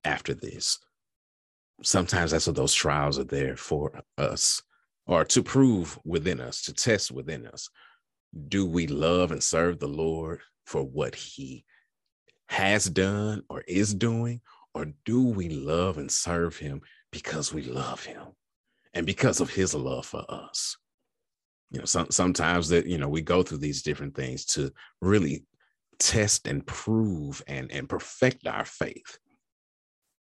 after 0.06 0.34
this. 0.34 0.80
Sometimes 1.84 2.32
that's 2.32 2.48
what 2.48 2.56
those 2.56 2.74
trials 2.74 3.20
are 3.20 3.26
there 3.26 3.58
for 3.58 4.02
us, 4.18 4.62
or 5.08 5.26
to 5.26 5.44
prove 5.44 6.00
within 6.06 6.40
us, 6.40 6.62
to 6.64 6.74
test 6.74 7.12
within 7.12 7.46
us 7.48 7.70
do 8.48 8.66
we 8.66 8.88
love 8.88 9.32
and 9.32 9.42
serve 9.42 9.80
the 9.80 9.88
Lord 9.88 10.42
for 10.66 10.84
what 10.84 11.16
he 11.16 11.64
has 12.50 12.86
done 12.86 13.44
or 13.50 13.64
is 13.68 13.94
doing? 13.94 14.42
Or 14.74 14.88
do 15.06 15.24
we 15.24 15.50
love 15.50 15.98
and 15.98 16.12
serve 16.12 16.58
him 16.58 16.82
because 17.12 17.54
we 17.54 17.64
love 17.64 18.04
him 18.04 18.22
and 18.94 19.06
because 19.06 19.40
of 19.40 19.50
his 19.50 19.74
love 19.74 20.06
for 20.06 20.26
us? 20.28 20.76
You 21.72 21.80
know, 21.80 21.86
some, 21.86 22.12
sometimes 22.12 22.70
that, 22.70 22.86
you 22.86 22.98
know, 22.98 23.08
we 23.08 23.22
go 23.22 23.42
through 23.42 23.60
these 23.60 23.82
different 23.82 24.16
things 24.16 24.46
to 24.48 24.72
really 25.02 25.46
test 25.98 26.48
and 26.48 26.66
prove 26.66 27.42
and, 27.48 27.72
and 27.72 27.88
perfect 27.88 28.48
our 28.48 28.66
faith. 28.66 29.18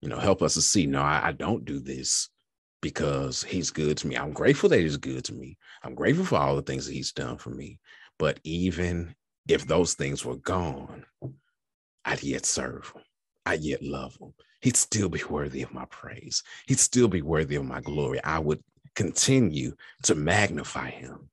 You 0.03 0.09
know, 0.09 0.19
help 0.19 0.41
us 0.41 0.55
to 0.55 0.61
see, 0.61 0.85
no, 0.85 1.01
I, 1.01 1.29
I 1.29 1.31
don't 1.31 1.63
do 1.63 1.79
this 1.79 2.27
because 2.81 3.41
he's 3.41 3.71
good 3.71 3.95
to 3.99 4.07
me. 4.07 4.17
I'm 4.17 4.33
grateful 4.33 4.67
that 4.67 4.81
he's 4.81 4.97
good 4.97 5.23
to 5.23 5.33
me. 5.33 5.57
I'm 5.81 5.95
grateful 5.95 6.25
for 6.25 6.35
all 6.35 6.57
the 6.57 6.61
things 6.61 6.85
that 6.85 6.91
he's 6.91 7.13
done 7.13 7.37
for 7.37 7.51
me. 7.51 7.79
But 8.19 8.41
even 8.43 9.15
if 9.47 9.65
those 9.65 9.93
things 9.93 10.25
were 10.25 10.35
gone, 10.35 11.05
I'd 12.03 12.21
yet 12.21 12.45
serve 12.45 12.91
him. 12.93 13.01
I'd 13.45 13.61
yet 13.61 13.81
love 13.81 14.17
him. 14.19 14.33
He'd 14.59 14.75
still 14.75 15.07
be 15.07 15.23
worthy 15.23 15.61
of 15.61 15.73
my 15.73 15.85
praise. 15.85 16.43
He'd 16.67 16.79
still 16.79 17.07
be 17.07 17.21
worthy 17.21 17.55
of 17.55 17.63
my 17.63 17.79
glory. 17.79 18.21
I 18.25 18.39
would 18.39 18.61
continue 18.95 19.73
to 20.01 20.15
magnify 20.15 20.89
him 20.89 21.29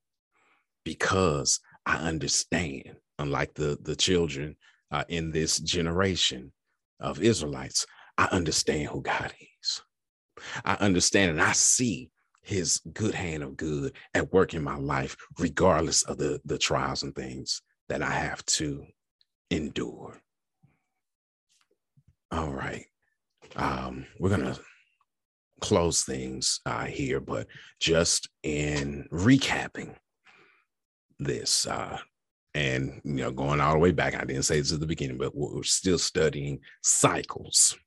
because 0.85 1.59
I 1.87 1.97
understand, 1.97 2.95
unlike 3.19 3.55
the, 3.55 3.79
the 3.83 3.97
children 3.97 4.55
uh, 4.93 5.03
in 5.09 5.33
this 5.33 5.59
generation 5.59 6.53
of 7.01 7.21
Israelites, 7.21 7.85
I 8.21 8.29
understand 8.33 8.89
who 8.89 9.01
God 9.01 9.33
is. 9.63 9.81
I 10.63 10.75
understand 10.75 11.31
and 11.31 11.41
I 11.41 11.53
see 11.53 12.11
his 12.43 12.83
good 12.93 13.15
hand 13.15 13.43
of 13.43 13.57
good 13.57 13.95
at 14.13 14.31
work 14.31 14.53
in 14.53 14.63
my 14.63 14.77
life, 14.77 15.17
regardless 15.39 16.03
of 16.03 16.19
the, 16.19 16.39
the 16.45 16.59
trials 16.59 17.03
and 17.03 17.15
things 17.15 17.63
that 17.89 18.03
I 18.03 18.11
have 18.11 18.45
to 18.45 18.85
endure. 19.51 20.21
All 22.31 22.53
right. 22.53 22.85
Um, 23.57 24.05
we're 24.19 24.37
going 24.37 24.53
to 24.53 24.61
close 25.63 26.03
things 26.03 26.61
uh, 26.67 26.85
here, 26.85 27.21
but 27.21 27.47
just 27.81 28.29
in 28.43 29.09
recapping 29.11 29.95
this, 31.19 31.67
uh, 31.67 31.97
and 32.53 33.01
you 33.03 33.15
know, 33.15 33.31
going 33.31 33.63
all 33.63 33.73
the 33.73 33.79
way 33.79 33.93
back, 33.93 34.15
I 34.15 34.27
didn't 34.27 34.43
say 34.43 34.59
this 34.59 34.75
at 34.75 34.81
the 34.81 34.87
beginning, 34.87 35.17
but 35.17 35.35
we're 35.35 35.63
still 35.63 35.99
studying 35.99 36.61
cycles 36.83 37.79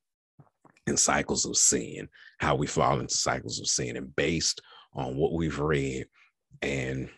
and 0.88 1.00
cycles 1.00 1.46
of 1.46 1.58
sin, 1.58 2.10
how 2.40 2.56
we 2.56 2.68
fall 2.68 3.00
into 3.00 3.16
cycles 3.16 3.60
of 3.60 3.68
sin. 3.68 3.98
And 3.98 4.16
based 4.16 4.62
on 4.94 5.16
what 5.16 5.34
we've 5.34 5.60
read 5.60 6.06
and 6.62 7.10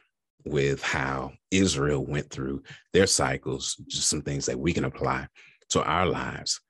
with 0.46 0.84
how 0.84 1.34
Israel 1.52 2.06
went 2.06 2.30
through 2.30 2.64
their 2.94 3.08
cycles, 3.08 3.76
just 3.88 4.10
some 4.10 4.22
things 4.22 4.46
that 4.46 4.60
we 4.60 4.74
can 4.74 4.86
apply 4.86 5.28
to 5.70 5.84
our 5.84 6.06
lives. 6.06 6.62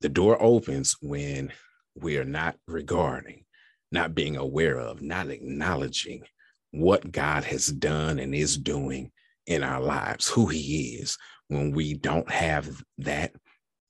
The 0.00 0.08
door 0.08 0.40
opens 0.40 0.96
when 1.02 1.52
we 1.94 2.16
are 2.18 2.24
not 2.24 2.56
regarding, 2.66 3.44
not 3.92 4.14
being 4.14 4.36
aware 4.36 4.78
of, 4.78 5.02
not 5.02 5.28
acknowledging 5.28 6.22
what 6.70 7.10
God 7.10 7.44
has 7.44 7.66
done 7.66 8.18
and 8.18 8.34
is 8.34 8.56
doing 8.56 9.10
in 9.46 9.62
our 9.62 9.80
lives, 9.80 10.28
who 10.28 10.46
He 10.46 10.96
is. 11.00 11.18
When 11.48 11.72
we 11.72 11.94
don't 11.94 12.30
have 12.30 12.82
that 12.98 13.32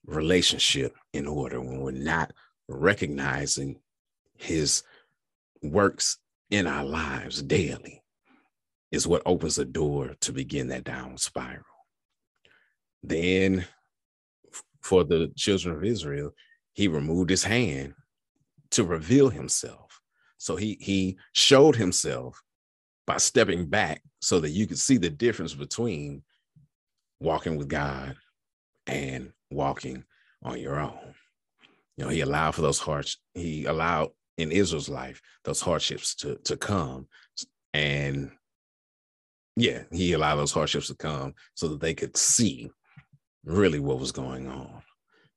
relationship 0.08 0.96
in 1.12 1.26
order, 1.26 1.60
when 1.60 1.80
we're 1.80 1.90
not 1.92 2.32
recognizing 2.66 3.78
his 4.36 4.82
works 5.62 6.18
in 6.50 6.66
our 6.66 6.84
lives 6.84 7.42
daily, 7.42 8.02
is 8.90 9.06
what 9.06 9.22
opens 9.26 9.56
the 9.56 9.64
door 9.64 10.16
to 10.20 10.32
begin 10.32 10.68
that 10.68 10.84
down 10.84 11.18
spiral. 11.18 11.64
Then, 13.02 13.66
for 14.80 15.04
the 15.04 15.30
children 15.36 15.76
of 15.76 15.84
Israel, 15.84 16.32
he 16.72 16.88
removed 16.88 17.30
his 17.30 17.44
hand 17.44 17.94
to 18.70 18.84
reveal 18.84 19.28
himself. 19.28 20.00
So 20.38 20.56
he 20.56 20.78
he 20.80 21.18
showed 21.32 21.76
himself 21.76 22.42
by 23.06 23.18
stepping 23.18 23.66
back 23.66 24.02
so 24.20 24.40
that 24.40 24.50
you 24.50 24.66
could 24.66 24.78
see 24.78 24.96
the 24.96 25.10
difference 25.10 25.54
between 25.54 26.22
walking 27.20 27.56
with 27.56 27.68
God 27.68 28.16
and 28.86 29.32
walking 29.50 30.04
on 30.42 30.58
your 30.58 30.78
own. 30.78 31.14
You 31.96 32.04
know, 32.04 32.10
he 32.10 32.20
allowed 32.20 32.54
for 32.54 32.62
those 32.62 32.78
hardships. 32.78 33.20
He 33.34 33.64
allowed 33.64 34.10
in 34.36 34.52
Israel's 34.52 34.88
life 34.88 35.20
those 35.44 35.60
hardships 35.60 36.14
to 36.16 36.36
to 36.44 36.56
come, 36.56 37.08
and 37.74 38.30
yeah, 39.56 39.82
he 39.90 40.12
allowed 40.12 40.36
those 40.36 40.52
hardships 40.52 40.86
to 40.86 40.94
come 40.94 41.34
so 41.54 41.68
that 41.68 41.80
they 41.80 41.94
could 41.94 42.16
see 42.16 42.70
really 43.44 43.80
what 43.80 43.98
was 43.98 44.12
going 44.12 44.46
on. 44.46 44.82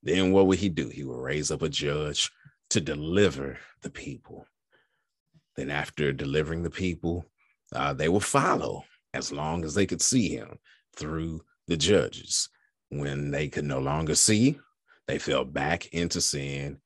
Then 0.03 0.32
what 0.32 0.47
would 0.47 0.59
he 0.59 0.70
do? 0.70 0.89
He 0.89 1.03
would 1.03 1.18
raise 1.18 1.49
up 1.49 1.64
a 1.64 1.70
judge 1.70 2.30
to 2.70 2.82
deliver 2.82 3.57
the 3.82 3.89
people. 3.89 4.45
Then 5.55 5.70
after 5.70 6.14
delivering 6.14 6.64
the 6.64 6.70
people, 6.70 7.26
uh, 7.74 7.93
they 7.93 8.09
will 8.09 8.20
follow 8.20 8.84
as 9.14 9.32
long 9.32 9.64
as 9.64 9.74
they 9.74 9.86
could 9.86 10.01
see 10.01 10.30
him 10.30 10.57
through 10.95 11.41
the 11.68 11.78
judges. 11.78 12.49
When 12.92 13.32
they 13.32 13.48
could 13.48 13.66
no 13.66 13.80
longer 13.80 14.16
see, 14.16 14.60
they 15.08 15.18
fell 15.18 15.46
back 15.46 15.88
into 15.94 16.22
sin. 16.22 16.80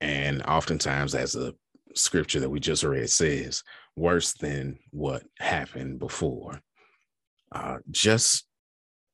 And 0.00 0.42
oftentimes, 0.42 1.14
as 1.14 1.32
the 1.32 1.54
scripture 1.94 2.40
that 2.40 2.50
we 2.50 2.60
just 2.60 2.82
read 2.82 3.08
says, 3.10 3.62
worse 3.96 4.32
than 4.32 4.78
what 4.90 5.22
happened 5.38 5.98
before. 5.98 6.60
Uh, 7.52 7.78
just 7.90 8.44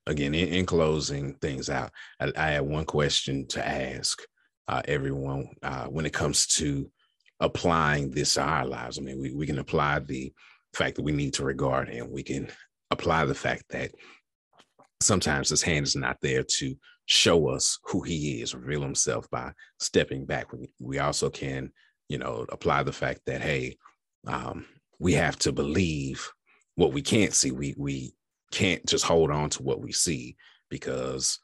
again, 0.07 0.34
in, 0.34 0.49
in, 0.49 0.66
closing 0.66 1.34
things 1.34 1.68
out, 1.68 1.90
I, 2.20 2.32
I 2.36 2.61
one 2.61 2.84
question 2.84 3.46
to 3.49 3.66
ask 3.66 4.20
uh, 4.68 4.82
everyone 4.86 5.49
uh, 5.62 5.86
when 5.86 6.07
it 6.07 6.12
comes 6.12 6.46
to 6.46 6.90
applying 7.40 8.11
this 8.11 8.34
to 8.34 8.42
our 8.42 8.66
lives. 8.66 8.99
I 8.99 9.03
mean, 9.03 9.20
we, 9.20 9.32
we 9.32 9.46
can 9.46 9.59
apply 9.59 10.01
the 10.01 10.32
fact 10.72 10.96
that 10.96 11.03
we 11.03 11.12
need 11.12 11.34
to 11.34 11.44
regard 11.44 11.88
him. 11.88 12.11
We 12.11 12.22
can 12.22 12.49
apply 12.90 13.24
the 13.24 13.34
fact 13.34 13.64
that 13.70 13.90
sometimes 15.01 15.51
his 15.51 15.62
hand 15.62 15.86
is 15.86 15.96
not 15.96 16.16
there 16.20 16.42
to 16.42 16.74
show 17.07 17.49
us 17.49 17.78
who 17.84 18.03
he 18.03 18.40
is, 18.42 18.55
reveal 18.55 18.82
himself 18.82 19.28
by 19.30 19.53
stepping 19.78 20.26
back. 20.26 20.53
We, 20.53 20.70
we 20.80 20.99
also 20.99 21.30
can, 21.30 21.72
you 22.09 22.18
know, 22.18 22.46
apply 22.51 22.82
the 22.82 22.92
fact 22.92 23.20
that, 23.26 23.40
hey, 23.40 23.76
um, 24.26 24.66
we 24.99 25.14
have 25.14 25.38
to 25.40 25.53
believe 25.53 26.30
what 26.74 26.92
we 26.92 27.03
can't 27.03 27.32
see. 27.32 27.51
We 27.51 27.74
we 27.78 28.14
can't 28.51 28.84
just 28.86 29.05
hold 29.05 29.30
on 29.30 29.51
to 29.51 29.62
what 29.62 29.80
we 29.80 29.92
see 29.92 30.36
because 30.70 31.38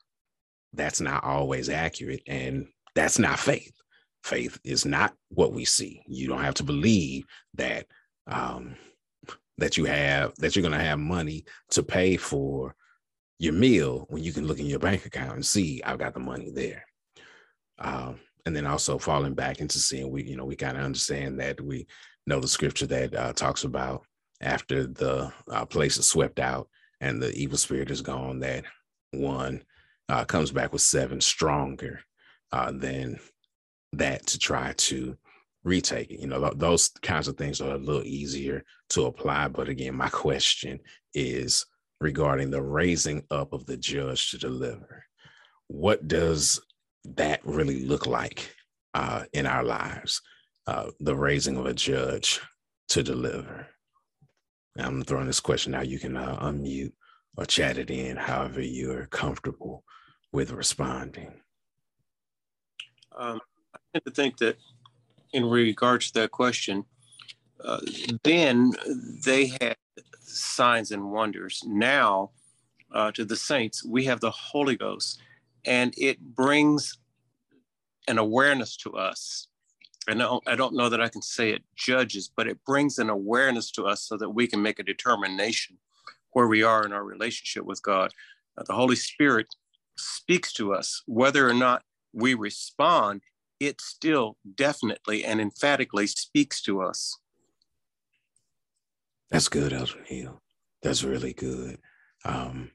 that's 0.72 1.00
not 1.00 1.24
always 1.24 1.68
accurate 1.68 2.22
and 2.26 2.66
that's 2.94 3.18
not 3.18 3.38
faith 3.38 3.72
faith 4.22 4.58
is 4.64 4.86
not 4.86 5.12
what 5.28 5.52
we 5.52 5.64
see 5.64 6.02
you 6.06 6.26
don't 6.26 6.42
have 6.42 6.54
to 6.54 6.62
believe 6.62 7.24
that 7.52 7.86
um 8.26 8.74
that 9.58 9.76
you 9.76 9.84
have 9.84 10.34
that 10.36 10.56
you're 10.56 10.62
going 10.62 10.72
to 10.72 10.84
have 10.84 10.98
money 10.98 11.44
to 11.70 11.82
pay 11.82 12.16
for 12.16 12.74
your 13.38 13.52
meal 13.52 14.06
when 14.08 14.22
you 14.22 14.32
can 14.32 14.46
look 14.46 14.58
in 14.58 14.66
your 14.66 14.78
bank 14.78 15.06
account 15.06 15.34
and 15.34 15.46
see 15.46 15.82
I've 15.84 15.98
got 15.98 16.14
the 16.14 16.20
money 16.20 16.50
there. 16.50 16.84
Um, 17.78 18.20
and 18.46 18.54
then 18.54 18.66
also 18.66 18.98
falling 18.98 19.34
back 19.34 19.60
into 19.60 19.78
seeing 19.78 20.10
we, 20.10 20.22
you 20.22 20.36
know, 20.36 20.44
we 20.44 20.56
kind 20.56 20.76
of 20.76 20.84
understand 20.84 21.40
that 21.40 21.60
we 21.60 21.86
know 22.26 22.40
the 22.40 22.48
scripture 22.48 22.86
that 22.86 23.14
uh, 23.14 23.32
talks 23.32 23.64
about 23.64 24.04
after 24.40 24.86
the 24.86 25.32
uh, 25.50 25.64
place 25.64 25.96
is 25.96 26.06
swept 26.06 26.38
out 26.38 26.68
and 27.00 27.20
the 27.20 27.34
evil 27.34 27.58
spirit 27.58 27.90
is 27.90 28.02
gone, 28.02 28.40
that 28.40 28.64
one 29.12 29.62
uh, 30.08 30.24
comes 30.24 30.50
back 30.50 30.72
with 30.72 30.82
seven 30.82 31.20
stronger 31.20 32.00
uh, 32.52 32.72
than 32.72 33.18
that 33.92 34.26
to 34.26 34.38
try 34.38 34.72
to 34.76 35.16
retake 35.64 36.10
it. 36.10 36.20
You 36.20 36.26
know, 36.26 36.40
th- 36.40 36.54
those 36.56 36.88
kinds 37.02 37.28
of 37.28 37.36
things 37.36 37.60
are 37.60 37.74
a 37.74 37.78
little 37.78 38.04
easier 38.04 38.64
to 38.90 39.06
apply. 39.06 39.48
But 39.48 39.68
again, 39.68 39.94
my 39.94 40.08
question 40.08 40.80
is 41.14 41.66
regarding 42.00 42.50
the 42.50 42.62
raising 42.62 43.24
up 43.30 43.52
of 43.52 43.66
the 43.66 43.76
judge 43.76 44.30
to 44.30 44.38
deliver. 44.38 45.04
What 45.68 46.08
does 46.08 46.60
that 47.04 47.40
really 47.44 47.84
look 47.84 48.06
like 48.06 48.54
uh, 48.94 49.24
in 49.32 49.46
our 49.46 49.64
lives? 49.64 50.20
Uh, 50.66 50.90
the 51.00 51.14
raising 51.14 51.56
of 51.56 51.66
a 51.66 51.74
judge 51.74 52.40
to 52.88 53.02
deliver. 53.02 53.66
I'm 54.78 55.02
throwing 55.02 55.26
this 55.26 55.40
question 55.40 55.74
out. 55.74 55.88
You 55.88 55.98
can 55.98 56.16
uh, 56.16 56.38
unmute 56.40 56.92
or 57.36 57.44
chat 57.44 57.78
it 57.78 57.90
in, 57.90 58.16
however 58.16 58.60
you're 58.60 59.06
comfortable 59.06 59.84
with 60.32 60.50
responding. 60.50 61.40
Um, 63.16 63.40
I 63.74 63.78
tend 63.92 64.04
to 64.06 64.10
think 64.10 64.38
that 64.38 64.56
in 65.32 65.48
regards 65.48 66.10
to 66.10 66.20
that 66.20 66.30
question, 66.30 66.84
uh, 67.62 67.80
then 68.22 68.72
they 69.24 69.46
had 69.60 69.76
signs 70.20 70.90
and 70.90 71.10
wonders. 71.10 71.62
Now, 71.66 72.30
uh, 72.92 73.12
to 73.12 73.24
the 73.24 73.36
saints, 73.36 73.84
we 73.84 74.04
have 74.04 74.20
the 74.20 74.30
Holy 74.30 74.76
Ghost, 74.76 75.20
and 75.64 75.94
it 75.96 76.20
brings 76.20 76.98
an 78.06 78.18
awareness 78.18 78.76
to 78.78 78.92
us. 78.92 79.48
And 80.06 80.22
I 80.22 80.54
don't, 80.54 80.74
know 80.74 80.90
that 80.90 81.00
I 81.00 81.08
can 81.08 81.22
say 81.22 81.50
it 81.50 81.62
judges, 81.76 82.30
but 82.34 82.46
it 82.46 82.62
brings 82.66 82.98
an 82.98 83.08
awareness 83.08 83.70
to 83.72 83.84
us 83.84 84.02
so 84.02 84.18
that 84.18 84.30
we 84.30 84.46
can 84.46 84.60
make 84.60 84.78
a 84.78 84.82
determination 84.82 85.78
where 86.32 86.46
we 86.46 86.62
are 86.62 86.84
in 86.84 86.92
our 86.92 87.04
relationship 87.04 87.64
with 87.64 87.82
God. 87.82 88.12
Uh, 88.58 88.64
the 88.66 88.74
Holy 88.74 88.96
Spirit 88.96 89.46
speaks 89.96 90.52
to 90.54 90.74
us, 90.74 91.02
whether 91.06 91.48
or 91.48 91.54
not 91.54 91.82
we 92.12 92.34
respond, 92.34 93.22
it 93.60 93.80
still 93.80 94.36
definitely 94.54 95.24
and 95.24 95.40
emphatically 95.40 96.06
speaks 96.06 96.60
to 96.62 96.82
us. 96.82 97.18
That's 99.34 99.48
good, 99.48 99.72
Elder 99.72 99.98
Neil. 100.08 100.40
That's 100.80 101.02
really 101.02 101.32
good. 101.32 101.80
Um, 102.24 102.70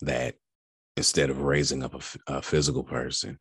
that 0.00 0.34
instead 0.96 1.30
of 1.30 1.42
raising 1.42 1.84
up 1.84 1.94
a, 1.94 2.38
a 2.38 2.42
physical 2.42 2.82
person, 2.82 3.38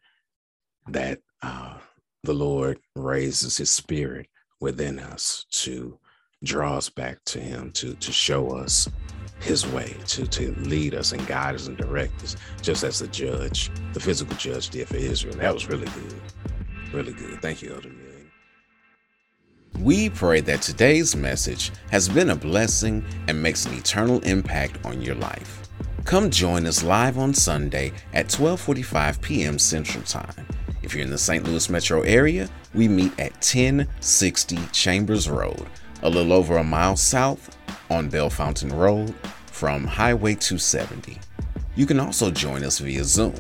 that 0.89 1.21
uh, 1.41 1.79
the 2.23 2.35
Lord 2.35 2.77
raises 2.95 3.57
His 3.57 3.71
Spirit 3.71 4.27
within 4.61 4.99
us 4.99 5.47
to 5.53 5.97
draw 6.43 6.77
us 6.77 6.87
back 6.87 7.17
to 7.25 7.39
Him, 7.39 7.71
to 7.71 7.95
to 7.95 8.11
show 8.11 8.51
us 8.51 8.87
His 9.39 9.65
way, 9.65 9.97
to 10.09 10.27
to 10.27 10.51
lead 10.59 10.93
us 10.93 11.13
and 11.13 11.25
guide 11.25 11.55
us 11.55 11.65
and 11.65 11.75
direct 11.75 12.21
us, 12.21 12.35
just 12.61 12.83
as 12.83 12.99
the 12.99 13.07
judge, 13.07 13.71
the 13.93 13.99
physical 13.99 14.35
judge, 14.37 14.69
did 14.69 14.87
for 14.87 14.97
Israel. 14.97 15.35
That 15.37 15.51
was 15.51 15.67
really 15.67 15.87
good, 15.87 16.21
really 16.93 17.13
good. 17.13 17.41
Thank 17.41 17.63
you, 17.63 17.73
Elder. 17.73 17.89
We 19.80 20.09
pray 20.09 20.39
that 20.41 20.61
today's 20.61 21.17
message 21.17 21.71
has 21.91 22.07
been 22.07 22.30
a 22.30 22.36
blessing 22.36 23.03
and 23.28 23.41
makes 23.41 23.65
an 23.65 23.73
eternal 23.73 24.21
impact 24.21 24.84
on 24.86 25.01
your 25.01 25.15
life. 25.15 25.67
Come 26.05 26.30
join 26.30 26.65
us 26.65 26.82
live 26.82 27.17
on 27.17 27.34
Sunday 27.34 27.91
at 28.13 28.28
12:45 28.28 29.21
p.m. 29.21 29.59
Central 29.59 30.03
Time. 30.05 30.47
If 30.82 30.93
you're 30.93 31.03
in 31.03 31.09
the 31.09 31.17
St. 31.17 31.43
Louis 31.43 31.69
metro 31.69 32.01
area, 32.03 32.47
we 32.73 32.88
meet 32.88 33.11
at 33.19 33.34
1060 33.34 34.57
Chambers 34.71 35.30
Road, 35.30 35.65
a 36.03 36.09
little 36.09 36.32
over 36.32 36.57
a 36.57 36.63
mile 36.63 36.95
south 36.95 37.57
on 37.89 38.07
Bell 38.07 38.30
Bellefontaine 38.30 38.73
Road 38.73 39.13
from 39.47 39.86
Highway 39.86 40.36
270. 40.36 41.19
You 41.76 41.86
can 41.86 41.99
also 41.99 42.32
join 42.32 42.63
us 42.63 42.80
via 42.80 43.03
Zoom. 43.03 43.36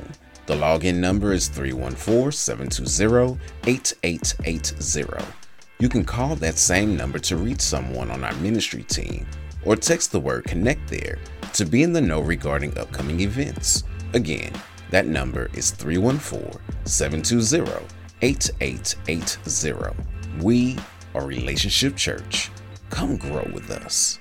The 0.47 0.55
login 0.55 0.95
number 0.95 1.31
is 1.31 1.47
314 1.47 2.31
720 2.31 3.39
8880. 3.65 5.44
You 5.77 5.89
can 5.89 6.05
call 6.05 6.37
that 6.37 6.57
same 6.57 6.95
number 6.95 7.19
to 7.19 7.35
reach 7.35 7.59
someone 7.59 8.09
on 8.09 8.23
our 8.23 8.33
ministry 8.35 8.83
team 8.83 9.27
or 9.65 9.75
text 9.75 10.13
the 10.13 10.19
word 10.19 10.45
connect 10.45 10.87
there 10.87 11.19
to 11.51 11.65
be 11.65 11.83
in 11.83 11.91
the 11.91 11.99
know 11.99 12.21
regarding 12.21 12.77
upcoming 12.77 13.19
events. 13.19 13.83
Again, 14.13 14.53
that 14.91 15.05
number 15.05 15.49
is 15.53 15.71
314 15.71 16.61
720 16.85 17.85
8880. 18.21 20.41
We 20.41 20.77
are 21.13 21.25
Relationship 21.25 21.97
Church. 21.97 22.51
Come 22.89 23.17
grow 23.17 23.45
with 23.53 23.69
us. 23.69 24.19